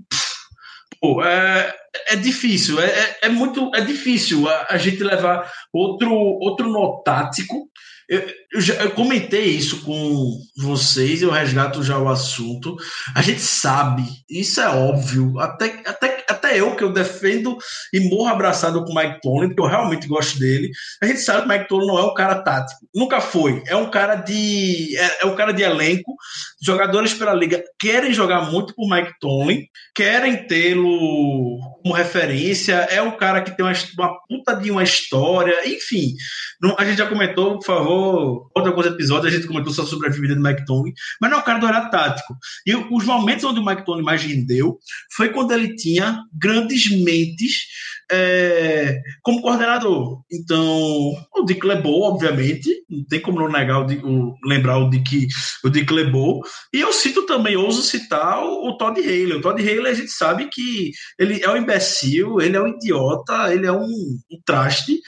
pô, 1.00 1.24
é, 1.24 1.76
é 2.08 2.16
difícil, 2.16 2.80
é, 2.82 2.88
é, 2.88 3.18
é, 3.24 3.30
muito 3.30 3.72
é 3.76 3.82
difícil 3.82 4.48
a, 4.50 4.68
a, 4.70 4.78
gente 4.78 5.04
levar 5.04 5.52
outro, 5.72 6.14
outro 6.14 6.70
nó 6.70 7.02
tático 7.04 7.70
eu, 8.10 8.28
eu, 8.52 8.60
já, 8.60 8.74
eu 8.76 8.92
comentei 8.92 9.46
isso 9.46 9.82
com 9.84 10.38
vocês, 10.58 11.22
eu 11.22 11.32
resgato 11.32 11.82
já 11.84 11.98
o 11.98 12.10
assunto. 12.10 12.76
A 13.16 13.22
gente 13.22 13.40
sabe, 13.40 14.04
isso 14.30 14.60
é 14.60 14.68
óbvio, 14.68 15.40
até, 15.40 15.82
até, 15.86 16.26
até 16.28 16.60
eu 16.60 16.76
que 16.76 16.84
eu 16.84 16.92
defendo 16.92 17.58
e 17.94 18.00
morro 18.10 18.28
abraçado 18.28 18.84
com 18.84 18.92
o 18.92 18.96
Mike 18.96 19.22
Tomlin, 19.22 19.48
porque 19.48 19.62
eu 19.62 19.68
realmente 19.68 20.08
gosto 20.08 20.38
dele. 20.38 20.70
A 21.02 21.06
gente 21.06 21.22
sabe 21.22 21.42
que 21.42 21.46
o 21.46 21.50
Mike 21.50 21.70
Tomlin 21.70 21.88
não 21.88 22.00
é 22.00 22.04
um 22.04 22.14
cara 22.14 22.42
tático, 22.42 22.82
nunca 22.94 23.22
foi. 23.22 23.64
É 23.68 23.76
um 23.76 23.90
cara 23.90 24.16
de 24.16 24.98
é, 24.98 25.24
é 25.24 25.26
um 25.26 25.36
cara 25.36 25.54
de 25.54 25.64
elenco. 25.64 26.14
Jogadores 26.62 27.14
pela 27.14 27.34
liga 27.34 27.64
querem 27.80 28.14
jogar 28.14 28.52
muito 28.52 28.76
por 28.76 28.90
Mike 28.90 29.14
Tomlin, 29.22 29.66
querem 29.96 30.46
tê-lo 30.46 31.58
como 31.82 31.96
referência. 31.96 32.76
É 32.90 33.02
um 33.02 33.12
cara 33.12 33.42
que 33.42 33.56
tem 33.56 33.66
uma, 33.66 33.74
uma 33.98 34.20
puta 34.28 34.56
de 34.56 34.70
uma 34.70 34.84
história, 34.84 35.68
enfim. 35.68 36.16
Não, 36.62 36.76
a 36.78 36.84
gente 36.84 36.98
já 36.98 37.08
comentou, 37.08 37.58
por 37.58 37.66
favor 37.66 38.41
comentou, 38.42 38.52
outro 38.56 38.72
alguns 38.72 38.86
episódios, 38.88 39.34
a 39.34 39.36
gente 39.36 39.48
comentou 39.48 39.74
só 39.74 39.86
sobre 39.86 40.08
a 40.08 40.12
vida 40.12 40.36
do 40.36 40.66
Tony, 40.66 40.94
mas 41.20 41.32
não, 41.32 41.40
o 41.40 41.44
cara 41.44 41.60
não 41.60 41.68
era 41.68 41.90
tático. 41.90 42.36
E 42.66 42.76
os 42.76 43.06
momentos 43.06 43.44
onde 43.44 43.60
o 43.60 43.84
Tony 43.84 44.04
mais 44.04 44.24
rendeu 44.24 44.80
foi 45.16 45.30
quando 45.30 45.52
ele 45.52 45.76
tinha 45.76 46.24
grandes 46.34 46.90
mentes 46.90 47.66
é, 48.12 49.02
como 49.24 49.42
coordenador. 49.42 50.22
Então, 50.32 51.14
o 51.34 51.46
Dick 51.46 51.66
LeBeau, 51.66 52.02
obviamente, 52.02 52.70
não 52.90 53.06
tem 53.06 53.22
como 53.22 53.40
não 53.40 53.50
negar 53.50 53.80
o, 53.80 53.86
o, 53.86 54.36
lembrar 54.44 54.78
o 54.78 54.90
Dick, 54.90 55.28
o 55.64 55.70
Dick 55.70 55.92
LeBeau. 55.94 56.42
E 56.74 56.82
eu 56.82 56.92
cito 56.92 57.26
também, 57.26 57.56
ouso 57.56 57.82
citar 57.82 58.44
o, 58.44 58.68
o 58.68 58.78
Todd 58.78 59.00
Haley. 59.00 59.34
O 59.34 59.42
Todd 59.42 59.62
Haley, 59.62 59.92
a 59.92 59.94
gente 59.94 60.12
sabe 60.12 60.50
que 60.50 60.92
ele 61.18 61.42
é 61.42 61.50
um 61.50 61.58
imbecil, 61.58 62.42
ele 62.42 62.58
é 62.58 62.62
um 62.62 62.68
idiota, 62.68 63.54
ele 63.54 63.66
é 63.66 63.72
um, 63.72 63.86
um 63.86 64.42
traste, 64.46 65.00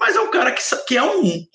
mas 0.00 0.16
é 0.16 0.20
um 0.20 0.30
cara 0.30 0.50
que, 0.50 0.62
que 0.88 0.96
é 0.96 1.02
um, 1.02 1.26
um, 1.26 1.46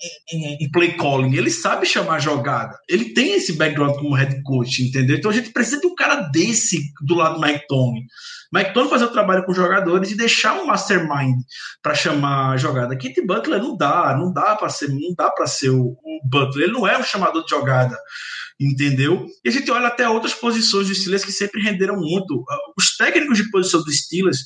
um, 0.62 0.70
play 0.72 0.92
calling, 0.92 1.34
ele 1.34 1.50
sabe 1.50 1.84
chamar 1.84 2.20
jogada. 2.20 2.78
Ele 2.88 3.12
tem 3.12 3.34
esse 3.34 3.54
background 3.54 3.96
como 3.96 4.14
head 4.14 4.40
coach, 4.44 4.84
entendeu? 4.84 5.16
Então 5.16 5.32
a 5.32 5.34
gente 5.34 5.50
precisa 5.50 5.80
de 5.80 5.86
um 5.88 5.96
cara 5.96 6.14
desse 6.30 6.80
do 7.00 7.16
lado 7.16 7.34
do 7.34 7.40
Mike 7.40 7.66
Tomlin. 7.66 8.04
Mike 8.52 8.72
Tomlin 8.72 8.88
fazer 8.88 9.06
o 9.06 9.12
trabalho 9.12 9.44
com 9.44 9.52
jogadores 9.52 10.12
e 10.12 10.16
deixar 10.16 10.54
um 10.54 10.66
mastermind 10.66 11.40
para 11.82 11.96
chamar 11.96 12.52
a 12.52 12.56
jogada. 12.56 12.96
Kit 12.96 13.20
Butler 13.20 13.60
não 13.60 13.76
dá, 13.76 14.16
não 14.16 14.32
dá 14.32 14.54
para 14.54 14.68
ser, 14.68 14.90
não 14.90 15.12
dá 15.16 15.28
para 15.28 15.48
ser 15.48 15.70
o, 15.70 15.82
o 15.82 16.20
Butler, 16.24 16.66
ele 16.66 16.72
não 16.72 16.86
é 16.86 16.96
um 16.96 17.02
chamador 17.02 17.44
de 17.44 17.50
jogada 17.50 17.98
entendeu? 18.58 19.26
E 19.44 19.48
a 19.48 19.52
gente 19.52 19.70
olha 19.70 19.88
até 19.88 20.08
outras 20.08 20.34
posições 20.34 20.88
dos 20.88 20.98
Steelers 20.98 21.24
que 21.24 21.32
sempre 21.32 21.62
renderam 21.62 21.96
muito. 21.96 22.44
Os 22.76 22.96
técnicos 22.96 23.38
de 23.38 23.50
posição 23.50 23.82
dos 23.82 23.96
Steelers 23.96 24.38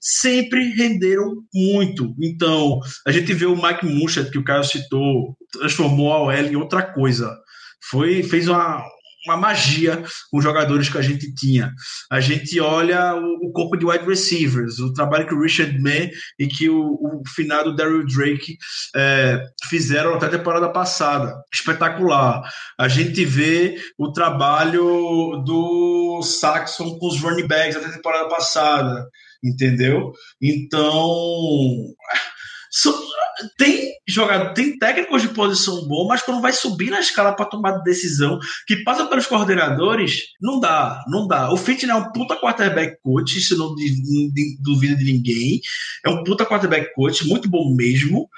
sempre 0.00 0.72
renderam 0.74 1.42
muito. 1.52 2.14
Então, 2.22 2.80
a 3.06 3.12
gente 3.12 3.32
vê 3.32 3.46
o 3.46 3.56
Mike 3.56 3.86
Munchak, 3.86 4.30
que 4.30 4.38
o 4.38 4.44
Caio 4.44 4.64
citou, 4.64 5.36
transformou 5.52 6.12
a 6.12 6.22
OL 6.22 6.32
em 6.32 6.56
outra 6.56 6.82
coisa. 6.82 7.34
Foi, 7.90 8.22
fez 8.22 8.48
uma, 8.48 8.84
uma 9.26 9.36
magia 9.36 10.02
com 10.30 10.38
os 10.38 10.44
jogadores 10.44 10.88
que 10.88 10.98
a 10.98 11.02
gente 11.02 11.32
tinha. 11.34 11.72
A 12.10 12.20
gente 12.20 12.58
olha 12.60 13.14
o, 13.14 13.48
o 13.48 13.52
corpo 13.52 13.76
de 13.76 13.84
wide 13.84 14.06
receivers, 14.06 14.78
o 14.78 14.92
trabalho 14.92 15.26
que 15.26 15.34
o 15.34 15.40
Richard 15.40 15.78
May 15.78 16.10
e 16.38 16.46
que 16.46 16.68
o, 16.68 16.80
o 16.80 17.22
finado 17.34 17.74
Daryl 17.74 18.06
Drake 18.06 18.56
é, 18.94 19.42
fizeram 19.68 20.14
até 20.14 20.26
a 20.26 20.30
temporada 20.30 20.68
passada. 20.70 21.34
Espetacular. 21.52 22.42
A 22.78 22.88
gente 22.88 23.24
vê 23.24 23.76
o 23.98 24.12
trabalho 24.12 25.42
do 25.44 26.22
Saxon 26.22 26.98
com 26.98 27.08
os 27.08 27.20
running 27.20 27.46
backs 27.46 27.76
até 27.76 27.86
a 27.86 27.92
temporada 27.92 28.28
passada. 28.28 29.06
Entendeu? 29.44 30.12
Então 30.40 31.94
tem 33.56 33.92
jogador, 34.06 34.52
tem 34.54 34.78
técnicos 34.78 35.22
de 35.22 35.28
posição 35.28 35.86
bom, 35.86 36.06
mas 36.06 36.22
quando 36.22 36.40
vai 36.40 36.52
subir 36.52 36.90
na 36.90 37.00
escala 37.00 37.34
para 37.34 37.46
tomar 37.46 37.78
decisão, 37.78 38.38
que 38.66 38.82
passa 38.84 39.06
pelos 39.06 39.26
coordenadores, 39.26 40.22
não 40.40 40.60
dá, 40.60 41.02
não 41.08 41.26
dá. 41.26 41.50
O 41.52 41.56
Fitner 41.56 41.94
é 41.94 41.98
um 41.98 42.12
puta 42.12 42.36
quarterback 42.36 43.00
coach, 43.02 43.38
isso 43.38 43.56
não 43.56 43.74
duvida 44.60 44.96
de 44.96 45.04
ninguém. 45.04 45.60
É 46.04 46.10
um 46.10 46.22
puta 46.24 46.46
quarterback 46.46 46.92
coach, 46.94 47.26
muito 47.26 47.48
bom 47.48 47.74
mesmo. 47.74 48.28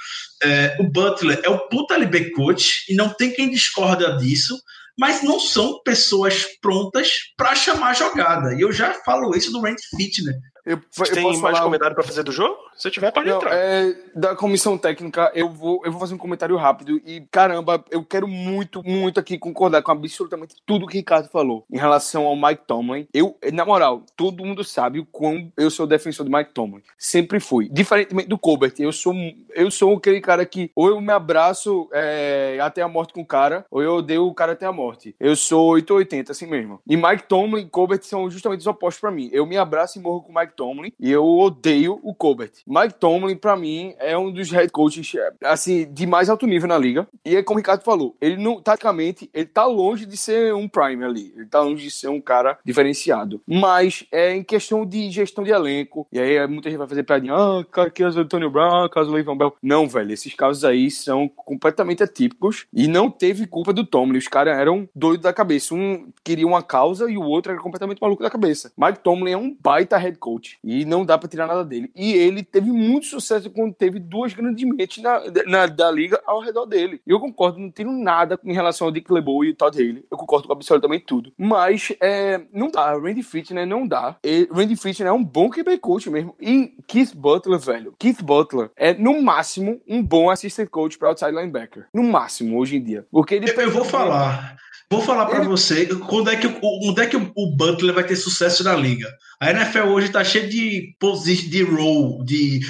É, 0.43 0.76
o 0.80 0.84
Butler 0.84 1.41
é 1.43 1.51
um 1.51 1.59
puta 1.68 1.95
LB 1.95 2.30
coach 2.30 2.84
e 2.89 2.95
não 2.95 3.09
tem 3.09 3.32
quem 3.32 3.51
discorda 3.51 4.16
disso 4.16 4.57
mas 5.01 5.22
não 5.22 5.39
são 5.39 5.80
pessoas 5.84 6.45
prontas 6.61 7.09
para 7.36 7.55
chamar 7.55 7.91
a 7.91 7.95
jogada. 7.95 8.55
E 8.55 8.62
eu 8.62 8.72
já 8.72 8.93
falo 9.05 9.32
isso 9.36 9.53
do 9.53 9.61
Randy 9.61 9.80
Fitner. 9.97 10.34
Eu, 10.68 10.78
Você 10.90 11.12
eu 11.12 11.14
tem 11.14 11.24
mais 11.24 11.40
falar... 11.40 11.62
comentário 11.62 11.94
para 11.94 12.04
fazer 12.04 12.22
do 12.22 12.30
jogo? 12.30 12.58
Se 12.76 12.90
tiver, 12.90 13.10
pode 13.10 13.28
Não, 13.28 13.38
entrar. 13.38 13.52
É, 13.54 13.96
da 14.14 14.36
comissão 14.36 14.76
técnica, 14.76 15.32
eu 15.34 15.48
vou, 15.48 15.80
eu 15.84 15.90
vou 15.90 15.98
fazer 15.98 16.14
um 16.14 16.18
comentário 16.18 16.54
rápido. 16.56 17.00
E, 17.06 17.22
caramba, 17.30 17.82
eu 17.90 18.04
quero 18.04 18.28
muito, 18.28 18.82
muito 18.84 19.18
aqui 19.18 19.38
concordar 19.38 19.82
com 19.82 19.90
absolutamente 19.90 20.56
tudo 20.66 20.86
que 20.86 20.96
o 20.96 21.00
Ricardo 21.00 21.28
falou 21.28 21.64
em 21.72 21.78
relação 21.78 22.26
ao 22.26 22.36
Mike 22.36 22.64
Tomlin. 22.66 23.08
Eu, 23.12 23.36
na 23.52 23.64
moral, 23.64 24.02
todo 24.14 24.44
mundo 24.44 24.62
sabe 24.62 25.00
o 25.00 25.06
quão 25.06 25.50
eu 25.56 25.70
sou 25.70 25.86
defensor 25.86 26.24
do 26.24 26.30
Mike 26.30 26.52
Tomlin. 26.52 26.82
Sempre 26.98 27.40
fui. 27.40 27.68
Diferentemente 27.70 28.28
do 28.28 28.38
Colbert, 28.38 28.74
eu 28.78 28.92
sou, 28.92 29.14
eu 29.54 29.70
sou 29.70 29.96
aquele 29.96 30.20
cara 30.20 30.44
que 30.44 30.70
ou 30.74 30.88
eu 30.88 31.00
me 31.00 31.12
abraço 31.12 31.88
é, 31.92 32.58
até 32.60 32.82
a 32.82 32.88
morte 32.88 33.14
com 33.14 33.22
o 33.22 33.26
cara, 33.26 33.64
ou 33.70 33.82
eu 33.82 33.96
odeio 33.96 34.26
o 34.26 34.34
cara 34.34 34.52
até 34.52 34.66
a 34.66 34.72
morte. 34.72 35.16
Eu 35.18 35.34
sou 35.34 35.70
880, 35.70 36.32
assim 36.32 36.46
mesmo. 36.46 36.78
E 36.86 36.96
Mike 36.96 37.24
Tomlin 37.24 37.62
e 37.62 37.68
Colbert 37.68 38.02
são 38.02 38.30
justamente 38.30 38.60
os 38.60 38.66
opostos 38.66 39.00
para 39.00 39.10
mim. 39.10 39.30
Eu 39.32 39.46
me 39.46 39.56
abraço 39.56 39.98
e 39.98 40.02
morro 40.02 40.22
com 40.22 40.30
o 40.30 40.34
Mike 40.34 40.57
Tomlin 40.59 40.92
e 40.98 41.12
eu 41.12 41.24
odeio 41.24 42.00
o 42.02 42.12
Colbert. 42.12 42.50
Mike 42.66 42.94
Tomlin, 42.94 43.36
para 43.36 43.56
mim, 43.56 43.94
é 44.00 44.18
um 44.18 44.32
dos 44.32 44.50
head 44.50 44.72
coaches 44.72 45.12
assim, 45.44 45.90
de 45.90 46.04
mais 46.04 46.28
alto 46.28 46.46
nível 46.46 46.68
na 46.68 46.76
liga. 46.76 47.06
E 47.24 47.36
é 47.36 47.42
como 47.42 47.59
o 47.59 47.61
Ricardo 47.61 47.84
falou, 47.84 48.16
ele 48.20 48.36
não, 48.36 48.61
taticamente, 48.61 49.30
ele 49.32 49.46
tá 49.46 49.64
longe 49.64 50.04
de 50.04 50.16
ser 50.16 50.52
um 50.52 50.68
prime 50.68 51.04
ali. 51.04 51.32
Ele 51.36 51.46
tá 51.46 51.61
longe 51.61 51.84
de 51.84 51.90
ser 51.92 52.09
um 52.09 52.20
cara 52.20 52.59
diferenciado. 52.64 53.40
Mas 53.46 54.04
é 54.11 54.34
em 54.34 54.42
questão 54.42 54.84
de 54.84 55.09
gestão 55.11 55.44
de 55.44 55.52
elenco. 55.52 56.06
E 56.11 56.18
aí 56.18 56.44
muita 56.48 56.68
gente 56.68 56.78
vai 56.78 56.88
fazer 56.88 57.04
piadinha, 57.04 57.34
ah, 57.34 57.64
caso 57.92 58.16
do 58.16 58.22
Antonio 58.22 58.50
Brown, 58.50 58.88
caso 58.88 59.11
do 59.11 59.14
Le'Veon 59.14 59.36
Bell. 59.36 59.54
Não, 59.62 59.88
velho, 59.88 60.12
esses 60.12 60.34
casos 60.34 60.64
aí 60.64 60.90
são 60.90 61.28
completamente 61.28 62.02
atípicos 62.02 62.66
e 62.72 62.88
não 62.88 63.11
teve 63.11 63.46
culpa 63.46 63.72
do 63.72 63.84
Tomlin. 63.84 64.18
Os 64.18 64.26
caras 64.26 64.59
eram 64.59 64.88
doidos 64.94 65.22
da 65.22 65.32
cabeça. 65.32 65.74
Um 65.74 66.09
queria 66.24 66.46
uma 66.46 66.62
causa 66.62 67.09
e 67.09 67.16
o 67.16 67.22
outro 67.22 67.52
era 67.52 67.61
completamente 67.61 68.00
maluco 68.00 68.22
da 68.22 68.30
cabeça. 68.30 68.72
Mike 68.76 69.00
Tomlin 69.00 69.32
é 69.32 69.36
um 69.36 69.56
baita 69.61 69.96
head 69.96 70.18
coach 70.18 70.38
e 70.62 70.84
não 70.84 71.05
dá 71.05 71.18
para 71.18 71.28
tirar 71.28 71.47
nada 71.47 71.64
dele. 71.64 71.91
E 71.95 72.12
ele 72.12 72.43
teve 72.43 72.70
muito 72.70 73.07
sucesso 73.07 73.51
quando 73.51 73.74
teve 73.74 73.99
duas 73.99 74.32
grandes 74.32 74.68
mentes 74.68 75.03
na, 75.03 75.20
na, 75.47 75.66
da 75.66 75.91
liga 75.91 76.20
ao 76.26 76.41
redor 76.41 76.66
dele. 76.66 77.01
E 77.07 77.11
eu 77.11 77.20
concordo, 77.20 77.59
não 77.59 77.70
tenho 77.70 77.93
nada 77.93 78.39
em 78.45 78.53
relação 78.53 78.86
ao 78.86 78.93
Dick 78.93 79.12
LeBeau 79.12 79.45
e 79.45 79.51
o 79.51 79.55
Todd 79.55 79.76
Haley. 79.76 80.05
Eu 80.11 80.18
concordo 80.18 80.47
com 80.47 80.53
absolutamente 80.53 81.05
tudo. 81.05 81.32
Mas 81.36 81.93
é, 82.01 82.41
não 82.53 82.70
dá. 82.70 82.93
Randy 82.93 83.22
Fitner 83.22 83.66
não 83.66 83.86
dá. 83.86 84.16
E 84.24 84.49
Randy 84.51 84.76
Fitner 84.76 85.09
é 85.09 85.12
um 85.12 85.24
bom 85.24 85.51
QB 85.51 85.78
coach 85.78 86.11
mesmo. 86.11 86.34
E 86.41 86.74
Keith 86.86 87.14
Butler, 87.14 87.59
velho. 87.59 87.95
Keith 87.99 88.22
Butler 88.22 88.70
é, 88.76 88.95
no 88.95 89.20
máximo, 89.22 89.80
um 89.89 90.03
bom 90.03 90.30
assistant 90.30 90.68
coach 90.68 90.99
para 90.99 91.09
outside 91.09 91.32
linebacker. 91.32 91.86
No 91.93 92.03
máximo, 92.03 92.59
hoje 92.59 92.76
em 92.76 92.82
dia. 92.82 93.07
Porque 93.11 93.34
ele 93.34 93.51
eu, 93.51 93.61
eu 93.61 93.70
vou 93.70 93.84
falar. 93.84 94.57
Vou 94.91 95.03
falar 95.03 95.26
para 95.26 95.41
ele... 95.41 95.49
você 95.49 95.86
quando 95.86 96.30
é 96.30 96.36
que, 96.36 96.47
onde 96.62 97.03
é 97.03 97.07
que 97.07 97.16
o 97.16 97.57
Butler 97.57 97.95
vai 97.95 98.05
ter 98.05 98.16
sucesso 98.16 98.64
na 98.64 98.74
liga. 98.74 99.09
A 99.41 99.51
NFL 99.51 99.91
hoje 99.91 100.09
tá 100.09 100.24
cheia 100.24 100.49
de 100.49 100.97
position, 100.99 101.49
de 101.49 101.62
role, 101.62 102.24
de 102.24 102.61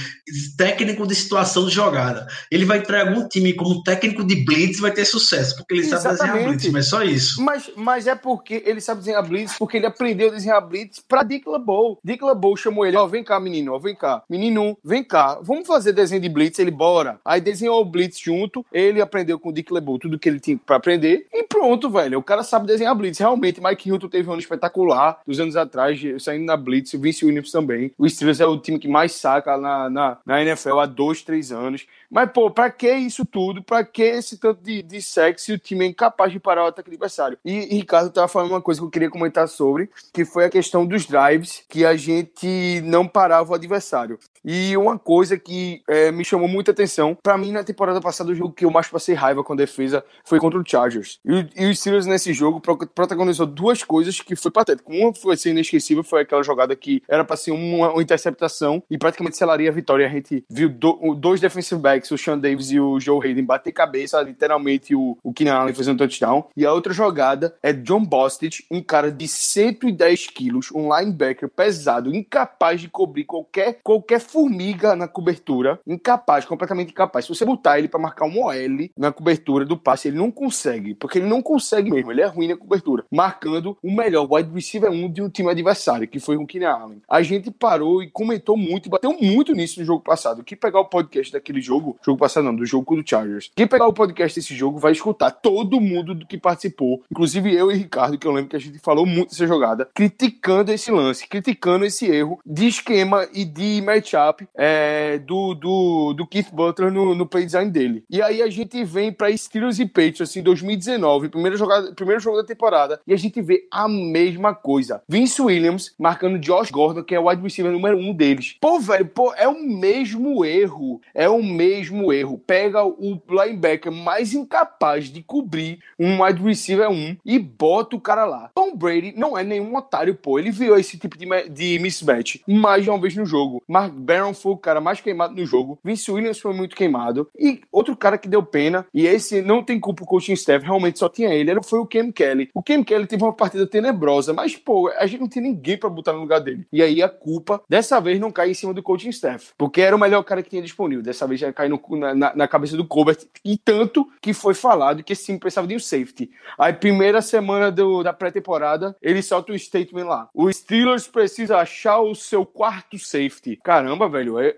técnico 0.56 1.06
de 1.06 1.14
situação 1.14 1.66
de 1.66 1.74
jogada. 1.74 2.26
Ele 2.50 2.66
vai 2.66 2.78
entrar 2.78 3.08
algum 3.08 3.26
time 3.26 3.54
como 3.54 3.82
técnico 3.82 4.22
de 4.22 4.44
blitz 4.44 4.78
vai 4.78 4.90
ter 4.90 5.06
sucesso, 5.06 5.56
porque 5.56 5.74
ele 5.74 5.80
Exatamente. 5.80 6.18
sabe 6.18 6.32
desenhar 6.32 6.48
blitz, 6.50 6.72
mas 6.72 6.88
só 6.88 7.02
isso. 7.02 7.42
Mas, 7.42 7.70
mas 7.74 8.06
é 8.06 8.14
porque 8.14 8.62
ele 8.66 8.82
sabe 8.82 9.00
desenhar 9.00 9.26
blitz, 9.26 9.56
porque 9.58 9.78
ele 9.78 9.86
aprendeu 9.86 10.28
a 10.28 10.32
desenhar 10.32 10.60
blitz 10.60 11.00
para 11.08 11.22
Dick 11.22 11.48
LeBeau. 11.48 11.98
Dick 12.04 12.22
LeBeau 12.22 12.54
chamou 12.54 12.84
ele, 12.84 12.98
ó, 12.98 13.04
oh, 13.04 13.08
vem 13.08 13.24
cá, 13.24 13.40
menino, 13.40 13.72
ó, 13.72 13.78
vem 13.78 13.94
cá. 13.94 14.22
Menino, 14.28 14.76
vem 14.84 15.02
cá, 15.02 15.38
vamos 15.42 15.66
fazer 15.66 15.92
desenho 15.92 16.20
de 16.20 16.28
blitz, 16.28 16.58
ele 16.58 16.70
bora. 16.70 17.18
Aí 17.24 17.40
desenhou 17.40 17.80
o 17.80 17.84
blitz 17.84 18.18
junto, 18.20 18.64
ele 18.70 19.00
aprendeu 19.00 19.38
com 19.38 19.48
o 19.48 19.52
Dick 19.52 19.72
LeBeau 19.72 19.98
tudo 19.98 20.18
que 20.18 20.28
ele 20.28 20.40
tinha 20.40 20.58
para 20.58 20.76
aprender 20.76 21.26
e 21.32 21.44
pronto, 21.44 21.88
velho. 21.88 22.07
O 22.16 22.22
cara 22.22 22.42
sabe 22.42 22.66
desenhar 22.66 22.94
blitz. 22.94 23.18
Realmente, 23.18 23.60
Mike 23.62 23.88
Hilton 23.88 24.08
teve 24.08 24.28
um 24.28 24.32
ano 24.32 24.40
espetacular 24.40 25.20
dos 25.26 25.40
anos 25.40 25.56
atrás, 25.56 26.00
saindo 26.22 26.44
na 26.44 26.56
blitz, 26.56 26.94
o 26.94 26.98
Vince 27.00 27.24
Williams 27.24 27.50
também. 27.50 27.92
O 27.98 28.08
Steelers 28.08 28.40
é 28.40 28.46
o 28.46 28.58
time 28.58 28.78
que 28.78 28.88
mais 28.88 29.12
saca 29.12 29.56
na, 29.56 29.90
na, 29.90 30.18
na 30.24 30.42
NFL 30.42 30.78
há 30.78 30.86
dois, 30.86 31.22
três 31.22 31.52
anos. 31.52 31.86
Mas, 32.10 32.30
pô, 32.32 32.50
pra 32.50 32.70
que 32.70 32.90
isso 32.90 33.24
tudo? 33.24 33.62
Pra 33.62 33.84
que 33.84 34.02
esse 34.02 34.38
tanto 34.38 34.62
de, 34.62 34.82
de 34.82 35.02
sexo 35.02 35.46
se 35.46 35.52
o 35.52 35.58
time 35.58 35.84
é 35.84 35.88
incapaz 35.88 36.32
de 36.32 36.40
parar 36.40 36.64
o 36.64 36.66
ataque 36.68 36.90
adversário? 36.90 37.38
E, 37.44 37.74
e 37.74 37.78
Ricardo 37.78 38.10
tava 38.10 38.28
falando 38.28 38.52
uma 38.52 38.62
coisa 38.62 38.80
que 38.80 38.86
eu 38.86 38.90
queria 38.90 39.10
comentar 39.10 39.46
sobre, 39.48 39.90
que 40.12 40.24
foi 40.24 40.44
a 40.44 40.50
questão 40.50 40.86
dos 40.86 41.06
drives, 41.06 41.62
que 41.68 41.84
a 41.84 41.96
gente 41.96 42.80
não 42.84 43.06
parava 43.06 43.52
o 43.52 43.54
adversário. 43.54 44.18
E 44.44 44.76
uma 44.76 44.98
coisa 44.98 45.38
que 45.38 45.82
é, 45.88 46.10
me 46.10 46.24
chamou 46.24 46.48
muita 46.48 46.70
atenção, 46.70 47.16
para 47.22 47.36
mim 47.36 47.52
na 47.52 47.64
temporada 47.64 48.00
passada 48.00 48.30
o 48.30 48.34
jogo 48.34 48.52
que 48.52 48.64
eu 48.64 48.70
mais 48.70 48.88
passei 48.88 49.14
raiva 49.14 49.44
com 49.44 49.52
a 49.52 49.56
defesa 49.56 50.04
foi 50.24 50.38
contra 50.38 50.58
o 50.58 50.64
Chargers. 50.66 51.18
E, 51.24 51.46
e 51.56 51.70
o 51.70 51.74
Steelers 51.74 52.06
nesse 52.06 52.32
jogo 52.32 52.60
protagonizou 52.60 53.46
duas 53.46 53.82
coisas 53.82 54.20
que 54.20 54.36
foi 54.36 54.50
patético. 54.50 54.92
Uma 54.92 55.14
foi 55.14 55.36
ser 55.36 55.50
inesquecível, 55.50 56.02
foi 56.02 56.22
aquela 56.22 56.42
jogada 56.42 56.74
que 56.74 57.02
era 57.08 57.24
para 57.24 57.36
ser 57.36 57.50
uma, 57.50 57.92
uma, 57.92 58.02
interceptação 58.02 58.82
e 58.90 58.96
praticamente 58.96 59.36
selaria 59.36 59.68
a 59.68 59.72
vitória. 59.72 60.06
A 60.06 60.10
gente 60.10 60.44
viu 60.48 60.68
do, 60.68 61.14
dois 61.14 61.40
defensive 61.40 61.80
backs, 61.80 61.97
o 62.12 62.18
Sean 62.18 62.38
Davis 62.38 62.70
e 62.70 62.80
o 62.80 62.98
Joe 63.00 63.24
Hayden, 63.24 63.44
bater 63.44 63.72
cabeça, 63.72 64.20
literalmente 64.22 64.94
o, 64.94 65.16
o 65.22 65.32
Keenan 65.32 65.54
Allen 65.54 65.74
fazendo 65.74 65.98
touchdown. 65.98 66.48
E 66.56 66.64
a 66.64 66.72
outra 66.72 66.92
jogada 66.92 67.54
é 67.62 67.72
John 67.72 68.04
Bostic, 68.04 68.64
um 68.70 68.82
cara 68.82 69.10
de 69.10 69.26
110 69.26 70.28
quilos, 70.28 70.70
um 70.72 70.94
linebacker 70.94 71.48
pesado, 71.48 72.14
incapaz 72.14 72.80
de 72.80 72.88
cobrir 72.88 73.24
qualquer, 73.24 73.80
qualquer 73.82 74.20
formiga 74.20 74.96
na 74.96 75.08
cobertura, 75.08 75.80
incapaz, 75.86 76.44
completamente 76.44 76.90
incapaz. 76.90 77.24
Se 77.24 77.34
você 77.34 77.44
botar 77.44 77.78
ele 77.78 77.88
para 77.88 78.00
marcar 78.00 78.26
um 78.26 78.42
OL 78.44 78.90
na 78.96 79.12
cobertura 79.12 79.64
do 79.64 79.76
passe, 79.76 80.08
ele 80.08 80.18
não 80.18 80.30
consegue, 80.30 80.94
porque 80.94 81.18
ele 81.18 81.26
não 81.26 81.42
consegue 81.42 81.90
mesmo, 81.90 82.10
ele 82.10 82.22
é 82.22 82.26
ruim 82.26 82.48
na 82.48 82.56
cobertura, 82.56 83.04
marcando 83.10 83.76
o 83.82 83.90
melhor 83.94 84.26
wide 84.30 84.50
receiver 84.52 84.90
1 84.90 85.12
de 85.12 85.22
um 85.22 85.28
time 85.28 85.50
adversário, 85.50 86.08
que 86.08 86.20
foi 86.20 86.36
o 86.36 86.46
Keenan 86.46 86.70
Allen. 86.70 87.02
A 87.08 87.22
gente 87.22 87.50
parou 87.50 88.02
e 88.02 88.10
comentou 88.10 88.56
muito, 88.56 88.88
bateu 88.88 89.12
muito 89.12 89.52
nisso 89.52 89.78
no 89.78 89.86
jogo 89.86 90.02
passado. 90.02 90.42
Que 90.42 90.56
pegar 90.56 90.80
o 90.80 90.84
podcast 90.84 91.32
daquele 91.32 91.60
jogo, 91.60 91.87
jogo 92.04 92.18
passado 92.18 92.44
não, 92.44 92.54
do 92.54 92.66
jogo 92.66 92.96
do 92.96 93.08
Chargers. 93.08 93.50
Quem 93.54 93.66
pegar 93.66 93.86
o 93.86 93.92
podcast 93.92 94.38
desse 94.38 94.54
jogo 94.54 94.78
vai 94.78 94.92
escutar 94.92 95.30
todo 95.30 95.80
mundo 95.80 96.14
do 96.14 96.26
que 96.26 96.38
participou, 96.38 97.02
inclusive 97.10 97.54
eu 97.54 97.70
e 97.70 97.76
Ricardo, 97.76 98.18
que 98.18 98.26
eu 98.26 98.32
lembro 98.32 98.50
que 98.50 98.56
a 98.56 98.60
gente 98.60 98.78
falou 98.78 99.06
muito 99.06 99.30
dessa 99.30 99.46
jogada, 99.46 99.88
criticando 99.94 100.72
esse 100.72 100.90
lance, 100.90 101.26
criticando 101.26 101.84
esse 101.84 102.06
erro 102.06 102.40
de 102.44 102.66
esquema 102.66 103.26
e 103.32 103.44
de 103.44 103.82
matchup 103.82 104.48
é, 104.54 105.18
do, 105.18 105.54
do, 105.54 106.14
do 106.14 106.26
Keith 106.26 106.50
Butler 106.52 106.90
no, 106.90 107.14
no 107.14 107.26
play 107.26 107.44
design 107.44 107.70
dele. 107.70 108.04
E 108.10 108.20
aí 108.22 108.42
a 108.42 108.48
gente 108.48 108.82
vem 108.84 109.12
para 109.12 109.34
Steelers 109.36 109.78
e 109.78 109.86
Patriots 109.86 110.22
assim, 110.22 110.42
2019, 110.42 111.28
primeiro, 111.28 111.56
jogada, 111.56 111.92
primeiro 111.94 112.20
jogo 112.20 112.38
da 112.38 112.44
temporada, 112.44 113.00
e 113.06 113.12
a 113.12 113.16
gente 113.16 113.40
vê 113.40 113.66
a 113.70 113.88
mesma 113.88 114.54
coisa. 114.54 115.02
Vince 115.08 115.40
Williams 115.40 115.94
marcando 115.98 116.38
Josh 116.38 116.70
Gordon, 116.70 117.02
que 117.02 117.14
é 117.14 117.20
o 117.20 117.28
wide 117.28 117.42
receiver 117.42 117.72
número 117.72 117.98
um 117.98 118.12
deles. 118.12 118.56
Pô, 118.60 118.78
velho, 118.80 119.06
pô, 119.06 119.32
é 119.34 119.48
o 119.48 119.62
mesmo 119.62 120.44
erro. 120.44 121.00
É 121.14 121.28
o 121.28 121.42
mesmo 121.42 121.77
mesmo 121.78 122.12
erro. 122.12 122.42
Pega 122.46 122.84
o 122.84 123.20
linebacker 123.28 123.92
mais 123.92 124.34
incapaz 124.34 125.06
de 125.06 125.22
cobrir 125.22 125.78
um 125.98 126.22
wide 126.22 126.42
receiver 126.42 126.90
1 126.90 127.16
e 127.24 127.38
bota 127.38 127.96
o 127.96 128.00
cara 128.00 128.24
lá. 128.24 128.50
Tom 128.54 128.76
Brady 128.76 129.14
não 129.16 129.38
é 129.38 129.44
nenhum 129.44 129.76
otário, 129.76 130.14
pô. 130.14 130.38
Ele 130.38 130.50
viu 130.50 130.76
esse 130.76 130.98
tipo 130.98 131.16
de, 131.16 131.26
de 131.48 131.78
mismatch 131.78 132.40
mais 132.46 132.84
de 132.84 132.90
uma 132.90 133.00
vez 133.00 133.14
no 133.14 133.24
jogo. 133.24 133.62
Mark 133.68 133.92
Barron 133.92 134.34
foi 134.34 134.52
o 134.52 134.56
cara 134.56 134.80
mais 134.80 135.00
queimado 135.00 135.34
no 135.34 135.46
jogo. 135.46 135.78
Vince 135.84 136.10
Williams 136.10 136.38
foi 136.38 136.54
muito 136.54 136.74
queimado. 136.74 137.28
E 137.38 137.60
outro 137.70 137.96
cara 137.96 138.18
que 138.18 138.28
deu 138.28 138.42
pena, 138.42 138.86
e 138.92 139.06
esse 139.06 139.40
não 139.42 139.62
tem 139.62 139.78
culpa 139.78 140.02
o 140.02 140.06
coaching 140.06 140.32
staff, 140.32 140.64
realmente 140.64 140.98
só 140.98 141.08
tinha 141.08 141.32
ele, 141.32 141.48
foi 141.62 141.78
o 141.78 141.86
Cam 141.86 142.10
Kelly. 142.10 142.50
O 142.54 142.62
Cam 142.62 142.82
Kelly 142.84 143.06
teve 143.06 143.22
uma 143.22 143.32
partida 143.32 143.66
tenebrosa, 143.66 144.32
mas, 144.32 144.56
pô, 144.56 144.88
a 144.96 145.06
gente 145.06 145.20
não 145.20 145.28
tinha 145.28 145.42
ninguém 145.42 145.76
para 145.76 145.88
botar 145.88 146.12
no 146.12 146.20
lugar 146.20 146.40
dele. 146.40 146.66
E 146.72 146.82
aí 146.82 147.02
a 147.02 147.08
culpa, 147.08 147.62
dessa 147.68 148.00
vez, 148.00 148.20
não 148.20 148.30
cai 148.30 148.50
em 148.50 148.54
cima 148.54 148.74
do 148.74 148.82
coaching 148.82 149.10
staff, 149.10 149.52
porque 149.56 149.80
era 149.80 149.94
o 149.94 149.98
melhor 149.98 150.22
cara 150.22 150.42
que 150.42 150.50
tinha 150.50 150.62
disponível. 150.62 151.02
Dessa 151.02 151.26
vez 151.26 151.40
já 151.40 151.52
cai 151.52 151.67
no, 151.68 151.80
na, 152.14 152.34
na, 152.34 152.48
cabeça 152.48 152.76
do 152.76 152.86
Colbert. 152.86 153.18
E 153.44 153.56
tanto 153.56 154.08
que 154.20 154.32
foi 154.32 154.54
falado 154.54 155.02
que 155.02 155.12
esse 155.12 155.26
time 155.26 155.38
precisava 155.38 155.66
de 155.66 155.74
um 155.74 155.78
safety. 155.78 156.30
Aí, 156.58 156.72
primeira 156.72 157.20
semana 157.20 157.70
do, 157.70 158.02
da 158.02 158.12
pré-temporada, 158.12 158.96
ele 159.02 159.22
solta 159.22 159.52
um 159.52 159.58
statement 159.58 160.06
lá. 160.06 160.28
O 160.34 160.52
Steelers 160.52 161.06
precisa 161.06 161.58
achar 161.58 162.00
o 162.00 162.14
seu 162.14 162.44
quarto 162.44 162.98
safety. 162.98 163.58
Caramba, 163.62 164.08
velho, 164.08 164.38
é, 164.38 164.56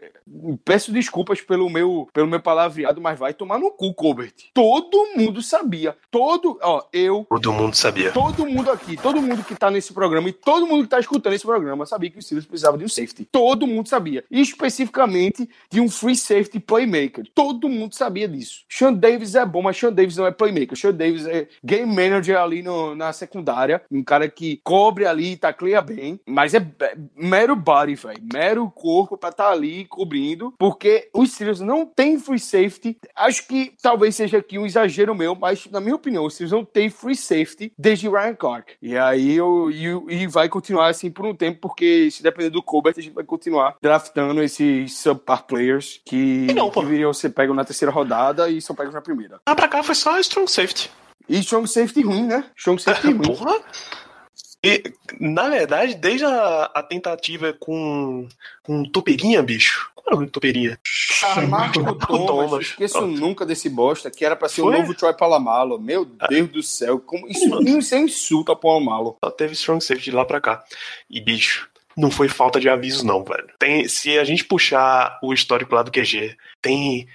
peço 0.65 0.93
desculpas 0.93 1.41
pelo 1.41 1.69
meu, 1.69 2.09
pelo 2.13 2.29
meu 2.29 2.41
palavreado, 2.41 3.01
mas 3.01 3.19
vai 3.19 3.35
tomar 3.35 3.59
no 3.59 3.71
cu, 3.71 3.93
Colbert. 3.95 4.33
Todo 4.55 5.09
mundo 5.17 5.43
sabia. 5.43 5.97
Todo, 6.11 6.59
ó, 6.63 6.85
eu. 6.93 7.27
Todo 7.29 7.53
mundo 7.53 7.75
sabia. 7.75 8.13
Todo 8.13 8.47
mundo 8.47 8.71
aqui, 8.71 8.97
todo 8.97 9.21
mundo 9.21 9.45
que 9.45 9.55
tá 9.55 9.71
nesse 9.71 9.93
programa 9.93 10.29
e 10.29 10.33
todo 10.33 10.67
mundo 10.67 10.85
que 10.85 10.91
tá 10.91 11.01
escutando 11.01 11.35
esse 11.35 11.45
programa 11.45 11.87
sabia 11.87 12.11
que 12.11 12.19
o 12.19 12.23
Steelers 12.23 12.47
precisava 12.47 12.79
de 12.79 12.85
um 12.85 12.89
safety. 12.89 13.25
Todo 13.31 13.67
mundo 13.67 13.89
sabia. 13.89 14.25
E 14.31 14.41
especificamente 14.41 15.49
de 15.71 15.81
um 15.81 15.89
free 15.89 16.17
safety 16.17 16.61
playmaker. 16.61 16.99
Todo 17.34 17.68
mundo 17.68 17.94
sabia 17.94 18.28
disso. 18.28 18.64
Sean 18.68 18.92
Davis 18.92 19.34
é 19.34 19.44
bom, 19.44 19.62
mas 19.62 19.76
Sean 19.76 19.92
Davis 19.92 20.16
não 20.16 20.26
é 20.26 20.30
playmaker. 20.30 20.76
Sean 20.76 20.92
Davis 20.92 21.26
é 21.26 21.48
game 21.64 21.86
manager 21.86 22.38
ali 22.38 22.62
no, 22.62 22.94
na 22.94 23.12
secundária. 23.12 23.82
Um 23.90 24.03
cara 24.03 24.28
que 24.28 24.61
cobre 24.64 25.07
ali, 25.07 25.36
tacleia 25.36 25.80
bem. 25.80 26.20
Mas 26.26 26.55
é, 26.55 26.59
é 26.59 26.96
mero 27.16 27.57
body, 27.57 27.94
velho. 27.94 28.22
Mero 28.32 28.70
corpo 28.70 29.16
pra 29.16 29.30
estar 29.30 29.44
tá 29.44 29.51
ali 29.51 29.84
cobrindo. 29.86 30.55
Porque 30.59 31.09
os 31.14 31.32
Steelers 31.32 31.61
não 31.61 31.86
tem 31.86 32.18
free 32.18 32.38
safety. 32.38 32.96
Acho 33.16 33.46
que 33.46 33.72
talvez 33.82 34.16
seja 34.16 34.38
aqui 34.38 34.59
um 34.59 34.66
exagero 34.66 35.14
meu, 35.14 35.34
mas 35.34 35.66
na 35.70 35.80
minha 35.80 35.94
opinião, 35.94 36.24
os 36.24 36.34
Steelers 36.34 36.53
não 36.53 36.64
tem 36.64 36.90
free 36.90 37.16
safety 37.16 37.72
desde 37.78 38.09
Ryan 38.09 38.34
Clark. 38.34 38.74
E 38.80 38.96
aí 38.96 39.34
eu, 39.34 39.70
e, 39.70 40.22
e 40.22 40.26
vai 40.26 40.48
continuar 40.48 40.88
assim 40.88 41.11
por 41.11 41.26
um 41.26 41.34
tempo, 41.34 41.61
porque 41.61 42.11
se 42.11 42.22
depender 42.22 42.51
do 42.51 42.62
Colbert, 42.62 42.94
a 42.96 43.01
gente 43.01 43.14
vai 43.14 43.24
continuar 43.24 43.76
draftando 43.80 44.42
esses 44.42 44.96
subpar 44.98 45.46
players 45.46 46.01
que, 46.05 46.46
não, 46.55 46.68
que 46.68 46.74
viriam 46.91 47.12
ser 47.14 47.30
pegos 47.30 47.57
na 47.57 47.64
terceira 47.64 47.93
rodada 47.93 48.51
e 48.51 48.61
são 48.61 48.76
pegos 48.76 48.93
na 48.93 49.01
primeira. 49.01 49.41
Ah, 49.47 49.55
pra 49.55 49.68
cá 49.68 49.82
foi 49.82 49.95
só 49.95 50.18
strong 50.18 50.51
safety. 50.51 50.91
E 51.28 51.38
strong 51.38 51.66
safety 51.66 52.03
ruim, 52.03 52.26
né? 52.26 52.45
Strong 52.57 52.82
safety 52.82 53.12
ruim. 53.12 53.22
Porra! 53.22 53.55
E, 54.62 54.93
na 55.18 55.49
verdade, 55.49 55.95
desde 55.95 56.24
a, 56.26 56.64
a 56.74 56.82
tentativa 56.82 57.55
com, 57.59 58.28
com 58.62 58.84
Toperinha, 58.84 59.43
bicho. 59.43 59.91
Qual 59.95 60.05
era 60.07 60.14
o 60.14 60.16
nome 60.16 60.26
de 60.26 60.32
Toperinha? 60.32 60.78
Ah, 61.24 61.41
Marco 61.47 61.82
Thomas. 61.95 62.26
Thomas. 62.26 62.66
Esqueço 62.66 62.99
Pronto. 62.99 63.20
nunca 63.20 63.47
desse 63.47 63.70
bosta, 63.70 64.11
que 64.11 64.22
era 64.22 64.36
pra 64.36 64.51
ser 64.51 64.61
o 64.61 64.64
Foi? 64.64 64.78
novo 64.78 64.95
Troy 64.95 65.14
Palamalo. 65.14 65.80
Meu 65.80 66.05
Deus 66.05 66.51
do 66.51 66.62
céu. 66.62 66.99
Como, 66.99 67.26
isso, 67.26 67.62
isso 67.62 67.95
é 67.95 67.99
insulto 68.01 68.53
a 68.53 68.57
Palamalo. 68.57 69.16
Só 69.24 69.30
teve 69.30 69.55
strong 69.55 69.82
safety 69.82 70.11
de 70.11 70.16
lá 70.16 70.26
pra 70.26 70.43
cá. 70.43 70.62
E, 71.09 71.22
bicho, 71.22 71.70
não 72.01 72.11
foi 72.11 72.28
falta 72.28 72.59
de 72.59 72.68
aviso, 72.68 73.07
não, 73.07 73.22
velho. 73.22 73.48
Tem, 73.59 73.86
se 73.86 74.18
a 74.18 74.24
gente 74.24 74.44
puxar 74.44 75.18
o 75.22 75.32
histórico 75.32 75.74
lá 75.74 75.82
do 75.82 75.90
QG, 75.90 76.36
tem 76.61 77.07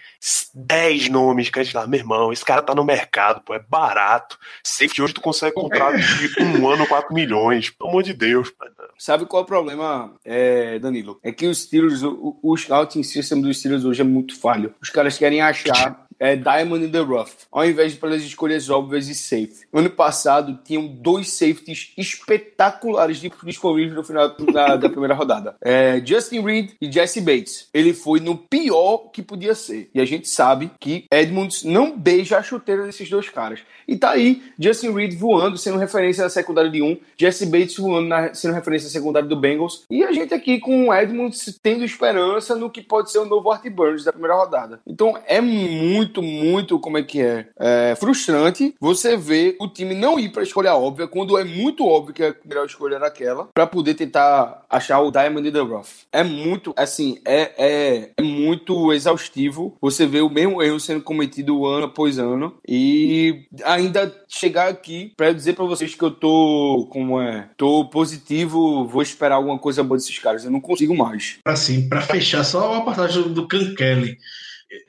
10 0.54 1.10
nomes 1.10 1.50
que 1.50 1.60
a 1.60 1.64
gente 1.64 1.74
fala, 1.74 1.88
meu 1.88 2.00
irmão, 2.00 2.32
esse 2.32 2.46
cara 2.46 2.62
tá 2.62 2.74
no 2.74 2.84
mercado, 2.84 3.42
pô, 3.42 3.54
é 3.54 3.60
barato. 3.60 4.38
Safety 4.64 5.02
hoje 5.02 5.14
tu 5.14 5.22
consegue 5.22 5.54
contrato 5.54 5.98
de 6.00 6.44
um 6.44 6.70
ano, 6.70 6.88
4 6.88 7.14
milhões. 7.14 7.70
Pelo 7.70 7.90
amor 7.90 8.04
de 8.04 8.14
Deus, 8.14 8.52
mano. 8.60 8.74
Sabe 8.98 9.26
qual 9.26 9.42
é 9.42 9.44
o 9.44 9.48
problema, 9.48 10.14
é, 10.24 10.80
Danilo? 10.80 11.20
É 11.22 11.32
que 11.32 11.48
os 11.48 11.64
Steelers, 11.64 12.02
o, 12.02 12.40
o 12.42 12.56
scouting 12.56 13.04
system 13.04 13.42
dos 13.42 13.60
Steelers 13.60 13.84
hoje 13.84 14.02
é 14.02 14.06
muito 14.06 14.40
falho. 14.40 14.74
Os 14.82 14.90
caras 14.90 15.18
querem 15.18 15.42
achar 15.42 16.05
é, 16.20 16.36
Diamond 16.36 16.86
in 16.86 16.92
the 16.92 17.00
Rough, 17.00 17.32
ao 17.52 17.66
invés 17.66 17.94
de 17.94 18.00
pelas 18.00 18.24
escolhas 18.24 18.70
óbvias 18.70 19.08
e 19.08 19.16
safe. 19.16 19.66
Ano 19.74 19.90
passado, 19.90 20.60
tinham 20.64 20.88
dois 20.88 21.32
safeties 21.32 21.94
espetaculares 21.98 23.22
disponíveis 23.44 23.94
no 23.94 24.04
final 24.04 24.36
da, 24.52 24.76
da 24.76 24.90
primeira 24.90 25.14
rodada. 25.14 25.56
É, 25.62 26.02
Justin 26.06 26.42
Reed 26.42 26.72
e 26.82 26.92
Jesse 26.92 27.22
Bates. 27.22 27.70
Ele 27.74 27.94
foi 27.94 28.20
no 28.20 28.38
pior 28.38 29.10
que 29.12 29.22
podia 29.22 29.56
ser. 29.56 29.90
E 29.94 30.00
a 30.00 30.06
gente 30.06 30.28
sabe 30.28 30.72
que 30.80 31.06
Edmonds 31.12 31.64
não 31.64 31.98
beija 31.98 32.38
a 32.38 32.44
chuteira 32.44 32.84
desses 32.84 33.10
dois 33.10 33.30
caras. 33.30 33.62
E 33.88 33.96
tá 33.96 34.12
aí, 34.12 34.44
Justin 34.58 34.92
Reed 34.92 35.16
voando, 35.18 35.58
sendo 35.58 35.78
referência 35.78 36.24
na 36.24 36.30
secundária 36.30 36.72
de 36.72 36.82
um, 36.82 36.98
Jesse 37.18 37.46
Bates 37.46 37.78
voando, 37.78 38.08
na, 38.08 38.34
sendo 38.34 38.54
referência 38.54 38.88
na 38.88 38.92
secundária 38.92 39.28
do 39.28 39.36
Bengals, 39.36 39.84
e 39.90 40.04
a 40.04 40.12
gente 40.12 40.34
aqui 40.34 40.60
com 40.60 40.88
o 40.88 40.94
Edmonds 40.94 41.60
tendo 41.62 41.84
esperança 41.84 42.56
no 42.56 42.70
que 42.70 42.82
pode 42.82 43.12
ser 43.12 43.20
o 43.20 43.26
novo 43.26 43.52
Art 43.52 43.68
Burns 43.70 44.04
da 44.04 44.12
primeira 44.12 44.36
rodada. 44.36 44.80
Então 44.88 45.18
é 45.28 45.40
muito, 45.40 46.05
muito, 46.22 46.80
como 46.80 46.98
é 46.98 47.04
que 47.04 47.22
é, 47.22 47.48
é 47.58 47.96
frustrante 47.96 48.74
você 48.80 49.16
ver 49.18 49.56
o 49.60 49.68
time 49.68 49.94
não 49.94 50.20
ir 50.20 50.32
pra 50.32 50.44
escolha 50.44 50.76
óbvia, 50.76 51.08
quando 51.08 51.38
é 51.38 51.44
muito 51.44 51.86
óbvio 51.86 52.14
que 52.14 52.24
a 52.24 52.36
melhor 52.46 52.66
escolha 52.66 52.96
era 52.96 53.08
aquela, 53.08 53.50
pra 53.54 53.68
poder 53.68 53.94
tentar 53.94 54.66
achar 54.70 55.00
o 55.00 55.12
Diamond 55.12 55.48
in 55.48 55.52
the 55.52 55.60
Rough. 55.60 56.06
É 56.12 56.24
muito, 56.24 56.74
assim, 56.78 57.20
é, 57.26 57.52
é, 57.58 58.10
é 58.18 58.22
muito 58.22 58.94
exaustivo 58.94 59.78
você 59.82 60.06
ver 60.06 60.22
o 60.22 60.30
mesmo 60.30 60.62
erro 60.62 60.80
sendo 60.80 61.02
cometido 61.02 61.66
ano 61.66 61.86
após 61.86 62.20
ano, 62.20 62.58
e 62.68 63.46
ainda 63.64 64.14
chegar 64.28 64.70
aqui 64.70 65.14
para 65.16 65.32
dizer 65.32 65.54
para 65.54 65.66
vocês 65.66 65.96
que 65.96 66.04
eu 66.04 66.12
tô 66.12 66.88
como 66.92 67.22
é, 67.22 67.50
tô 67.58 67.86
positivo, 67.86 68.88
vou 68.88 69.02
esperar 69.02 69.36
alguma 69.36 69.58
coisa 69.58 69.84
boa 69.84 69.98
desses 69.98 70.20
caras. 70.20 70.44
Eu 70.44 70.52
não 70.52 70.62
consigo 70.62 70.96
mais. 70.96 71.40
Assim, 71.46 71.88
para 71.88 72.02
fechar, 72.02 72.44
só 72.44 72.74
uma 72.74 72.86
passagem 72.86 73.24
do 73.34 73.48
Can 73.48 73.76
Kelly. 73.76 74.18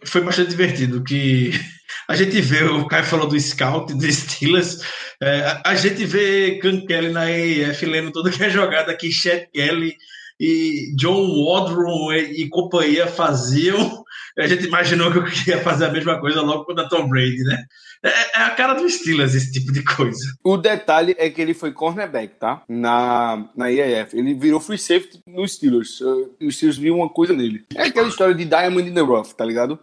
Foi 0.06 0.22
bastante 0.22 0.50
divertido 0.50 1.04
que 1.04 1.50
a 2.08 2.16
gente 2.16 2.40
vê, 2.40 2.64
o 2.64 2.86
Caio 2.86 3.04
falou 3.04 3.28
do 3.28 3.38
scout 3.38 3.92
do 3.94 4.12
Steelers, 4.12 4.78
é, 5.22 5.60
a, 5.64 5.74
gente 5.74 6.04
vê 6.04 6.58
Can 6.58 6.84
Kelly 6.86 7.10
na 7.10 7.30
EF 7.30 7.84
lendo 7.86 8.12
tudo 8.12 8.30
que 8.30 8.42
é 8.42 8.50
jogada 8.50 8.96
que 8.96 9.10
Chet 9.10 9.48
Kelly 9.52 9.94
e 10.38 10.94
John 10.96 11.42
Waldron 11.42 12.12
e, 12.12 12.42
e 12.42 12.48
companhia 12.48 13.06
faziam. 13.06 14.04
A 14.38 14.46
gente 14.46 14.66
imaginou 14.66 15.10
que 15.10 15.18
eu 15.18 15.24
queria 15.24 15.62
fazer 15.62 15.86
a 15.86 15.90
mesma 15.90 16.20
coisa 16.20 16.42
logo 16.42 16.64
com 16.64 16.72
o 16.72 16.88
Tom 16.88 17.08
Brady, 17.08 17.42
né? 17.42 17.64
É, 18.02 18.38
é 18.38 18.42
a 18.42 18.50
cara 18.50 18.74
do 18.74 18.88
Steelers 18.88 19.34
esse 19.34 19.50
tipo 19.52 19.72
de 19.72 19.82
coisa. 19.82 20.20
O 20.44 20.56
detalhe 20.56 21.14
é 21.18 21.30
que 21.30 21.40
ele 21.40 21.54
foi 21.54 21.72
cornerback, 21.72 22.34
tá? 22.38 22.62
Na, 22.68 23.48
na 23.56 23.70
IAF. 23.70 24.16
Ele 24.16 24.34
virou 24.34 24.60
free 24.60 24.78
safety 24.78 25.20
nos 25.26 25.54
Steelers. 25.54 26.00
Uh, 26.00 26.30
Os 26.42 26.56
Steelers 26.56 26.78
viram 26.78 26.96
uma 26.98 27.08
coisa 27.08 27.32
nele. 27.32 27.64
É 27.74 27.84
aquela 27.84 28.08
história 28.08 28.34
de 28.34 28.44
Diamond 28.44 28.88
in 28.88 28.94
the 28.94 29.00
Rough, 29.00 29.32
tá 29.32 29.44
ligado? 29.44 29.78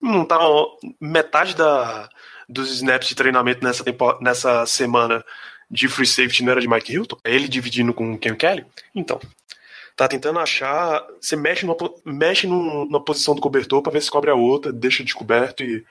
Não 0.00 0.24
tava 0.24 0.48
metade 1.00 1.54
da, 1.54 2.08
dos 2.48 2.70
snaps 2.76 3.08
de 3.08 3.14
treinamento 3.14 3.62
nessa, 3.62 3.84
tempo, 3.84 4.18
nessa 4.20 4.64
semana 4.64 5.22
de 5.70 5.86
free 5.86 6.06
safety 6.06 6.42
não 6.42 6.52
era 6.52 6.60
de 6.60 6.68
Mike 6.68 6.92
Hilton? 6.92 7.18
É 7.22 7.34
ele 7.34 7.46
dividindo 7.46 7.92
com 7.92 8.14
o 8.14 8.18
Ken 8.18 8.34
Kelly? 8.34 8.64
Então, 8.94 9.20
tá 9.98 10.06
tentando 10.08 10.38
achar. 10.38 11.04
Você 11.20 11.36
mexe 11.36 11.66
numa, 11.66 11.76
mexe 12.04 12.46
num- 12.46 12.86
numa 12.86 13.04
posição 13.04 13.34
do 13.34 13.40
cobertor 13.40 13.82
pra 13.82 13.92
ver 13.92 14.00
se 14.00 14.10
cobre 14.10 14.30
a 14.30 14.34
outra, 14.34 14.72
deixa 14.72 15.02
descoberto 15.02 15.62
e 15.64 15.84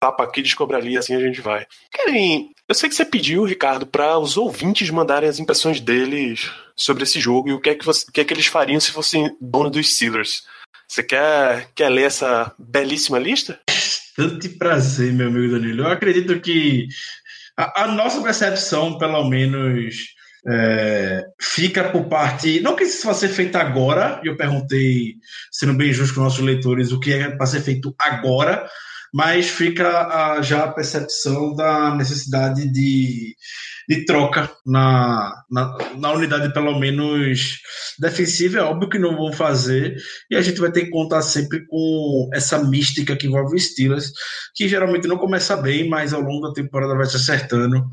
tapa 0.00 0.24
aqui, 0.24 0.42
descobre 0.42 0.74
ali, 0.74 0.96
assim 0.96 1.14
a 1.14 1.20
gente 1.20 1.40
vai. 1.40 1.66
Kevin, 1.92 2.50
eu 2.66 2.74
sei 2.74 2.88
que 2.88 2.94
você 2.94 3.04
pediu, 3.04 3.44
Ricardo, 3.44 3.86
para 3.86 4.18
os 4.18 4.36
ouvintes 4.36 4.90
mandarem 4.90 5.28
as 5.28 5.38
impressões 5.38 5.80
deles 5.80 6.50
sobre 6.74 7.04
esse 7.04 7.20
jogo 7.20 7.50
e 7.50 7.52
o 7.52 7.60
que 7.60 7.70
é 7.70 7.74
que, 7.74 7.84
você, 7.84 8.10
que, 8.10 8.20
é 8.20 8.24
que 8.24 8.32
eles 8.34 8.46
fariam 8.46 8.80
se 8.80 8.90
fossem 8.90 9.36
dono 9.40 9.70
dos 9.70 9.94
Steelers. 9.94 10.44
Você 10.88 11.02
quer, 11.02 11.68
quer 11.74 11.88
ler 11.90 12.04
essa 12.06 12.52
belíssima 12.58 13.18
lista? 13.18 13.60
Tanto 14.16 14.48
prazer, 14.58 15.12
meu 15.12 15.28
amigo 15.28 15.52
Danilo. 15.52 15.82
Eu 15.84 15.88
acredito 15.88 16.40
que 16.40 16.88
a, 17.56 17.84
a 17.84 17.88
nossa 17.88 18.20
percepção, 18.22 18.98
pelo 18.98 19.24
menos, 19.28 19.94
é, 20.48 21.24
fica 21.40 21.84
por 21.90 22.04
parte. 22.08 22.60
Não 22.60 22.74
que 22.76 22.84
isso 22.84 23.02
fosse 23.02 23.28
ser 23.28 23.34
feito 23.34 23.56
agora, 23.56 24.20
eu 24.24 24.36
perguntei, 24.36 25.14
sendo 25.50 25.74
bem 25.74 25.92
justo 25.92 26.14
com 26.14 26.20
nossos 26.22 26.40
leitores, 26.44 26.92
o 26.92 27.00
que 27.00 27.12
é 27.12 27.30
para 27.30 27.46
ser 27.46 27.60
feito 27.60 27.94
agora, 27.98 28.66
mas 29.12 29.48
fica 29.48 29.88
a- 29.88 30.42
já 30.42 30.64
a 30.64 30.72
percepção 30.72 31.54
da 31.54 31.94
necessidade 31.94 32.66
de, 32.72 33.36
de 33.88 34.04
troca 34.04 34.50
na, 34.66 35.32
na, 35.50 35.76
na 35.98 36.12
unidade, 36.12 36.52
pelo 36.52 36.78
menos 36.78 37.58
defensiva. 37.98 38.58
É 38.58 38.62
óbvio 38.62 38.88
que 38.88 38.98
não 38.98 39.16
vão 39.16 39.32
fazer, 39.32 39.96
e 40.30 40.36
a 40.36 40.42
gente 40.42 40.60
vai 40.60 40.70
ter 40.70 40.84
que 40.84 40.90
contar 40.90 41.22
sempre 41.22 41.66
com 41.66 42.30
essa 42.32 42.62
mística 42.62 43.16
que 43.16 43.26
envolve 43.26 43.56
os 43.56 43.64
Steelers, 43.64 44.12
que 44.54 44.68
geralmente 44.68 45.08
não 45.08 45.18
começa 45.18 45.56
bem, 45.56 45.88
mas 45.88 46.12
ao 46.12 46.20
longo 46.20 46.48
da 46.48 46.54
temporada 46.54 46.94
vai 46.94 47.06
se 47.06 47.16
acertando. 47.16 47.84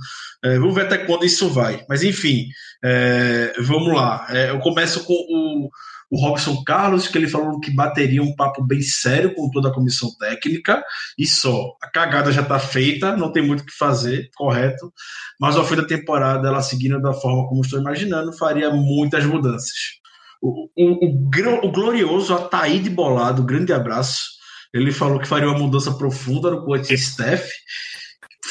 É, 0.43 0.57
vamos 0.57 0.75
ver 0.75 0.85
até 0.85 0.97
quando 0.99 1.25
isso 1.25 1.49
vai. 1.49 1.83
Mas 1.89 2.03
enfim, 2.03 2.47
é, 2.83 3.53
vamos 3.59 3.93
lá. 3.93 4.25
É, 4.29 4.51
eu 4.51 4.59
começo 4.59 5.03
com 5.05 5.13
o, 5.13 5.69
o 6.09 6.19
Robson 6.19 6.63
Carlos, 6.63 7.07
que 7.07 7.17
ele 7.17 7.27
falou 7.27 7.59
que 7.59 7.71
bateria 7.71 8.23
um 8.23 8.35
papo 8.35 8.63
bem 8.63 8.81
sério 8.81 9.33
com 9.35 9.49
toda 9.51 9.69
a 9.69 9.73
comissão 9.73 10.09
técnica, 10.17 10.83
e 11.17 11.27
só. 11.27 11.75
A 11.81 11.89
cagada 11.89 12.31
já 12.31 12.41
está 12.41 12.57
feita, 12.57 13.15
não 13.15 13.31
tem 13.31 13.45
muito 13.45 13.61
o 13.61 13.65
que 13.65 13.77
fazer, 13.77 14.29
correto, 14.35 14.91
mas 15.39 15.55
ao 15.55 15.65
fim 15.65 15.75
da 15.75 15.85
temporada, 15.85 16.47
ela 16.47 16.61
seguindo 16.61 17.01
da 17.01 17.13
forma 17.13 17.47
como 17.47 17.61
estou 17.61 17.79
imaginando, 17.79 18.33
faria 18.33 18.71
muitas 18.71 19.23
mudanças. 19.25 19.99
O, 20.41 20.69
o, 20.75 21.05
o, 21.05 21.67
o 21.67 21.71
glorioso 21.71 22.33
Ataíde 22.33 22.89
Bolado, 22.89 23.43
grande 23.43 23.73
abraço, 23.73 24.39
ele 24.73 24.91
falou 24.91 25.19
que 25.19 25.27
faria 25.27 25.49
uma 25.49 25.57
mudança 25.57 25.91
profunda 25.93 26.51
no 26.51 26.63
coaching 26.63 26.93
staff 26.93 27.49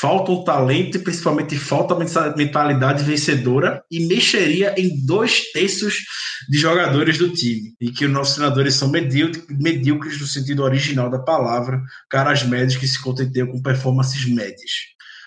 falta 0.00 0.30
um 0.30 0.44
talento 0.44 0.96
e 0.96 1.00
principalmente 1.00 1.58
falta 1.58 1.96
mentalidade 2.36 3.02
vencedora 3.02 3.82
e 3.90 4.06
mexeria 4.06 4.74
em 4.78 5.04
dois 5.04 5.50
terços 5.52 5.96
de 6.48 6.58
jogadores 6.58 7.18
do 7.18 7.30
time. 7.30 7.74
E 7.80 7.90
que 7.90 8.06
os 8.06 8.10
nossos 8.10 8.34
treinadores 8.34 8.74
são 8.74 8.90
medíocres, 8.90 10.20
no 10.20 10.26
sentido 10.26 10.62
original 10.62 11.10
da 11.10 11.18
palavra, 11.18 11.82
caras 12.08 12.42
médios 12.42 12.76
que 12.76 12.86
se 12.86 13.00
contenteiam 13.02 13.48
com 13.48 13.62
performances 13.62 14.24
médias. 14.26 14.70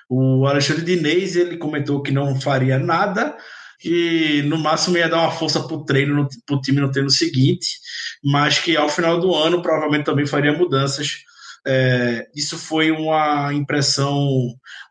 O 0.10 0.46
Alexandre 0.46 0.84
Diniz, 0.84 1.36
ele 1.36 1.58
comentou 1.58 2.02
que 2.02 2.12
não 2.12 2.40
faria 2.40 2.78
nada, 2.78 3.36
que 3.80 4.44
no 4.44 4.58
máximo 4.58 4.98
ia 4.98 5.10
dar 5.10 5.22
uma 5.22 5.32
força 5.32 5.60
para 5.60 5.76
o 5.76 5.84
treino, 5.84 6.28
para 6.46 6.56
o 6.56 6.62
time 6.62 6.80
no 6.80 6.92
treino 6.92 7.10
seguinte, 7.10 7.68
mas 8.24 8.60
que 8.60 8.78
ao 8.78 8.90
final 8.90 9.20
do 9.20 9.34
ano 9.36 9.62
provavelmente 9.62 10.06
também 10.06 10.26
faria 10.26 10.54
mudanças 10.54 11.24
é, 11.66 12.28
isso 12.36 12.58
foi 12.58 12.92
uma 12.92 13.54
impressão 13.54 14.18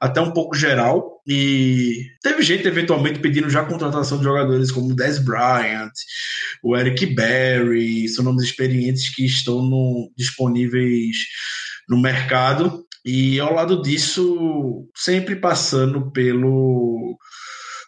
até 0.00 0.20
um 0.20 0.30
pouco 0.30 0.54
geral. 0.54 1.20
E 1.26 2.06
teve 2.22 2.42
gente 2.42 2.66
eventualmente 2.66 3.18
pedindo 3.18 3.50
já 3.50 3.64
contratação 3.64 4.18
de 4.18 4.24
jogadores 4.24 4.70
como 4.70 4.94
Des 4.94 5.18
Bryant, 5.18 5.92
o 6.62 6.76
Eric 6.76 7.06
Berry, 7.06 8.08
são 8.08 8.24
nomes 8.24 8.44
experientes 8.44 9.14
que 9.14 9.24
estão 9.24 9.62
no, 9.62 10.10
disponíveis 10.16 11.16
no 11.88 12.00
mercado. 12.00 12.84
E 13.04 13.40
ao 13.40 13.54
lado 13.54 13.80
disso, 13.80 14.86
sempre 14.94 15.36
passando 15.36 16.10
pelo 16.10 17.16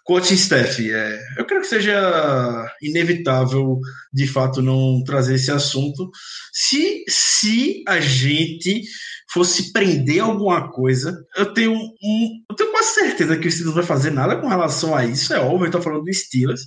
coaching 0.05 0.35
staff. 0.35 0.91
É, 0.91 1.21
eu 1.39 1.45
creio 1.45 1.63
que 1.63 1.69
seja 1.69 2.67
inevitável, 2.83 3.79
de 4.13 4.27
fato, 4.27 4.63
não 4.63 5.03
trazer 5.05 5.35
esse 5.35 5.51
assunto. 5.51 6.11
Se, 6.53 7.05
se 7.09 7.83
a 7.87 8.01
gente 8.01 8.83
fosse 9.33 9.73
prender 9.73 10.23
alguma 10.23 10.71
coisa, 10.71 11.25
eu 11.37 11.55
tenho, 11.55 11.73
um, 11.73 12.43
eu 12.51 12.55
tenho 12.55 12.71
quase 12.71 12.95
certeza 12.95 13.37
que 13.39 13.49
o 13.49 13.51
Steelers 13.51 13.75
vai 13.75 13.85
fazer 13.85 14.11
nada 14.11 14.37
com 14.37 14.47
relação 14.47 14.95
a 14.95 15.05
isso. 15.07 15.33
É 15.33 15.41
óbvio, 15.41 15.63
eu 15.63 15.67
estou 15.67 15.81
falando 15.81 16.05
do 16.05 16.13
Steelers. 16.13 16.63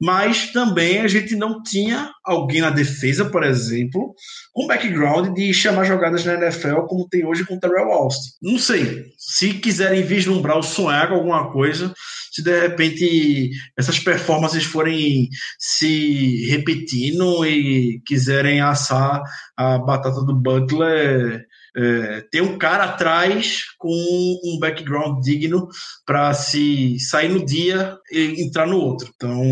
Mas 0.00 0.52
também 0.52 1.00
a 1.00 1.08
gente 1.08 1.34
não 1.34 1.62
tinha 1.62 2.10
alguém 2.24 2.60
na 2.60 2.70
defesa, 2.70 3.24
por 3.24 3.42
exemplo, 3.42 4.14
com 4.52 4.66
background 4.66 5.34
de 5.34 5.54
chamar 5.54 5.84
jogadas 5.84 6.24
na 6.24 6.34
NFL 6.34 6.82
como 6.88 7.08
tem 7.08 7.24
hoje 7.24 7.44
com 7.44 7.54
o 7.54 7.60
Terrell 7.60 7.92
Austin. 7.92 8.30
Não 8.42 8.58
sei. 8.58 9.04
Se 9.16 9.54
quiserem 9.54 10.02
vislumbrar 10.02 10.56
ou 10.56 10.62
sonhar 10.62 11.08
com 11.08 11.14
alguma 11.14 11.50
coisa, 11.50 11.94
se 12.30 12.42
de 12.42 12.60
repente 12.60 13.50
essas 13.78 13.98
performances 13.98 14.64
forem 14.64 15.28
se 15.58 16.46
repetindo 16.50 17.46
e 17.46 18.02
quiserem 18.04 18.60
assar 18.60 19.22
a 19.56 19.78
batata 19.78 20.20
do 20.22 20.34
Butler 20.34 21.46
é, 21.76 22.20
ter 22.30 22.40
um 22.40 22.56
cara 22.56 22.84
atrás 22.84 23.64
com 23.78 23.90
um 24.44 24.58
background 24.58 25.22
digno 25.22 25.68
para 26.06 26.32
se 26.32 26.98
sair 27.00 27.28
no 27.28 27.44
dia 27.44 27.96
e 28.10 28.44
entrar 28.44 28.66
no 28.66 28.78
outro. 28.78 29.10
Então, 29.14 29.42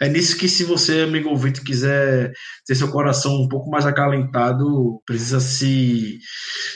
é 0.00 0.08
nisso 0.08 0.36
que, 0.36 0.48
se 0.48 0.64
você, 0.64 1.02
amigo 1.02 1.30
ouvinte, 1.30 1.62
quiser 1.62 2.32
ter 2.66 2.74
seu 2.74 2.90
coração 2.90 3.40
um 3.40 3.48
pouco 3.48 3.70
mais 3.70 3.86
acalentado, 3.86 5.00
precisa 5.06 5.40
se, 5.40 6.18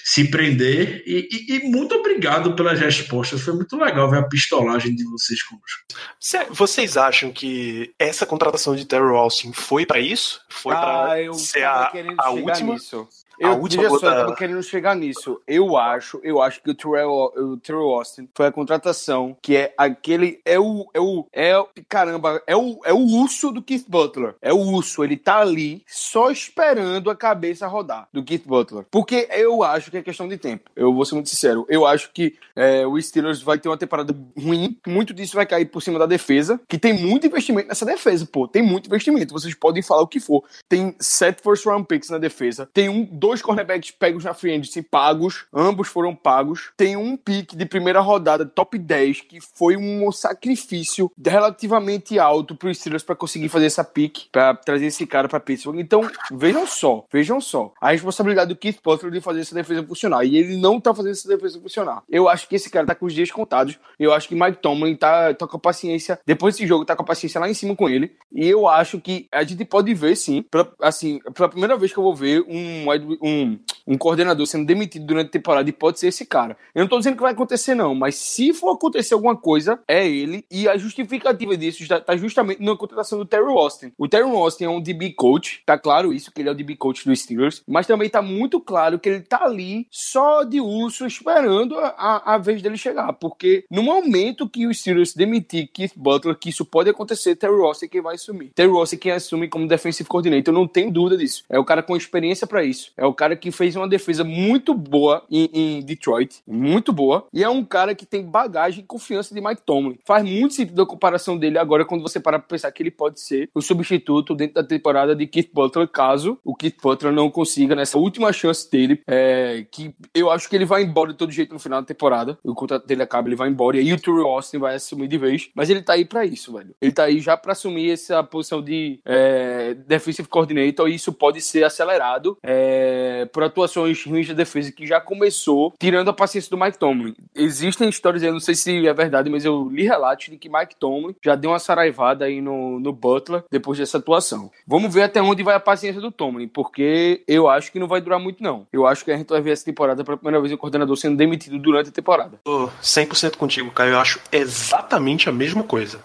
se 0.04 0.30
prender. 0.30 1.02
E, 1.06 1.28
e, 1.30 1.56
e 1.56 1.68
muito 1.68 1.94
obrigado 1.94 2.54
pelas 2.54 2.78
respostas. 2.78 3.40
Foi 3.40 3.54
muito 3.54 3.76
legal 3.76 4.11
ver 4.11 4.18
a 4.18 4.28
pistolagem 4.28 4.94
de 4.94 5.04
vocês 5.04 5.40
conosco. 5.42 6.54
Vocês 6.54 6.96
acham 6.96 7.32
que 7.32 7.92
essa 7.98 8.24
contratação 8.24 8.74
de 8.74 8.84
Terry 8.84 9.14
Austin 9.14 9.52
foi 9.52 9.84
para 9.84 10.00
isso? 10.00 10.40
Foi 10.48 10.74
ah, 10.74 10.80
para 10.80 11.32
ser 11.34 11.64
a, 11.64 11.92
a 12.18 12.30
última? 12.30 12.74
Nisso. 12.74 13.06
Eu, 13.39 13.49
a 13.49 13.55
última 13.55 13.89
só, 13.89 13.95
eu 13.95 14.01
tava 14.01 14.34
querendo 14.34 14.62
chegar 14.62 14.95
nisso. 14.95 15.41
Eu 15.47 15.76
acho, 15.76 16.20
eu 16.22 16.43
acho 16.43 16.62
que 16.62 16.70
o 16.70 16.74
Terrell, 16.74 17.32
o 17.36 17.57
Terrell 17.57 17.91
Austin 17.91 18.28
foi 18.34 18.47
a 18.47 18.53
contratação 18.53 19.36
que 19.41 19.57
é 19.57 19.74
aquele. 19.76 20.41
É 20.45 20.59
o. 20.59 20.89
É 20.93 21.01
o. 21.01 21.26
É, 21.32 21.64
caramba, 21.89 22.43
é 22.47 22.57
o, 22.57 22.80
é 22.84 22.93
o 22.93 22.99
urso 22.99 23.51
do 23.53 23.62
Keith 23.62 23.86
Butler. 23.89 24.34
É 24.41 24.53
o 24.53 24.59
urso. 24.59 25.05
Ele 25.05 25.16
tá 25.16 25.39
ali 25.39 25.82
só 25.86 26.30
esperando 26.30 27.11
a 27.11 27.16
cabeça 27.16 27.66
rodar 27.66 28.09
do 28.12 28.22
Keith 28.22 28.47
Butler. 28.47 28.84
Porque 28.91 29.28
eu 29.30 29.62
acho 29.62 29.91
que 29.91 29.99
é 29.99 30.03
questão 30.03 30.28
de 30.28 30.36
tempo. 30.36 30.70
Eu 30.74 30.93
vou 30.93 31.05
ser 31.05 31.14
muito 31.14 31.28
sincero. 31.28 31.66
Eu 31.68 31.86
acho 31.86 32.11
que 32.12 32.36
é, 32.57 32.86
o 32.86 33.01
Steelers 33.01 33.43
vai 33.43 33.59
ter 33.59 33.68
uma 33.68 33.76
temporada 33.76 34.14
ruim. 34.36 34.76
Muito 34.86 35.14
disso 35.14 35.36
vai 35.36 35.47
cair 35.47 35.66
por 35.66 35.82
cima 35.82 35.99
da 35.99 36.07
defesa. 36.07 36.61
Que 36.68 36.78
tem 36.78 36.93
muito 36.93 37.26
investimento 37.26 37.68
nessa 37.68 37.84
defesa, 37.84 38.26
pô. 38.26 38.49
Tem 38.49 38.62
muito 38.62 38.86
investimento. 38.86 39.32
Vocês 39.32 39.55
podem 39.55 39.82
falar 39.82 40.03
o 40.03 40.09
que 40.09 40.20
for. 40.20 40.45
Tem 40.68 40.95
sete 40.99 41.43
first 41.43 41.64
round 41.66 41.86
picks 41.86 42.11
na 42.11 42.18
defesa. 42.18 42.68
Tem 42.72 42.89
um, 42.89 43.05
dois 43.05 43.27
cornerbacks 43.42 43.90
pegos 43.90 44.24
na 44.24 44.34
free 44.34 44.52
agency 44.52 44.82
pagos, 44.82 45.44
ambos 45.52 45.88
foram 45.88 46.14
pagos. 46.14 46.70
Tem 46.76 46.96
um 46.96 47.16
pick 47.16 47.54
de 47.54 47.66
primeira 47.66 48.00
rodada, 48.00 48.46
top 48.46 48.78
10, 48.78 49.22
que 49.22 49.40
foi 49.40 49.76
um 49.76 50.10
sacrifício 50.10 51.10
relativamente 51.24 52.18
alto 52.18 52.54
para 52.54 52.70
os 52.70 52.78
Steelers 52.78 53.02
para 53.02 53.14
conseguir 53.14 53.48
fazer 53.48 53.66
essa 53.66 53.84
pick, 53.84 54.26
para 54.32 54.54
trazer 54.54 54.86
esse 54.86 55.06
cara 55.06 55.28
para 55.28 55.40
Pittsburgh. 55.40 55.78
Então, 55.78 56.08
vejam 56.30 56.66
só, 56.66 57.04
vejam 57.12 57.40
só. 57.40 57.72
A 57.80 57.92
responsabilidade 57.92 58.48
do 58.48 58.56
Keith 58.56 58.80
Butler 58.82 59.12
de 59.12 59.20
fazer 59.20 59.40
essa 59.40 59.54
defesa 59.54 59.82
funcionar. 59.84 60.24
E 60.24 60.36
ele 60.36 60.56
não 60.56 60.80
tá 60.80 60.94
fazendo 60.94 61.12
essa 61.12 61.28
defesa 61.28 61.60
funcionar. 61.60 62.02
Eu 62.08 62.28
acho 62.28 62.48
que 62.48 62.56
esse 62.56 62.70
cara 62.70 62.86
tá 62.86 62.94
com 62.94 63.06
os 63.06 63.14
dias 63.14 63.30
contados. 63.30 63.78
Eu 63.98 64.12
acho 64.12 64.28
que 64.28 64.34
Mike 64.34 64.58
Tomlin 64.62 64.96
tá, 64.96 65.34
tá 65.34 65.46
com 65.46 65.56
a 65.56 65.60
paciência, 65.60 66.18
depois 66.26 66.54
desse 66.54 66.66
jogo, 66.66 66.84
tá 66.84 66.96
com 66.96 67.02
a 67.02 67.06
paciência 67.06 67.40
lá 67.40 67.48
em 67.48 67.54
cima 67.54 67.74
com 67.74 67.88
ele. 67.88 68.12
E 68.32 68.46
eu 68.46 68.66
acho 68.68 69.00
que 69.00 69.28
a 69.32 69.42
gente 69.42 69.64
pode 69.64 69.92
ver, 69.94 70.16
sim, 70.16 70.42
pra, 70.42 70.66
assim, 70.80 71.20
pela 71.34 71.48
primeira 71.48 71.76
vez 71.76 71.92
que 71.92 71.98
eu 71.98 72.02
vou 72.02 72.14
ver 72.14 72.44
um, 72.48 72.90
um, 73.22 73.58
um 73.86 73.96
coordenador 73.96 74.46
sendo 74.46 74.66
demitido 74.66 75.06
durante 75.06 75.28
a 75.28 75.32
temporada 75.32 75.68
e 75.68 75.72
pode 75.72 75.98
ser 75.98 76.08
esse 76.08 76.26
cara. 76.26 76.56
Eu 76.74 76.82
não 76.82 76.88
tô 76.88 76.98
dizendo 76.98 77.16
que 77.16 77.22
vai 77.22 77.32
acontecer, 77.32 77.74
não, 77.74 77.94
mas 77.94 78.16
se 78.16 78.52
for 78.52 78.70
acontecer 78.70 79.14
alguma 79.14 79.36
coisa, 79.36 79.80
é 79.88 80.06
ele. 80.06 80.44
E 80.50 80.68
a 80.68 80.76
justificativa 80.76 81.56
disso 81.56 81.86
tá 82.04 82.16
justamente 82.16 82.62
na 82.62 82.76
contratação 82.76 83.18
do 83.18 83.24
Terry 83.24 83.44
Austin. 83.44 83.92
O 83.96 84.08
Terry 84.08 84.30
Austin 84.30 84.64
é 84.64 84.68
um 84.68 84.80
DB 84.80 85.12
coach, 85.12 85.62
tá 85.64 85.78
claro 85.78 86.12
isso, 86.12 86.30
que 86.32 86.42
ele 86.42 86.48
é 86.48 86.52
o 86.52 86.54
DB 86.54 86.76
coach 86.76 87.04
dos 87.04 87.20
Steelers, 87.20 87.62
mas 87.66 87.86
também 87.86 88.08
tá 88.08 88.20
muito 88.20 88.60
claro 88.60 88.98
que 88.98 89.08
ele 89.08 89.20
tá 89.20 89.44
ali 89.44 89.86
só 89.90 90.44
de 90.44 90.60
urso 90.60 91.06
esperando 91.06 91.78
a, 91.78 92.34
a 92.34 92.38
vez 92.38 92.60
dele 92.62 92.76
chegar, 92.76 93.12
porque 93.14 93.64
no 93.70 93.82
momento 93.82 94.48
que 94.48 94.66
os 94.66 94.78
Steelers 94.78 95.14
demitir 95.14 95.70
Keith 95.72 95.92
Butler, 95.96 96.36
que 96.36 96.50
isso 96.50 96.64
pode 96.64 96.90
acontecer, 96.90 97.36
Terry 97.36 97.60
Austin 97.60 97.86
é 97.86 97.88
quem 97.88 98.00
vai 98.00 98.14
assumir. 98.14 98.50
Terry 98.54 98.70
Austin 98.70 98.96
é 98.96 98.98
quem 98.98 99.12
assume 99.12 99.48
como 99.48 99.66
defensive 99.66 100.08
coordinator, 100.08 100.52
eu 100.52 100.58
não 100.58 100.66
tenho 100.66 100.90
dúvida 100.90 101.16
disso. 101.16 101.44
É 101.48 101.58
o 101.58 101.64
cara 101.64 101.82
com 101.82 101.96
experiência 101.96 102.46
para 102.46 102.62
isso. 102.62 102.92
É 102.96 103.04
o 103.09 103.14
cara 103.14 103.36
que 103.36 103.50
fez 103.50 103.76
uma 103.76 103.88
defesa 103.88 104.24
muito 104.24 104.74
boa 104.74 105.24
em, 105.30 105.50
em, 105.52 105.82
Detroit, 105.82 106.42
muito 106.46 106.92
boa, 106.92 107.26
e 107.32 107.42
é 107.42 107.48
um 107.48 107.64
cara 107.64 107.94
que 107.94 108.06
tem 108.06 108.24
bagagem 108.24 108.80
e 108.80 108.86
confiança 108.86 109.34
de 109.34 109.40
Mike 109.40 109.62
Tomlin. 109.62 109.98
Faz 110.04 110.24
muito 110.24 110.54
sentido 110.54 110.82
a 110.82 110.86
comparação 110.86 111.38
dele 111.38 111.59
agora 111.59 111.84
quando 111.84 112.02
você 112.02 112.20
para 112.20 112.38
pra 112.38 112.48
pensar 112.48 112.70
que 112.72 112.82
ele 112.82 112.90
pode 112.90 113.20
ser 113.20 113.48
o 113.54 113.61
substituto 113.61 114.34
dentro 114.34 114.54
da 114.54 114.64
temporada 114.64 115.14
de 115.14 115.26
Keith 115.26 115.50
Butler, 115.52 115.88
caso 115.88 116.38
o 116.44 116.54
Keith 116.54 116.76
Butler 116.82 117.12
não 117.12 117.30
consiga 117.30 117.74
nessa 117.74 117.98
última 117.98 118.32
chance 118.32 118.70
dele, 118.70 119.02
é, 119.06 119.66
que 119.70 119.94
eu 120.14 120.30
acho 120.30 120.48
que 120.48 120.56
ele 120.56 120.64
vai 120.64 120.82
embora 120.82 121.12
de 121.12 121.18
todo 121.18 121.32
jeito 121.32 121.52
no 121.52 121.59
final 121.59 121.80
da 121.80 121.86
temporada. 121.86 122.38
O 122.44 122.54
contrato 122.54 122.86
dele 122.86 123.02
acaba, 123.02 123.28
ele 123.28 123.36
vai 123.36 123.48
embora, 123.48 123.76
e 123.76 123.80
aí 123.80 123.92
o 123.92 124.00
Terry 124.00 124.20
Austin 124.20 124.59
vai 124.59 124.74
assumir 124.74 125.09
de 125.09 125.18
vez, 125.18 125.50
mas 125.54 125.70
ele 125.70 125.82
tá 125.82 125.94
aí 125.94 126.04
para 126.04 126.24
isso, 126.24 126.52
velho. 126.52 126.74
Ele 126.80 126.92
tá 126.92 127.04
aí 127.04 127.20
já 127.20 127.36
para 127.36 127.52
assumir 127.52 127.90
essa 127.90 128.22
posição 128.22 128.62
de 128.62 129.00
é, 129.04 129.74
defensive 129.74 130.28
coordinator, 130.28 130.88
e 130.88 130.94
isso 130.94 131.12
pode 131.12 131.40
ser 131.40 131.64
acelerado 131.64 132.36
é, 132.42 132.97
por 133.32 133.42
atuações 133.42 134.05
ruins 134.05 134.26
de 134.26 134.34
defesa 134.34 134.72
que 134.72 134.86
já 134.86 135.01
começou 135.01 135.74
tirando 135.78 136.09
a 136.09 136.12
paciência 136.12 136.51
do 136.51 136.59
Mike 136.59 136.78
Tomlin. 136.78 137.14
Existem 137.34 137.88
histórias, 137.88 138.22
eu 138.22 138.32
não 138.32 138.40
sei 138.40 138.55
se 138.55 138.86
é 138.86 138.94
verdade, 138.94 139.30
mas 139.30 139.44
eu 139.44 139.68
li 139.70 139.84
relatos 139.84 140.26
de 140.26 140.36
que 140.36 140.49
Mike 140.49 140.76
Tomlin 140.76 141.14
já 141.24 141.34
deu 141.34 141.51
uma 141.51 141.59
saraivada 141.59 142.24
aí 142.24 142.40
no, 142.40 142.78
no 142.80 142.92
Butler 142.92 143.44
depois 143.51 143.78
dessa 143.78 143.99
atuação. 143.99 144.51
Vamos 144.66 144.92
ver 144.92 145.03
até 145.03 145.20
onde 145.20 145.42
vai 145.42 145.55
a 145.55 145.61
paciência 145.61 146.01
do 146.01 146.11
Tomlin, 146.11 146.49
porque 146.49 147.22
eu 147.26 147.49
acho 147.49 147.72
que 147.72 147.78
não 147.78 147.88
vai 147.88 148.01
durar 148.01 148.18
muito, 148.18 148.42
não. 148.42 148.66
Eu 148.72 148.86
acho 148.86 149.05
que 149.05 149.11
a 149.11 149.16
gente 149.16 149.28
vai 149.28 149.40
ver 149.40 149.53
essa 149.53 149.64
temporada 149.64 150.05
pela 150.05 150.16
primeira 150.16 150.40
vez 150.40 150.53
o 150.53 150.59
coordenador 150.59 150.96
sendo 150.96 151.16
demitido 151.16 151.59
durante 151.59 151.88
a 151.90 151.92
temporada. 151.92 152.40
Tô 152.44 152.68
100% 152.82 153.36
contigo, 153.36 153.70
Caio. 153.70 153.92
Eu 153.92 153.99
acho 153.99 154.20
exatamente 154.30 155.28
a 155.28 155.32
mesma 155.32 155.62
coisa. 155.62 156.01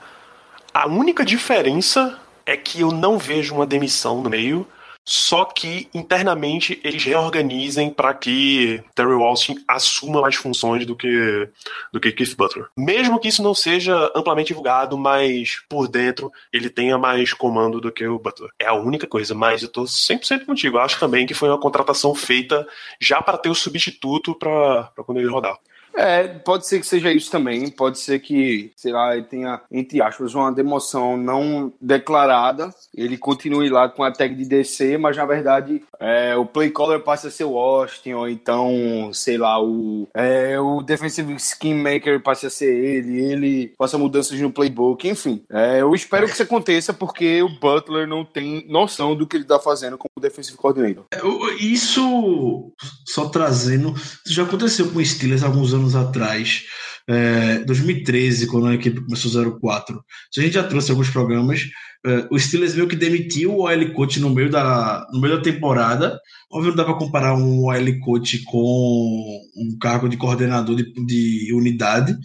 A 0.73 0.87
única 0.87 1.23
diferença 1.23 2.19
é 2.45 2.57
que 2.57 2.81
eu 2.81 2.91
não 2.91 3.17
vejo 3.17 3.53
uma 3.53 3.65
demissão 3.65 4.21
no 4.21 4.29
meio 4.29 4.67
só 5.05 5.45
que 5.45 5.89
internamente 5.93 6.79
eles 6.83 7.03
reorganizem 7.03 7.89
para 7.89 8.13
que 8.13 8.81
Terry 8.95 9.13
Austin 9.13 9.55
assuma 9.67 10.21
mais 10.21 10.35
funções 10.35 10.85
do 10.85 10.95
que 10.95 11.49
do 11.91 11.99
que 11.99 12.11
Keith 12.11 12.35
Butler. 12.35 12.67
Mesmo 12.77 13.19
que 13.19 13.27
isso 13.27 13.43
não 13.43 13.53
seja 13.53 14.11
amplamente 14.15 14.47
divulgado, 14.47 14.97
mas 14.97 15.61
por 15.67 15.87
dentro 15.87 16.31
ele 16.51 16.69
tenha 16.69 16.97
mais 16.97 17.33
comando 17.33 17.81
do 17.81 17.91
que 17.91 18.05
o 18.07 18.19
Butler. 18.19 18.49
É 18.59 18.67
a 18.67 18.73
única 18.73 19.05
coisa, 19.05 19.35
mas 19.35 19.61
eu 19.61 19.69
tô 19.69 19.83
100% 19.83 20.45
contigo. 20.45 20.77
Acho 20.77 20.99
também 20.99 21.25
que 21.25 21.33
foi 21.33 21.49
uma 21.49 21.59
contratação 21.59 22.15
feita 22.15 22.65
já 22.99 23.21
para 23.21 23.37
ter 23.37 23.49
o 23.49 23.55
substituto 23.55 24.33
para 24.35 24.89
quando 25.05 25.19
ele 25.19 25.29
rodar. 25.29 25.57
É, 25.95 26.27
pode 26.27 26.67
ser 26.67 26.79
que 26.79 26.87
seja 26.87 27.11
isso 27.11 27.31
também. 27.31 27.69
Pode 27.69 27.99
ser 27.99 28.19
que, 28.19 28.71
sei 28.75 28.91
lá, 28.91 29.15
ele 29.15 29.25
tenha, 29.25 29.61
entre 29.71 30.01
aspas, 30.01 30.33
uma 30.33 30.51
demoção 30.51 31.17
não 31.17 31.71
declarada. 31.79 32.73
Ele 32.95 33.17
continue 33.17 33.69
lá 33.69 33.89
com 33.89 34.03
a 34.03 34.11
tag 34.11 34.35
de 34.35 34.45
DC, 34.45 34.97
mas 34.97 35.17
na 35.17 35.25
verdade 35.25 35.81
é, 35.99 36.35
o 36.35 36.45
play 36.45 36.69
caller 36.69 36.99
passa 36.99 37.27
a 37.27 37.31
ser 37.31 37.45
o 37.45 37.57
Austin, 37.57 38.13
ou 38.13 38.27
então, 38.27 39.09
sei 39.13 39.37
lá, 39.37 39.61
o, 39.63 40.07
é, 40.13 40.59
o 40.59 40.81
defensive 40.81 41.39
scheme 41.39 41.81
maker 41.81 42.21
passa 42.21 42.47
a 42.47 42.49
ser 42.49 42.73
ele, 42.73 43.21
ele 43.21 43.73
faça 43.77 43.97
mudanças 43.97 44.39
no 44.39 44.51
playbook, 44.51 45.07
enfim. 45.07 45.43
É, 45.49 45.81
eu 45.81 45.93
espero 45.95 46.27
que 46.27 46.33
isso 46.33 46.43
aconteça 46.43 46.93
porque 46.93 47.41
o 47.41 47.49
Butler 47.49 48.07
não 48.07 48.25
tem 48.25 48.65
noção 48.67 49.15
do 49.15 49.25
que 49.25 49.37
ele 49.37 49.45
tá 49.45 49.59
fazendo 49.59 49.97
como 49.97 50.09
defensive 50.19 50.57
coordinator. 50.57 51.05
É, 51.11 51.19
isso, 51.63 52.71
só 53.05 53.29
trazendo, 53.29 53.93
já 54.25 54.43
aconteceu 54.43 54.89
com 54.91 54.99
o 54.99 55.05
Steelers 55.05 55.43
alguns 55.43 55.73
anos 55.73 55.82
anos 55.83 55.95
atrás, 55.95 56.63
é, 57.07 57.59
2013, 57.59 58.47
quando 58.47 58.67
a 58.67 58.75
equipe 58.75 59.01
começou 59.01 59.59
04. 59.59 60.03
a 60.37 60.41
gente 60.41 60.53
já 60.53 60.63
trouxe 60.63 60.91
alguns 60.91 61.09
programas. 61.09 61.61
É, 62.05 62.27
o 62.29 62.37
Steelers 62.37 62.75
meio 62.75 62.87
que 62.87 62.95
demitiu 62.95 63.53
o 63.53 63.61
OL 63.63 63.93
Coach 63.93 64.19
no 64.19 64.29
meio 64.29 64.49
da, 64.49 65.05
no 65.11 65.21
meio 65.21 65.37
da 65.37 65.41
temporada. 65.41 66.19
Óbvio, 66.51 66.71
não 66.71 66.77
dá 66.77 66.85
para 66.85 66.95
comparar 66.95 67.35
um 67.35 67.65
OL 67.65 67.99
Coach 68.01 68.43
com 68.43 69.41
um 69.55 69.77
cargo 69.79 70.09
de 70.09 70.17
coordenador 70.17 70.75
de, 70.75 70.93
de 71.05 71.53
unidade, 71.53 72.15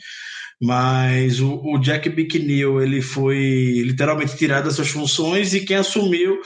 mas 0.61 1.41
o, 1.41 1.61
o 1.65 1.79
Jack 1.79 2.09
Bicknell 2.09 2.83
ele 2.83 3.01
foi 3.01 3.83
literalmente 3.85 4.37
tirado 4.37 4.65
das 4.65 4.75
suas 4.75 4.89
funções 4.89 5.55
e 5.55 5.65
quem 5.65 5.77
assumiu 5.77 6.39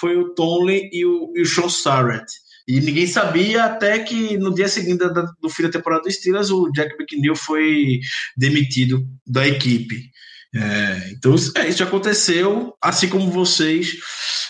foi 0.00 0.16
o 0.16 0.34
Tomlin 0.34 0.88
e 0.90 1.04
o, 1.04 1.32
e 1.36 1.42
o 1.42 1.46
Sean 1.46 1.68
Sarrett. 1.68 2.26
E 2.68 2.80
ninguém 2.80 3.06
sabia 3.06 3.64
até 3.64 3.98
que 4.00 4.36
no 4.36 4.54
dia 4.54 4.68
seguinte 4.68 5.02
do 5.40 5.48
fim 5.48 5.62
da 5.62 5.70
temporada 5.70 6.02
do 6.02 6.10
Steelers, 6.10 6.50
o 6.50 6.70
Jack 6.72 6.94
McNeil 7.00 7.34
foi 7.34 7.98
demitido 8.36 9.08
da 9.26 9.48
equipe. 9.48 10.10
É, 10.54 11.10
então, 11.12 11.34
é, 11.56 11.68
isso 11.68 11.82
aconteceu, 11.82 12.74
assim 12.82 13.08
como 13.08 13.30
vocês. 13.30 13.96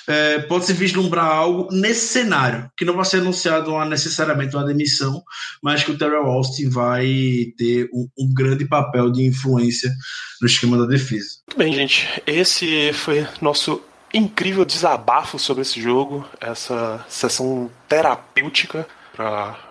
É, 0.09 0.39
Pode-se 0.41 0.73
vislumbrar 0.73 1.27
algo 1.27 1.69
nesse 1.73 2.09
cenário, 2.09 2.71
que 2.77 2.85
não 2.85 2.95
vai 2.95 3.05
ser 3.05 3.19
anunciado 3.19 3.71
uma, 3.71 3.85
necessariamente 3.85 4.57
uma 4.57 4.64
demissão, 4.64 5.23
mas 5.62 5.85
que 5.85 5.91
o 5.91 5.99
Terrell 5.99 6.27
Austin 6.27 6.69
vai 6.69 7.07
ter 7.57 7.89
um, 7.93 8.09
um 8.19 8.33
grande 8.33 8.64
papel 8.64 9.12
de 9.12 9.25
influência 9.25 9.93
no 10.41 10.47
esquema 10.47 10.79
da 10.79 10.87
defesa. 10.87 11.29
Muito 11.49 11.59
bem, 11.59 11.73
gente. 11.73 12.09
Esse 12.27 12.93
foi 12.93 13.27
nosso 13.41 13.83
incrível 14.12 14.64
desabafo 14.64 15.38
sobre 15.38 15.62
esse 15.62 15.80
jogo, 15.80 16.26
essa 16.40 17.04
sessão 17.09 17.70
terapêutica 17.88 18.86
para 19.14 19.68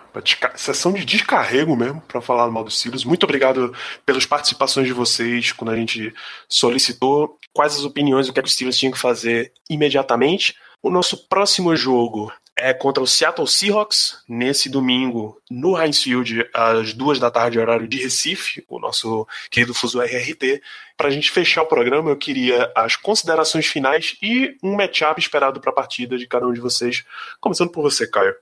sessão 0.56 0.92
de 0.92 1.04
descarrego 1.04 1.76
mesmo 1.76 2.00
para 2.00 2.20
falar 2.20 2.50
mal 2.50 2.64
dos 2.64 2.78
Steelers. 2.78 3.04
Muito 3.04 3.24
obrigado 3.24 3.74
pelas 4.04 4.26
participações 4.26 4.86
de 4.86 4.92
vocês 4.92 5.52
quando 5.52 5.70
a 5.70 5.76
gente 5.76 6.12
solicitou 6.48 7.38
quais 7.52 7.76
as 7.76 7.84
opiniões, 7.84 8.28
o 8.28 8.32
que, 8.32 8.40
é 8.40 8.42
os 8.42 8.52
Steelers 8.52 8.78
tinham 8.78 8.92
que 8.92 8.98
fazer 8.98 9.52
imediatamente. 9.68 10.56
O 10.82 10.90
nosso 10.90 11.28
próximo 11.28 11.74
jogo 11.76 12.32
é 12.58 12.74
contra 12.74 13.02
o 13.02 13.06
Seattle 13.06 13.46
Seahawks, 13.46 14.18
nesse 14.28 14.68
domingo, 14.68 15.40
no 15.50 15.80
Heinz 15.80 16.02
Field, 16.02 16.48
às 16.52 16.92
duas 16.92 17.18
da 17.18 17.30
tarde, 17.30 17.58
horário 17.58 17.86
de 17.86 17.98
Recife, 17.98 18.64
o 18.68 18.78
nosso 18.78 19.26
querido 19.50 19.72
fuso 19.72 20.00
RRT. 20.00 20.60
Para 20.96 21.08
a 21.08 21.10
gente 21.10 21.30
fechar 21.30 21.62
o 21.62 21.66
programa, 21.66 22.10
eu 22.10 22.16
queria 22.16 22.70
as 22.74 22.96
considerações 22.96 23.66
finais 23.66 24.16
e 24.20 24.56
um 24.62 24.74
matchup 24.74 25.20
esperado 25.20 25.60
para 25.60 25.70
a 25.70 25.74
partida 25.74 26.18
de 26.18 26.26
cada 26.26 26.46
um 26.46 26.52
de 26.52 26.60
vocês. 26.60 27.04
Começando 27.40 27.70
por 27.70 27.82
você, 27.82 28.06
Caio. 28.06 28.34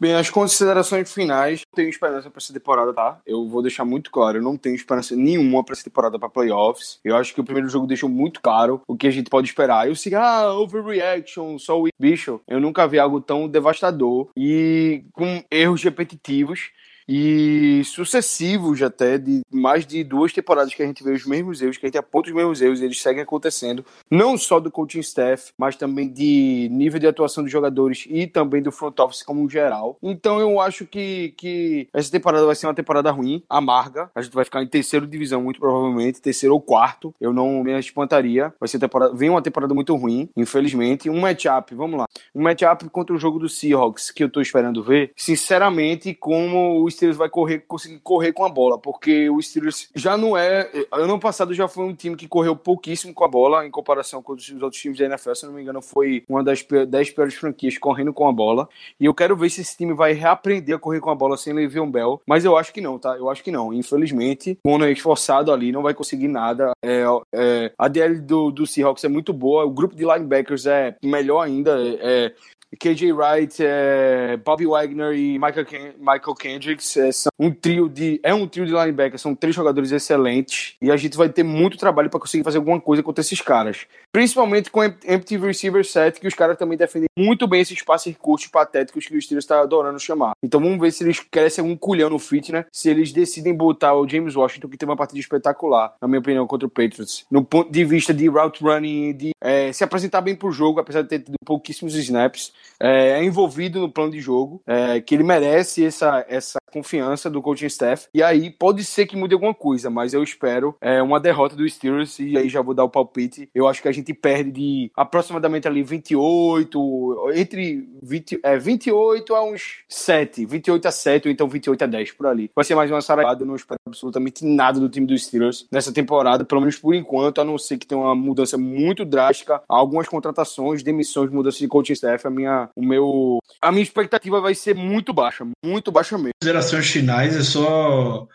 Bem, 0.00 0.14
as 0.14 0.30
considerações 0.30 1.12
finais, 1.12 1.62
não 1.66 1.74
tenho 1.74 1.88
esperança 1.88 2.30
para 2.30 2.38
essa 2.38 2.52
temporada, 2.52 2.92
tá? 2.92 3.20
Eu 3.26 3.48
vou 3.48 3.62
deixar 3.62 3.84
muito 3.84 4.10
claro, 4.10 4.38
eu 4.38 4.42
não 4.42 4.56
tenho 4.56 4.76
esperança 4.76 5.16
nenhuma 5.16 5.64
para 5.64 5.72
essa 5.72 5.84
temporada 5.84 6.18
para 6.18 6.28
playoffs. 6.28 7.00
Eu 7.04 7.16
acho 7.16 7.34
que 7.34 7.40
o 7.40 7.44
primeiro 7.44 7.68
jogo 7.68 7.86
deixou 7.86 8.08
muito 8.08 8.40
claro 8.40 8.80
o 8.86 8.96
que 8.96 9.06
a 9.06 9.10
gente 9.10 9.28
pode 9.28 9.48
esperar. 9.48 9.88
Eu 9.88 9.96
sei, 9.96 10.14
ah, 10.14 10.52
overreaction, 10.52 11.58
só 11.58 11.80
o 11.82 11.88
bicho. 11.98 12.40
Eu 12.46 12.60
nunca 12.60 12.86
vi 12.86 12.98
algo 12.98 13.20
tão 13.20 13.48
devastador 13.48 14.28
e 14.36 15.02
com 15.12 15.42
erros 15.50 15.82
repetitivos 15.82 16.70
e 17.08 17.82
sucessivos 17.84 18.82
até, 18.82 19.16
de 19.16 19.40
mais 19.50 19.86
de 19.86 20.04
duas 20.04 20.32
temporadas 20.32 20.74
que 20.74 20.82
a 20.82 20.86
gente 20.86 21.02
vê 21.02 21.12
os 21.12 21.24
mesmos 21.24 21.62
erros, 21.62 21.78
que 21.78 21.86
a 21.86 21.88
gente 21.88 21.98
aponta 21.98 22.28
os 22.28 22.34
mesmos 22.34 22.60
erros, 22.60 22.82
eles 22.82 23.00
seguem 23.00 23.22
acontecendo, 23.22 23.84
não 24.10 24.36
só 24.36 24.60
do 24.60 24.70
coaching 24.70 25.00
staff, 25.00 25.52
mas 25.56 25.76
também 25.76 26.08
de 26.08 26.68
nível 26.70 27.00
de 27.00 27.06
atuação 27.06 27.42
dos 27.42 27.52
jogadores 27.52 28.06
e 28.08 28.26
também 28.26 28.62
do 28.62 28.70
front 28.70 28.98
office 28.98 29.22
como 29.22 29.48
geral. 29.48 29.96
Então 30.02 30.38
eu 30.38 30.60
acho 30.60 30.84
que, 30.84 31.34
que 31.36 31.88
essa 31.94 32.10
temporada 32.10 32.44
vai 32.44 32.54
ser 32.54 32.66
uma 32.66 32.74
temporada 32.74 33.10
ruim, 33.10 33.42
amarga, 33.48 34.10
a 34.14 34.20
gente 34.20 34.34
vai 34.34 34.44
ficar 34.44 34.62
em 34.62 34.66
terceiro 34.66 35.06
divisão 35.06 35.42
muito 35.42 35.60
provavelmente, 35.60 36.20
terceiro 36.20 36.54
ou 36.54 36.60
quarto, 36.60 37.14
eu 37.20 37.32
não 37.32 37.62
me 37.64 37.78
espantaria, 37.78 38.52
vai 38.60 38.68
ser 38.68 38.78
temporada, 38.78 39.14
vem 39.14 39.30
uma 39.30 39.40
temporada 39.40 39.72
muito 39.72 39.96
ruim, 39.96 40.28
infelizmente, 40.36 41.08
um 41.08 41.20
matchup, 41.20 41.74
vamos 41.74 41.98
lá, 41.98 42.06
um 42.34 42.42
matchup 42.42 42.88
contra 42.90 43.14
o 43.14 43.18
jogo 43.18 43.38
do 43.38 43.48
Seahawks, 43.48 44.10
que 44.10 44.22
eu 44.22 44.28
tô 44.28 44.40
esperando 44.40 44.82
ver, 44.82 45.12
sinceramente, 45.16 46.12
como 46.14 46.82
o 46.82 46.90
Steelers 46.98 47.16
vai 47.16 47.28
correr, 47.28 47.60
conseguir 47.60 48.00
correr 48.00 48.32
com 48.32 48.44
a 48.44 48.48
bola, 48.48 48.78
porque 48.78 49.30
o 49.30 49.40
Steelers 49.40 49.88
já 49.94 50.16
não 50.16 50.36
é. 50.36 50.68
Ano 50.92 51.18
passado 51.18 51.54
já 51.54 51.68
foi 51.68 51.84
um 51.84 51.94
time 51.94 52.16
que 52.16 52.26
correu 52.26 52.56
pouquíssimo 52.56 53.14
com 53.14 53.24
a 53.24 53.28
bola 53.28 53.64
em 53.64 53.70
comparação 53.70 54.22
com 54.22 54.32
os 54.32 54.50
outros 54.62 54.80
times 54.80 54.98
da 54.98 55.06
NFL. 55.06 55.34
Se 55.34 55.46
não 55.46 55.52
me 55.52 55.62
engano, 55.62 55.80
foi 55.80 56.24
uma 56.28 56.42
das 56.42 56.62
10 56.62 57.10
piores 57.10 57.34
franquias 57.34 57.78
correndo 57.78 58.12
com 58.12 58.28
a 58.28 58.32
bola. 58.32 58.68
E 58.98 59.04
eu 59.04 59.14
quero 59.14 59.36
ver 59.36 59.48
se 59.50 59.60
esse 59.60 59.76
time 59.76 59.94
vai 59.94 60.12
reaprender 60.12 60.74
a 60.74 60.78
correr 60.78 61.00
com 61.00 61.10
a 61.10 61.14
bola 61.14 61.36
sem 61.36 61.52
Le'Veon 61.52 61.90
Bell. 61.90 62.20
Mas 62.26 62.44
eu 62.44 62.56
acho 62.56 62.72
que 62.72 62.80
não, 62.80 62.98
tá? 62.98 63.16
Eu 63.16 63.30
acho 63.30 63.42
que 63.42 63.50
não. 63.50 63.72
Infelizmente, 63.72 64.58
quando 64.62 64.84
é 64.84 64.90
esforçado 64.90 65.52
ali, 65.52 65.70
não 65.70 65.82
vai 65.82 65.94
conseguir 65.94 66.28
nada. 66.28 66.72
É, 66.82 67.04
é, 67.32 67.72
a 67.78 67.86
DL 67.86 68.20
do, 68.20 68.50
do 68.50 68.66
Seahawks 68.66 69.04
é 69.04 69.08
muito 69.08 69.32
boa. 69.32 69.64
O 69.64 69.70
grupo 69.70 69.94
de 69.94 70.04
linebackers 70.04 70.66
é 70.66 70.96
melhor 71.02 71.42
ainda. 71.42 71.78
É, 72.00 72.32
KJ 72.76 73.12
Wright, 73.12 73.56
é, 73.60 74.36
Bobby 74.36 74.66
Wagner 74.66 75.14
e 75.14 75.38
Michael, 75.38 75.64
Ken 75.64 75.94
Michael 75.98 76.34
Kendricks 76.34 76.96
é, 76.98 77.10
são 77.10 77.32
um 77.38 77.50
trio 77.50 77.88
de 77.88 78.20
é 78.22 78.34
um 78.34 78.46
trio 78.46 78.66
de 78.66 78.72
linebackers, 78.72 79.22
são 79.22 79.34
três 79.34 79.54
jogadores 79.54 79.90
excelentes 79.90 80.76
e 80.80 80.90
a 80.90 80.96
gente 80.96 81.16
vai 81.16 81.28
ter 81.30 81.42
muito 81.42 81.78
trabalho 81.78 82.10
para 82.10 82.20
conseguir 82.20 82.44
fazer 82.44 82.58
alguma 82.58 82.80
coisa 82.80 83.02
contra 83.02 83.22
esses 83.22 83.40
caras. 83.40 83.86
Principalmente 84.12 84.70
com 84.70 84.84
empty 84.84 85.38
receiver 85.38 85.84
set, 85.84 86.20
que 86.20 86.26
os 86.28 86.34
caras 86.34 86.58
também 86.58 86.76
defendem 86.76 87.08
muito 87.18 87.46
bem 87.46 87.62
esses 87.62 87.82
passes 87.82 88.14
curtos 88.16 88.48
patéticos 88.48 89.06
que 89.06 89.16
o 89.16 89.20
Steelers 89.20 89.44
está 89.44 89.60
adorando 89.60 89.98
chamar. 89.98 90.32
Então 90.42 90.60
vamos 90.60 90.78
ver 90.78 90.92
se 90.92 91.02
eles 91.02 91.20
crescem 91.20 91.62
algum 91.62 91.76
culhão 91.76 92.10
no 92.10 92.18
fit, 92.18 92.52
né? 92.52 92.66
Se 92.70 92.90
eles 92.90 93.12
decidem 93.12 93.54
botar 93.54 93.94
o 93.94 94.06
James 94.06 94.36
Washington, 94.36 94.68
que 94.68 94.76
teve 94.76 94.90
uma 94.90 94.96
partida 94.96 95.18
espetacular, 95.18 95.94
na 96.00 96.06
minha 96.06 96.20
opinião, 96.20 96.46
contra 96.46 96.66
o 96.66 96.70
Patriots, 96.70 97.24
no 97.30 97.42
ponto 97.42 97.72
de 97.72 97.84
vista 97.84 98.12
de 98.12 98.28
route 98.28 98.62
running, 98.62 99.12
de 99.14 99.30
é, 99.40 99.72
se 99.72 99.82
apresentar 99.82 100.20
bem 100.20 100.36
pro 100.36 100.52
jogo, 100.52 100.80
apesar 100.80 101.02
de 101.02 101.08
ter 101.08 101.20
tido 101.20 101.36
pouquíssimos 101.44 101.94
snaps 101.94 102.52
é, 102.80 103.18
é, 103.18 103.24
envolvido 103.24 103.80
no 103.80 103.90
plano 103.90 104.12
de 104.12 104.20
jogo, 104.20 104.62
é, 104.66 105.00
que 105.00 105.14
ele 105.14 105.24
merece 105.24 105.84
essa, 105.84 106.24
essa 106.28 106.58
confiança 106.72 107.28
do 107.28 107.42
coaching 107.42 107.66
staff. 107.66 108.06
E 108.14 108.22
aí 108.22 108.50
pode 108.50 108.84
ser 108.84 109.06
que 109.06 109.16
mude 109.16 109.34
alguma 109.34 109.54
coisa, 109.54 109.90
mas 109.90 110.14
eu 110.14 110.22
espero 110.22 110.76
é, 110.80 111.02
uma 111.02 111.18
derrota 111.18 111.56
do 111.56 111.68
Steelers 111.68 112.18
e 112.18 112.36
aí 112.36 112.48
já 112.48 112.62
vou 112.62 112.74
dar 112.74 112.84
o 112.84 112.90
palpite. 112.90 113.48
Eu 113.54 113.66
acho 113.66 113.82
que 113.82 113.88
a 113.88 113.92
gente 113.92 114.14
perde 114.14 114.50
de 114.50 114.90
aproximadamente 114.96 115.66
ali 115.66 115.82
28, 115.82 117.32
entre 117.34 117.88
20, 118.02 118.40
é, 118.42 118.58
28 118.58 119.34
a 119.34 119.44
uns 119.44 119.78
7, 119.88 120.46
28 120.46 120.88
a 120.88 120.92
7 120.92 121.28
ou 121.28 121.32
então 121.32 121.48
28 121.48 121.82
a 121.82 121.86
10 121.86 122.12
por 122.12 122.26
ali. 122.26 122.50
Vai 122.54 122.64
ser 122.64 122.74
mais 122.74 122.90
uma 122.90 123.00
sarada, 123.00 123.44
não 123.44 123.56
espero 123.56 123.78
absolutamente 123.86 124.44
nada 124.44 124.78
do 124.78 124.88
time 124.88 125.06
dos 125.06 125.24
Steelers 125.24 125.66
nessa 125.72 125.92
temporada, 125.92 126.44
pelo 126.44 126.60
menos 126.60 126.76
por 126.76 126.94
enquanto, 126.94 127.40
a 127.40 127.44
não 127.44 127.58
ser 127.58 127.78
que 127.78 127.86
tenha 127.86 128.00
uma 128.00 128.14
mudança 128.14 128.56
muito 128.56 129.04
drástica, 129.04 129.62
algumas 129.68 130.08
contratações, 130.08 130.82
demissões, 130.82 131.30
mudanças 131.30 131.58
de 131.58 131.68
coaching 131.68 131.94
staff, 131.94 132.26
a 132.26 132.30
minha, 132.30 132.47
o 132.76 132.84
meu, 132.84 133.38
a 133.60 133.70
minha 133.70 133.82
expectativa 133.82 134.40
vai 134.40 134.54
ser 134.54 134.74
muito 134.74 135.12
baixa, 135.12 135.46
muito 135.64 135.90
baixa 135.90 136.16
mesmo. 136.16 136.32
Considerações 136.40 136.88
finais 136.90 137.36
é 137.36 137.42
só 137.42 138.26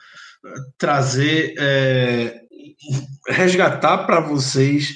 trazer, 0.77 1.55
é, 1.57 2.41
resgatar 3.29 3.99
para 3.99 4.19
vocês 4.19 4.95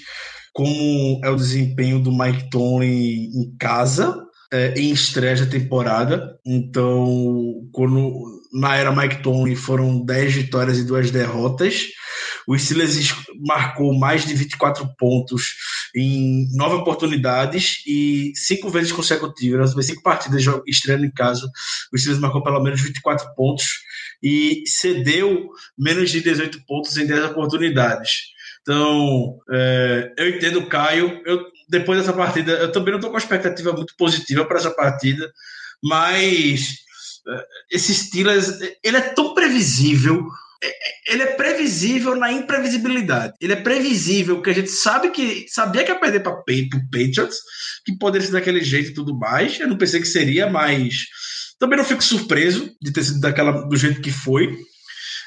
como 0.53 1.22
é 1.24 1.30
o 1.30 1.36
desempenho 1.36 1.99
do 1.99 2.11
Mike 2.11 2.49
Tomlin 2.49 3.30
em 3.34 3.55
casa, 3.59 4.26
é, 4.51 4.74
em 4.76 4.91
estreia 4.91 5.36
da 5.36 5.45
temporada. 5.45 6.38
Então, 6.45 7.53
quando 7.72 8.11
na 8.53 8.76
era 8.76 8.91
Mike 8.91 9.22
Tomlin 9.22 9.55
foram 9.55 10.03
10 10.03 10.34
vitórias 10.34 10.78
e 10.80 10.84
duas 10.84 11.11
derrotas. 11.11 11.88
O 12.48 12.58
Steelers 12.58 13.14
marcou 13.45 13.93
mais 13.93 14.26
de 14.26 14.34
24 14.34 14.88
pontos 14.98 15.56
em 15.93 16.48
nove 16.56 16.76
oportunidades 16.76 17.84
e 17.86 18.32
cinco 18.36 18.70
vezes 18.70 18.93
consecutivas, 18.93 19.76
nas 19.76 19.86
cinco 19.86 20.02
partidas 20.02 20.45
estreando 20.66 21.06
em 21.06 21.12
casa, 21.12 21.52
o 21.93 21.98
Steelers 21.98 22.22
marcou 22.22 22.41
pelo 22.41 22.64
menos 22.64 22.82
24 22.82 23.36
pontos 23.36 23.66
e 24.24 24.64
cedeu 24.66 25.50
menos 25.78 26.10
de 26.10 26.22
18 26.22 26.66
pontos 26.66 26.95
em 26.95 27.06
10 27.06 27.26
oportunidades. 27.26 28.38
Então, 28.62 29.39
é, 29.52 30.14
eu 30.18 30.30
entendo 30.30 30.60
o 30.60 30.70
Caio. 30.70 31.22
Eu, 31.26 31.45
depois 31.70 32.00
dessa 32.00 32.14
partida, 32.14 32.54
eu 32.54 32.72
também 32.72 32.91
não 32.91 33.00
estou 33.00 33.12
com 33.12 33.18
expectativa 33.18 33.74
muito 33.74 33.93
positiva 33.98 34.45
para 34.45 34.58
essa 34.58 34.72
partida, 34.72 35.30
mas 35.84 36.78
é, 37.28 37.45
esse 37.72 37.93
Steelers, 37.93 38.60
ele 38.84 38.98
é 38.98 39.02
tão 39.02 39.34
previsível 39.34 40.26
ele 41.08 41.24
é 41.24 41.28
previsível 41.28 42.16
na 42.16 42.32
imprevisibilidade. 42.32 43.34
Ele 43.39 43.53
é 43.53 43.62
previsível, 43.62 44.41
que 44.41 44.49
a 44.49 44.53
gente 44.53 44.70
sabe 44.70 45.10
que 45.12 45.45
sabia 45.49 45.84
que 45.84 45.91
ia 45.91 45.99
perder 45.99 46.22
para 46.22 46.34
o 46.34 46.43
Patriots, 46.43 47.38
que 47.86 47.97
poderia 47.97 48.28
ser 48.28 48.34
daquele 48.34 48.64
jeito 48.64 48.91
e 48.91 48.93
tudo 48.93 49.18
mais. 49.18 49.60
Eu 49.60 49.68
não 49.68 49.78
pensei 49.78 50.01
que 50.01 50.08
seria, 50.08 50.49
mas 50.49 51.05
também 51.60 51.78
não 51.78 51.86
fico 51.86 52.03
surpreso 52.03 52.72
de 52.82 52.91
ter 52.91 53.03
sido 53.03 53.20
daquela, 53.20 53.68
do 53.68 53.76
jeito 53.76 54.01
que 54.01 54.12
foi. 54.12 54.58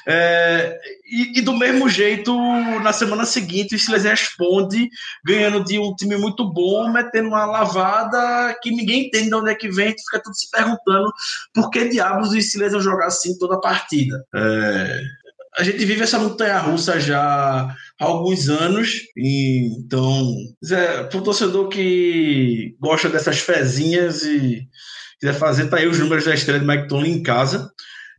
É, 0.07 0.79
e, 1.05 1.39
e, 1.39 1.41
do 1.41 1.53
mesmo 1.53 1.87
jeito, 1.87 2.35
na 2.81 2.91
semana 2.91 3.25
seguinte, 3.25 3.75
o 3.75 3.79
Steelers 3.79 4.03
responde 4.03 4.89
ganhando 5.23 5.63
de 5.63 5.77
um 5.77 5.93
time 5.95 6.17
muito 6.17 6.51
bom, 6.51 6.91
metendo 6.91 7.29
uma 7.29 7.45
lavada 7.45 8.55
que 8.61 8.71
ninguém 8.71 9.07
entende 9.07 9.29
de 9.29 9.35
onde 9.35 9.51
é 9.51 9.55
que 9.55 9.69
vem, 9.69 9.89
fica 9.89 10.21
tudo 10.23 10.35
se 10.35 10.49
perguntando 10.49 11.11
por 11.53 11.69
que 11.69 11.89
diabos 11.89 12.31
o 12.31 12.41
Steelers 12.41 12.73
vão 12.73 12.81
jogar 12.81 13.07
assim 13.07 13.37
toda 13.37 13.55
a 13.55 13.59
partida. 13.59 14.23
É, 14.33 15.01
a 15.57 15.63
gente 15.63 15.83
vive 15.85 16.03
essa 16.03 16.19
montanha 16.19 16.57
russa 16.59 16.99
já 16.99 17.19
há 17.19 17.75
alguns 17.99 18.49
anos, 18.49 19.01
então, 19.17 20.33
é, 20.71 21.03
para 21.03 21.17
o 21.17 21.23
torcedor 21.23 21.67
que 21.67 22.75
gosta 22.79 23.09
dessas 23.09 23.39
fezinhas 23.39 24.23
e 24.23 24.67
quiser 25.19 25.33
fazer, 25.33 25.67
tá 25.67 25.77
aí 25.77 25.87
os 25.87 25.99
números 25.99 26.25
da 26.25 26.33
estreia 26.33 26.59
de 26.59 26.65
Mike 26.65 26.93
em 26.95 27.21
casa. 27.21 27.69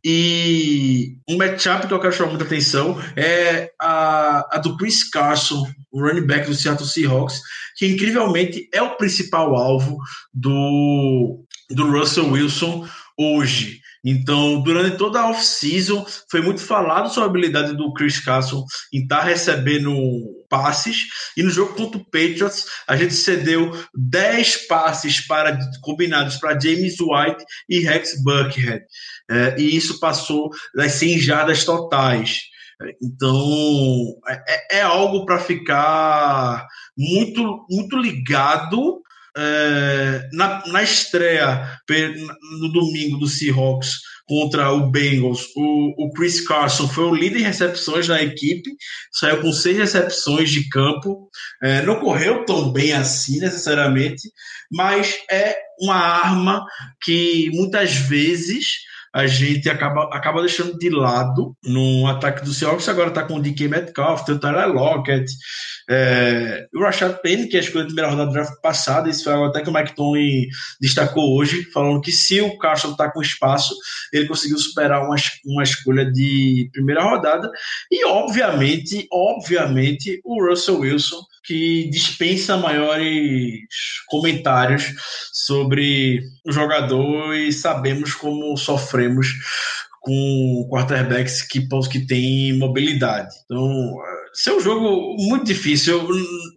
E 0.05 1.17
um 1.29 1.37
matchup 1.37 1.87
que 1.87 1.93
eu 1.93 1.99
quero 1.99 2.13
chamar 2.13 2.31
muita 2.31 2.43
atenção 2.43 3.01
é 3.15 3.71
a, 3.81 4.57
a 4.57 4.59
do 4.59 4.75
Chris 4.75 5.09
Carson, 5.09 5.65
o 5.91 6.01
running 6.01 6.27
back 6.27 6.45
do 6.45 6.53
Seattle 6.53 6.87
Seahawks, 6.87 7.39
que 7.77 7.87
incrivelmente 7.87 8.67
é 8.73 8.81
o 8.81 8.97
principal 8.97 9.55
alvo 9.55 9.97
do, 10.33 11.45
do 11.69 11.89
Russell 11.89 12.29
Wilson 12.31 12.85
hoje. 13.17 13.82
Então, 14.03 14.61
durante 14.61 14.97
toda 14.97 15.21
a 15.21 15.29
off-season, 15.29 16.05
foi 16.29 16.41
muito 16.41 16.61
falado 16.61 17.07
sobre 17.07 17.23
a 17.23 17.29
habilidade 17.29 17.77
do 17.77 17.93
Chris 17.93 18.19
Carson 18.19 18.65
em 18.91 19.03
estar 19.03 19.19
tá 19.19 19.23
recebendo 19.23 19.93
passes. 20.49 21.07
E 21.37 21.43
no 21.43 21.49
jogo 21.49 21.73
contra 21.73 21.97
o 21.97 22.03
Patriots, 22.03 22.65
a 22.87 22.97
gente 22.97 23.13
cedeu 23.13 23.71
10 23.95 24.67
passes 24.67 25.21
para, 25.25 25.57
combinados 25.81 26.35
para 26.35 26.59
James 26.59 26.95
White 26.99 27.45
e 27.69 27.79
Rex 27.79 28.21
Buckhead. 28.21 28.83
É, 29.31 29.55
e 29.57 29.75
isso 29.75 29.99
passou 29.99 30.49
das 30.75 30.93
100 30.93 31.19
jardas 31.19 31.63
totais. 31.63 32.39
Então, 33.01 34.19
é, 34.27 34.79
é 34.79 34.81
algo 34.81 35.25
para 35.25 35.39
ficar 35.39 36.67
muito, 36.97 37.65
muito 37.69 37.97
ligado 37.97 39.02
é, 39.35 40.29
na, 40.33 40.63
na 40.67 40.83
estreia 40.83 41.79
no 42.59 42.71
domingo 42.71 43.17
do 43.17 43.27
Seahawks 43.27 43.99
contra 44.25 44.71
o 44.71 44.89
Bengals, 44.89 45.47
o, 45.55 46.05
o, 46.05 46.13
Chris 46.13 46.39
Carson 46.41 46.87
foi 46.87 47.03
o 47.03 47.15
líder 47.15 47.39
em 47.39 47.43
recepções 47.43 48.07
da 48.07 48.21
equipe, 48.21 48.69
saiu 49.11 49.41
com 49.41 49.51
seis 49.51 49.77
recepções 49.77 50.49
de 50.49 50.69
campo, 50.69 51.29
é, 51.61 51.81
não 51.81 51.99
correu 51.99 52.45
tão 52.45 52.71
bem 52.71 52.93
assim 52.93 53.39
necessariamente, 53.39 54.29
mas 54.71 55.17
é 55.29 55.55
uma 55.79 55.95
arma 55.95 56.65
que 57.03 57.49
muitas 57.53 57.95
vezes 57.95 58.77
a 59.13 59.27
gente 59.27 59.69
acaba, 59.69 60.09
acaba 60.11 60.41
deixando 60.41 60.77
de 60.77 60.89
lado 60.89 61.55
no 61.63 62.07
ataque 62.07 62.43
do 62.43 62.51
Seahawks. 62.51 62.89
Agora 62.89 63.09
está 63.09 63.23
com 63.23 63.35
o 63.35 63.41
DK 63.41 63.67
Metcalf, 63.67 64.25
tem 64.25 64.33
o 64.33 64.39
Tyler 64.39 64.67
Lockett, 64.69 65.31
é, 65.87 66.65
o 66.73 66.79
Rashad 66.79 67.21
Penny, 67.21 67.47
que 67.47 67.55
é 67.55 67.59
a 67.59 67.63
escolha 67.63 67.83
da 67.83 67.87
primeira 67.87 68.09
rodada 68.09 68.29
do 68.29 68.33
draft 68.33 68.59
passada, 68.61 69.09
isso 69.09 69.25
foi 69.25 69.33
algo 69.33 69.45
até 69.45 69.61
que 69.61 69.69
o 69.69 69.73
Mike 69.73 69.95
Tony 69.95 70.47
destacou 70.81 71.37
hoje, 71.37 71.63
falando 71.71 72.01
que 72.01 72.11
se 72.11 72.41
o 72.41 72.57
Carson 72.57 72.91
está 72.91 73.11
com 73.11 73.21
espaço, 73.21 73.75
ele 74.11 74.27
conseguiu 74.27 74.57
superar 74.57 75.03
uma, 75.05 75.15
uma 75.45 75.63
escolha 75.63 76.11
de 76.11 76.69
primeira 76.73 77.03
rodada. 77.03 77.51
E, 77.91 78.03
obviamente, 78.05 79.07
obviamente, 79.11 80.19
o 80.23 80.43
Russell 80.43 80.79
Wilson 80.79 81.21
que 81.43 81.89
dispensa 81.89 82.55
maiores 82.55 83.59
comentários 84.07 84.93
sobre 85.33 86.21
o 86.45 86.51
jogador 86.51 87.35
e 87.35 87.51
sabemos 87.51 88.15
como 88.15 88.55
sofremos 89.03 89.27
com 90.01 90.67
quarterbacks 90.69 91.41
que, 91.41 91.65
que 91.89 92.05
têm 92.05 92.57
mobilidade. 92.57 93.33
Então, 93.45 93.95
é 94.47 94.51
um 94.51 94.59
jogo 94.59 95.15
muito 95.17 95.45
difícil. 95.45 95.97
Eu, 95.97 96.07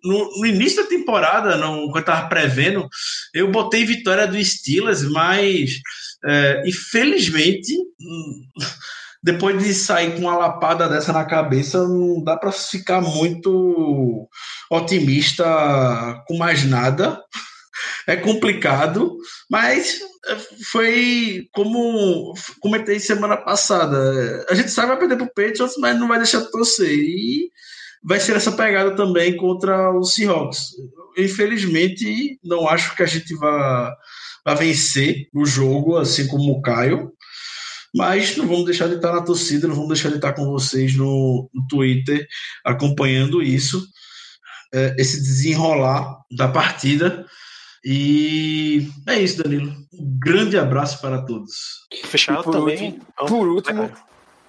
no, 0.03 0.40
no, 0.40 0.47
início 0.47 0.82
da 0.82 0.88
temporada, 0.88 1.57
não, 1.57 1.84
quando 1.86 1.97
eu 1.97 2.01
estava 2.01 2.28
prevendo, 2.28 2.88
eu 3.32 3.51
botei 3.51 3.84
vitória 3.84 4.26
do 4.26 4.42
Steelers, 4.42 5.03
mas 5.05 5.74
é, 6.24 6.62
infelizmente 6.66 7.72
depois 9.22 9.61
de 9.61 9.74
sair 9.74 10.12
com 10.12 10.20
uma 10.20 10.36
lapada 10.36 10.88
dessa 10.88 11.12
na 11.12 11.24
cabeça, 11.24 11.86
não 11.86 12.22
dá 12.22 12.36
para 12.36 12.53
ficar 12.53 13.01
muito 13.01 14.28
otimista 14.70 15.44
com 16.28 16.36
mais 16.36 16.64
nada. 16.64 17.20
É 18.07 18.16
complicado, 18.16 19.16
mas 19.50 19.98
foi 20.70 21.48
como 21.52 22.34
comentei 22.61 23.00
semana 23.00 23.36
passada. 23.36 24.46
A 24.48 24.54
gente 24.54 24.70
sabe 24.70 24.88
vai 24.88 24.98
perder 24.98 25.16
pro 25.16 25.26
Patriots, 25.26 25.76
mas 25.78 25.98
não 25.98 26.09
vai 26.09 26.18
deixar 26.18 26.40
de 26.40 26.50
torcer. 26.50 26.92
E 26.92 27.50
vai 28.02 28.20
ser 28.20 28.36
essa 28.36 28.52
pegada 28.52 28.94
também 28.94 29.36
contra 29.36 29.90
o 29.90 30.04
Seahawks. 30.04 30.68
Infelizmente, 31.18 32.38
não 32.44 32.68
acho 32.68 32.94
que 32.94 33.02
a 33.02 33.07
gente 33.07 33.34
vá, 33.34 33.92
vá 34.44 34.54
vencer 34.54 35.28
o 35.34 35.44
jogo, 35.44 35.96
assim 35.96 36.28
como 36.28 36.52
o 36.52 36.62
Caio. 36.62 37.12
Mas 37.94 38.36
não 38.36 38.46
vamos 38.46 38.66
deixar 38.66 38.88
de 38.88 38.96
estar 38.96 39.12
na 39.12 39.22
torcida, 39.22 39.66
não 39.66 39.74
vamos 39.74 39.88
deixar 39.88 40.11
de 40.11 40.16
estar 40.16 40.34
com 40.34 40.44
vocês 40.46 40.94
no, 40.94 41.48
no 41.52 41.66
Twitter 41.66 42.26
acompanhando 42.64 43.42
isso, 43.42 43.84
é, 44.72 44.94
esse 44.98 45.22
desenrolar 45.22 46.18
da 46.30 46.46
partida. 46.46 47.26
E 47.89 48.89
é 49.07 49.20
isso, 49.20 49.41
Danilo. 49.41 49.70
Um 49.95 50.18
grande 50.18 50.59
abraço 50.59 51.01
para 51.01 51.22
todos. 51.22 51.87
Fechado 52.07 52.43
por 52.43 52.51
também. 52.51 52.84
Último, 52.84 53.07
por 53.28 53.47
último, 53.47 53.93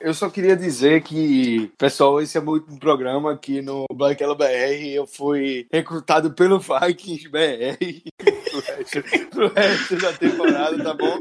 eu 0.01 0.11
só 0.11 0.27
queria 0.27 0.55
dizer 0.55 1.03
que, 1.03 1.71
pessoal, 1.77 2.19
esse 2.19 2.35
é 2.35 2.41
o 2.41 2.49
último 2.49 2.79
programa 2.79 3.31
aqui 3.31 3.61
no 3.61 3.85
Black 3.93 4.23
Yellow 4.23 4.35
BR. 4.35 4.87
Eu 4.91 5.05
fui 5.05 5.67
recrutado 5.71 6.33
pelo 6.33 6.59
Vikings 6.59 7.29
BR 7.29 7.77
pro 8.17 8.59
resto, 8.59 9.03
pro 9.29 9.53
resto 9.53 9.95
da 9.97 10.13
temporada, 10.13 10.83
tá 10.83 10.93
bom? 10.95 11.19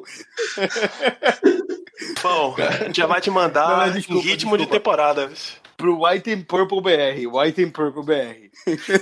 Bom, 2.23 2.57
já 2.95 3.07
vai 3.07 3.21
te 3.21 3.31
mandar 3.31 3.89
não, 3.89 3.95
desculpa, 3.95 4.23
em 4.23 4.31
ritmo 4.31 4.57
desculpa. 4.57 4.59
de 4.59 4.67
temporada. 4.67 5.31
Pro 5.77 6.05
White 6.05 6.33
and 6.33 6.43
Purple 6.43 6.81
BR. 6.81 7.27
White 7.31 7.63
and 7.63 7.71
Purple 7.71 8.03
BR. 8.03 8.47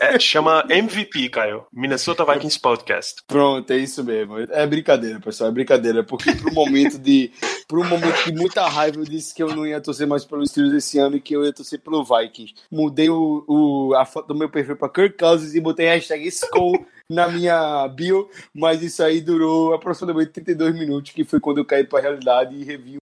É, 0.01 0.18
chama 0.18 0.64
MVP, 0.68 1.29
Caio. 1.31 1.66
Minnesota 1.72 2.25
Vikings 2.25 2.59
Podcast. 2.59 3.22
Pronto, 3.27 3.70
é 3.72 3.77
isso 3.79 4.03
mesmo. 4.03 4.39
É 4.39 4.66
brincadeira, 4.66 5.20
pessoal. 5.20 5.51
É 5.51 5.53
brincadeira. 5.53 6.03
Porque 6.03 6.33
pro 6.33 6.53
momento 6.53 6.99
de. 6.99 7.33
Um 7.72 7.85
momento 7.85 8.25
de 8.25 8.33
muita 8.33 8.68
raiva, 8.68 8.99
eu 8.99 9.05
disse 9.05 9.35
que 9.35 9.43
eu 9.43 9.49
não 9.49 9.66
ia 9.66 9.81
torcer 9.81 10.07
mais 10.07 10.25
pelos 10.25 10.51
Steelers 10.51 10.75
esse 10.75 10.99
ano 10.99 11.16
e 11.16 11.20
que 11.20 11.35
eu 11.35 11.45
ia 11.45 11.53
torcer 11.53 11.81
pelo 11.81 12.05
Vikings. 12.05 12.55
Mudei 12.70 13.09
o, 13.09 13.45
o, 13.49 13.95
a 13.95 14.05
foto 14.05 14.29
do 14.29 14.35
meu 14.35 14.49
perfil 14.49 14.77
pra 14.77 14.89
Kirk 14.89 15.16
Cousins 15.18 15.55
e 15.55 15.61
botei 15.61 15.87
hashtag 15.87 16.25
Skull 16.29 16.87
na 17.09 17.29
minha 17.29 17.87
bio, 17.89 18.29
mas 18.55 18.83
isso 18.83 19.03
aí 19.03 19.20
durou 19.20 19.75
aproximadamente 19.75 20.33
32 20.33 20.75
minutos, 20.75 21.12
que 21.12 21.25
foi 21.25 21.41
quando 21.41 21.59
eu 21.59 21.64
caí 21.64 21.85
pra 21.85 22.01
realidade 22.01 22.55
e 22.55 22.64
revi 22.64 22.99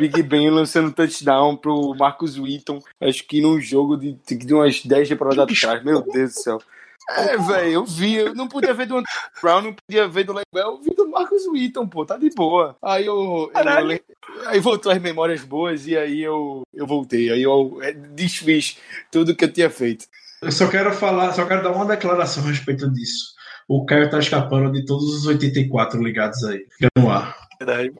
Big 0.00 0.22
Ben 0.22 0.50
lançando 0.50 0.92
touchdown 0.92 1.56
pro 1.56 1.94
Marcus 1.94 2.38
Wheaton, 2.38 2.80
acho 3.00 3.26
que 3.26 3.40
num 3.40 3.60
jogo 3.60 3.96
de, 3.96 4.12
de 4.14 4.54
umas 4.54 4.84
10 4.84 5.08
temporadas 5.08 5.38
atrás. 5.38 5.84
Meu 5.84 6.02
Deus 6.02 6.32
do 6.32 6.40
céu. 6.40 6.62
É, 7.10 7.36
velho, 7.36 7.72
eu 7.72 7.84
vi, 7.84 8.14
eu 8.14 8.34
não 8.34 8.46
podia 8.46 8.72
ver 8.72 8.86
do 8.86 9.02
Brown, 9.42 9.62
não 9.62 9.74
podia 9.74 10.06
ver 10.06 10.24
do 10.24 10.32
Lebel, 10.32 10.72
eu 10.72 10.80
vi 10.80 10.94
do 10.94 11.08
Marcus 11.08 11.44
Wheaton, 11.46 11.88
pô, 11.88 12.06
tá 12.06 12.16
de 12.16 12.30
boa. 12.30 12.76
Aí 12.80 13.04
eu, 13.06 13.50
eu 13.52 14.00
aí 14.46 14.60
voltou 14.60 14.92
as 14.92 15.00
memórias 15.00 15.42
boas 15.42 15.88
e 15.88 15.96
aí 15.96 16.22
eu, 16.22 16.62
eu 16.72 16.86
voltei, 16.86 17.30
aí 17.30 17.42
eu 17.42 17.78
é, 17.82 17.92
desfiz 17.92 18.78
tudo 19.10 19.34
que 19.34 19.44
eu 19.44 19.52
tinha 19.52 19.68
feito. 19.68 20.06
Eu 20.40 20.52
só 20.52 20.68
quero 20.68 20.92
falar, 20.92 21.32
só 21.32 21.44
quero 21.46 21.64
dar 21.64 21.72
uma 21.72 21.84
declaração 21.84 22.44
a 22.44 22.48
respeito 22.48 22.88
disso 22.92 23.34
o 23.70 23.84
Caio 23.84 24.10
tá 24.10 24.18
escapando 24.18 24.72
de 24.72 24.84
todos 24.84 25.04
os 25.14 25.26
84 25.26 26.02
ligados 26.02 26.42
aí. 26.42 26.66
Fica 26.72 26.88
no 26.96 27.08
ar. 27.08 27.36
Verdade. 27.56 27.92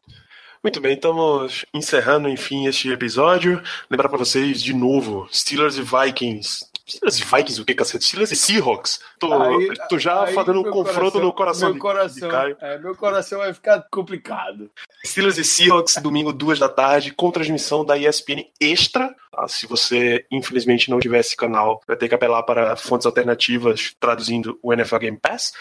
Muito 0.63 0.79
bem, 0.81 0.93
estamos 0.95 1.65
encerrando, 1.73 2.29
enfim, 2.29 2.67
este 2.67 2.91
episódio. 2.93 3.63
Lembrar 3.91 4.09
para 4.11 4.19
vocês, 4.19 4.63
de 4.63 4.75
novo, 4.75 5.27
Steelers 5.33 5.77
e 5.79 5.83
Vikings 5.83 6.69
Steelers 6.87 7.19
e 7.21 7.25
Vikings, 7.25 7.61
o 7.63 7.65
que, 7.65 7.73
cacete? 7.75 8.05
Steelers 8.05 8.33
e 8.33 8.37
Seahawks. 8.37 9.01
Tô, 9.19 9.33
Aí- 9.33 9.73
tô 9.89 9.97
já 9.97 10.25
aí 10.25 10.35
fazendo 10.35 10.61
um 10.61 10.71
confronto 10.71 11.21
no 11.21 11.33
coração 11.33 11.69
Meu 11.69 11.75
de- 11.75 11.81
coração, 11.81 12.29
de 12.29 12.35
Caio. 12.35 12.57
é, 12.61 12.79
meu 12.79 12.95
coração 12.97 13.39
vai 13.39 13.55
ficar 13.55 13.87
complicado. 13.93 14.69
Steelers 15.07 15.39
e 15.39 15.45
Seahawks, 15.45 15.95
domingo, 16.03 16.33
duas 16.33 16.59
da 16.59 16.69
tarde, 16.69 17.13
com 17.13 17.31
transmissão 17.31 17.85
da 17.85 17.97
ESPN 17.97 18.45
Extra. 18.61 19.15
Ah, 19.33 19.47
se 19.47 19.67
você, 19.69 20.27
infelizmente, 20.33 20.91
não 20.91 20.99
tiver 20.99 21.21
esse 21.21 21.37
canal, 21.37 21.81
vai 21.87 21.97
ter 21.97 22.09
que 22.09 22.15
apelar 22.15 22.43
para 22.43 22.75
fontes 22.75 23.07
alternativas, 23.07 23.95
traduzindo 24.01 24.59
o 24.61 24.73
NFL 24.73 24.99
Game 24.99 25.17
Pass. 25.17 25.53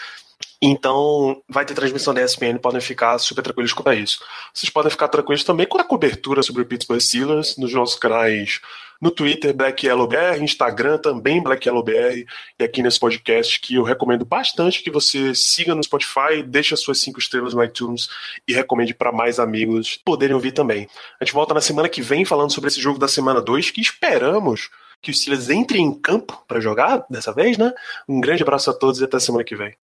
Então, 0.62 1.42
vai 1.48 1.64
ter 1.64 1.74
transmissão 1.74 2.12
da 2.12 2.22
ESPN, 2.22 2.58
podem 2.58 2.80
ficar 2.80 3.18
super 3.18 3.42
tranquilos 3.42 3.72
quanto 3.72 3.88
a 3.88 3.94
isso. 3.94 4.22
Vocês 4.52 4.68
podem 4.68 4.90
ficar 4.90 5.08
tranquilos 5.08 5.42
também 5.42 5.66
com 5.66 5.78
a 5.78 5.84
cobertura 5.84 6.42
sobre 6.42 6.62
o 6.62 6.66
Pittsburgh 6.66 7.00
Steelers 7.00 7.56
nos 7.56 7.72
nossos 7.72 7.98
canais 7.98 8.60
no 9.00 9.10
Twitter, 9.10 9.54
Black 9.54 9.86
Yellow 9.86 10.06
BR, 10.06 10.42
Instagram 10.42 10.98
também, 10.98 11.42
Black 11.42 11.66
Yellow 11.66 11.82
BR, 11.82 12.26
e 12.58 12.64
aqui 12.64 12.82
nesse 12.82 13.00
podcast 13.00 13.58
que 13.58 13.76
eu 13.76 13.82
recomendo 13.82 14.26
bastante 14.26 14.82
que 14.82 14.90
você 14.90 15.34
siga 15.34 15.74
no 15.74 15.82
Spotify, 15.82 16.42
deixe 16.44 16.74
as 16.74 16.80
suas 16.80 17.00
cinco 17.00 17.18
estrelas 17.18 17.54
no 17.54 17.64
iTunes 17.64 18.08
e 18.46 18.52
recomende 18.52 18.92
para 18.92 19.10
mais 19.10 19.38
amigos 19.38 19.98
poderem 20.04 20.34
ouvir 20.34 20.52
também. 20.52 20.86
A 21.18 21.24
gente 21.24 21.32
volta 21.32 21.54
na 21.54 21.62
semana 21.62 21.88
que 21.88 22.02
vem 22.02 22.26
falando 22.26 22.52
sobre 22.52 22.68
esse 22.68 22.80
jogo 22.80 22.98
da 22.98 23.08
semana 23.08 23.40
2, 23.40 23.70
que 23.70 23.80
esperamos 23.80 24.68
que 25.00 25.10
os 25.10 25.18
Steelers 25.18 25.48
entrem 25.48 25.82
em 25.82 25.94
campo 25.94 26.44
para 26.46 26.60
jogar 26.60 27.06
dessa 27.08 27.32
vez, 27.32 27.56
né? 27.56 27.72
Um 28.06 28.20
grande 28.20 28.42
abraço 28.42 28.68
a 28.68 28.74
todos 28.74 29.00
e 29.00 29.04
até 29.04 29.18
semana 29.18 29.42
que 29.42 29.56
vem. 29.56 29.74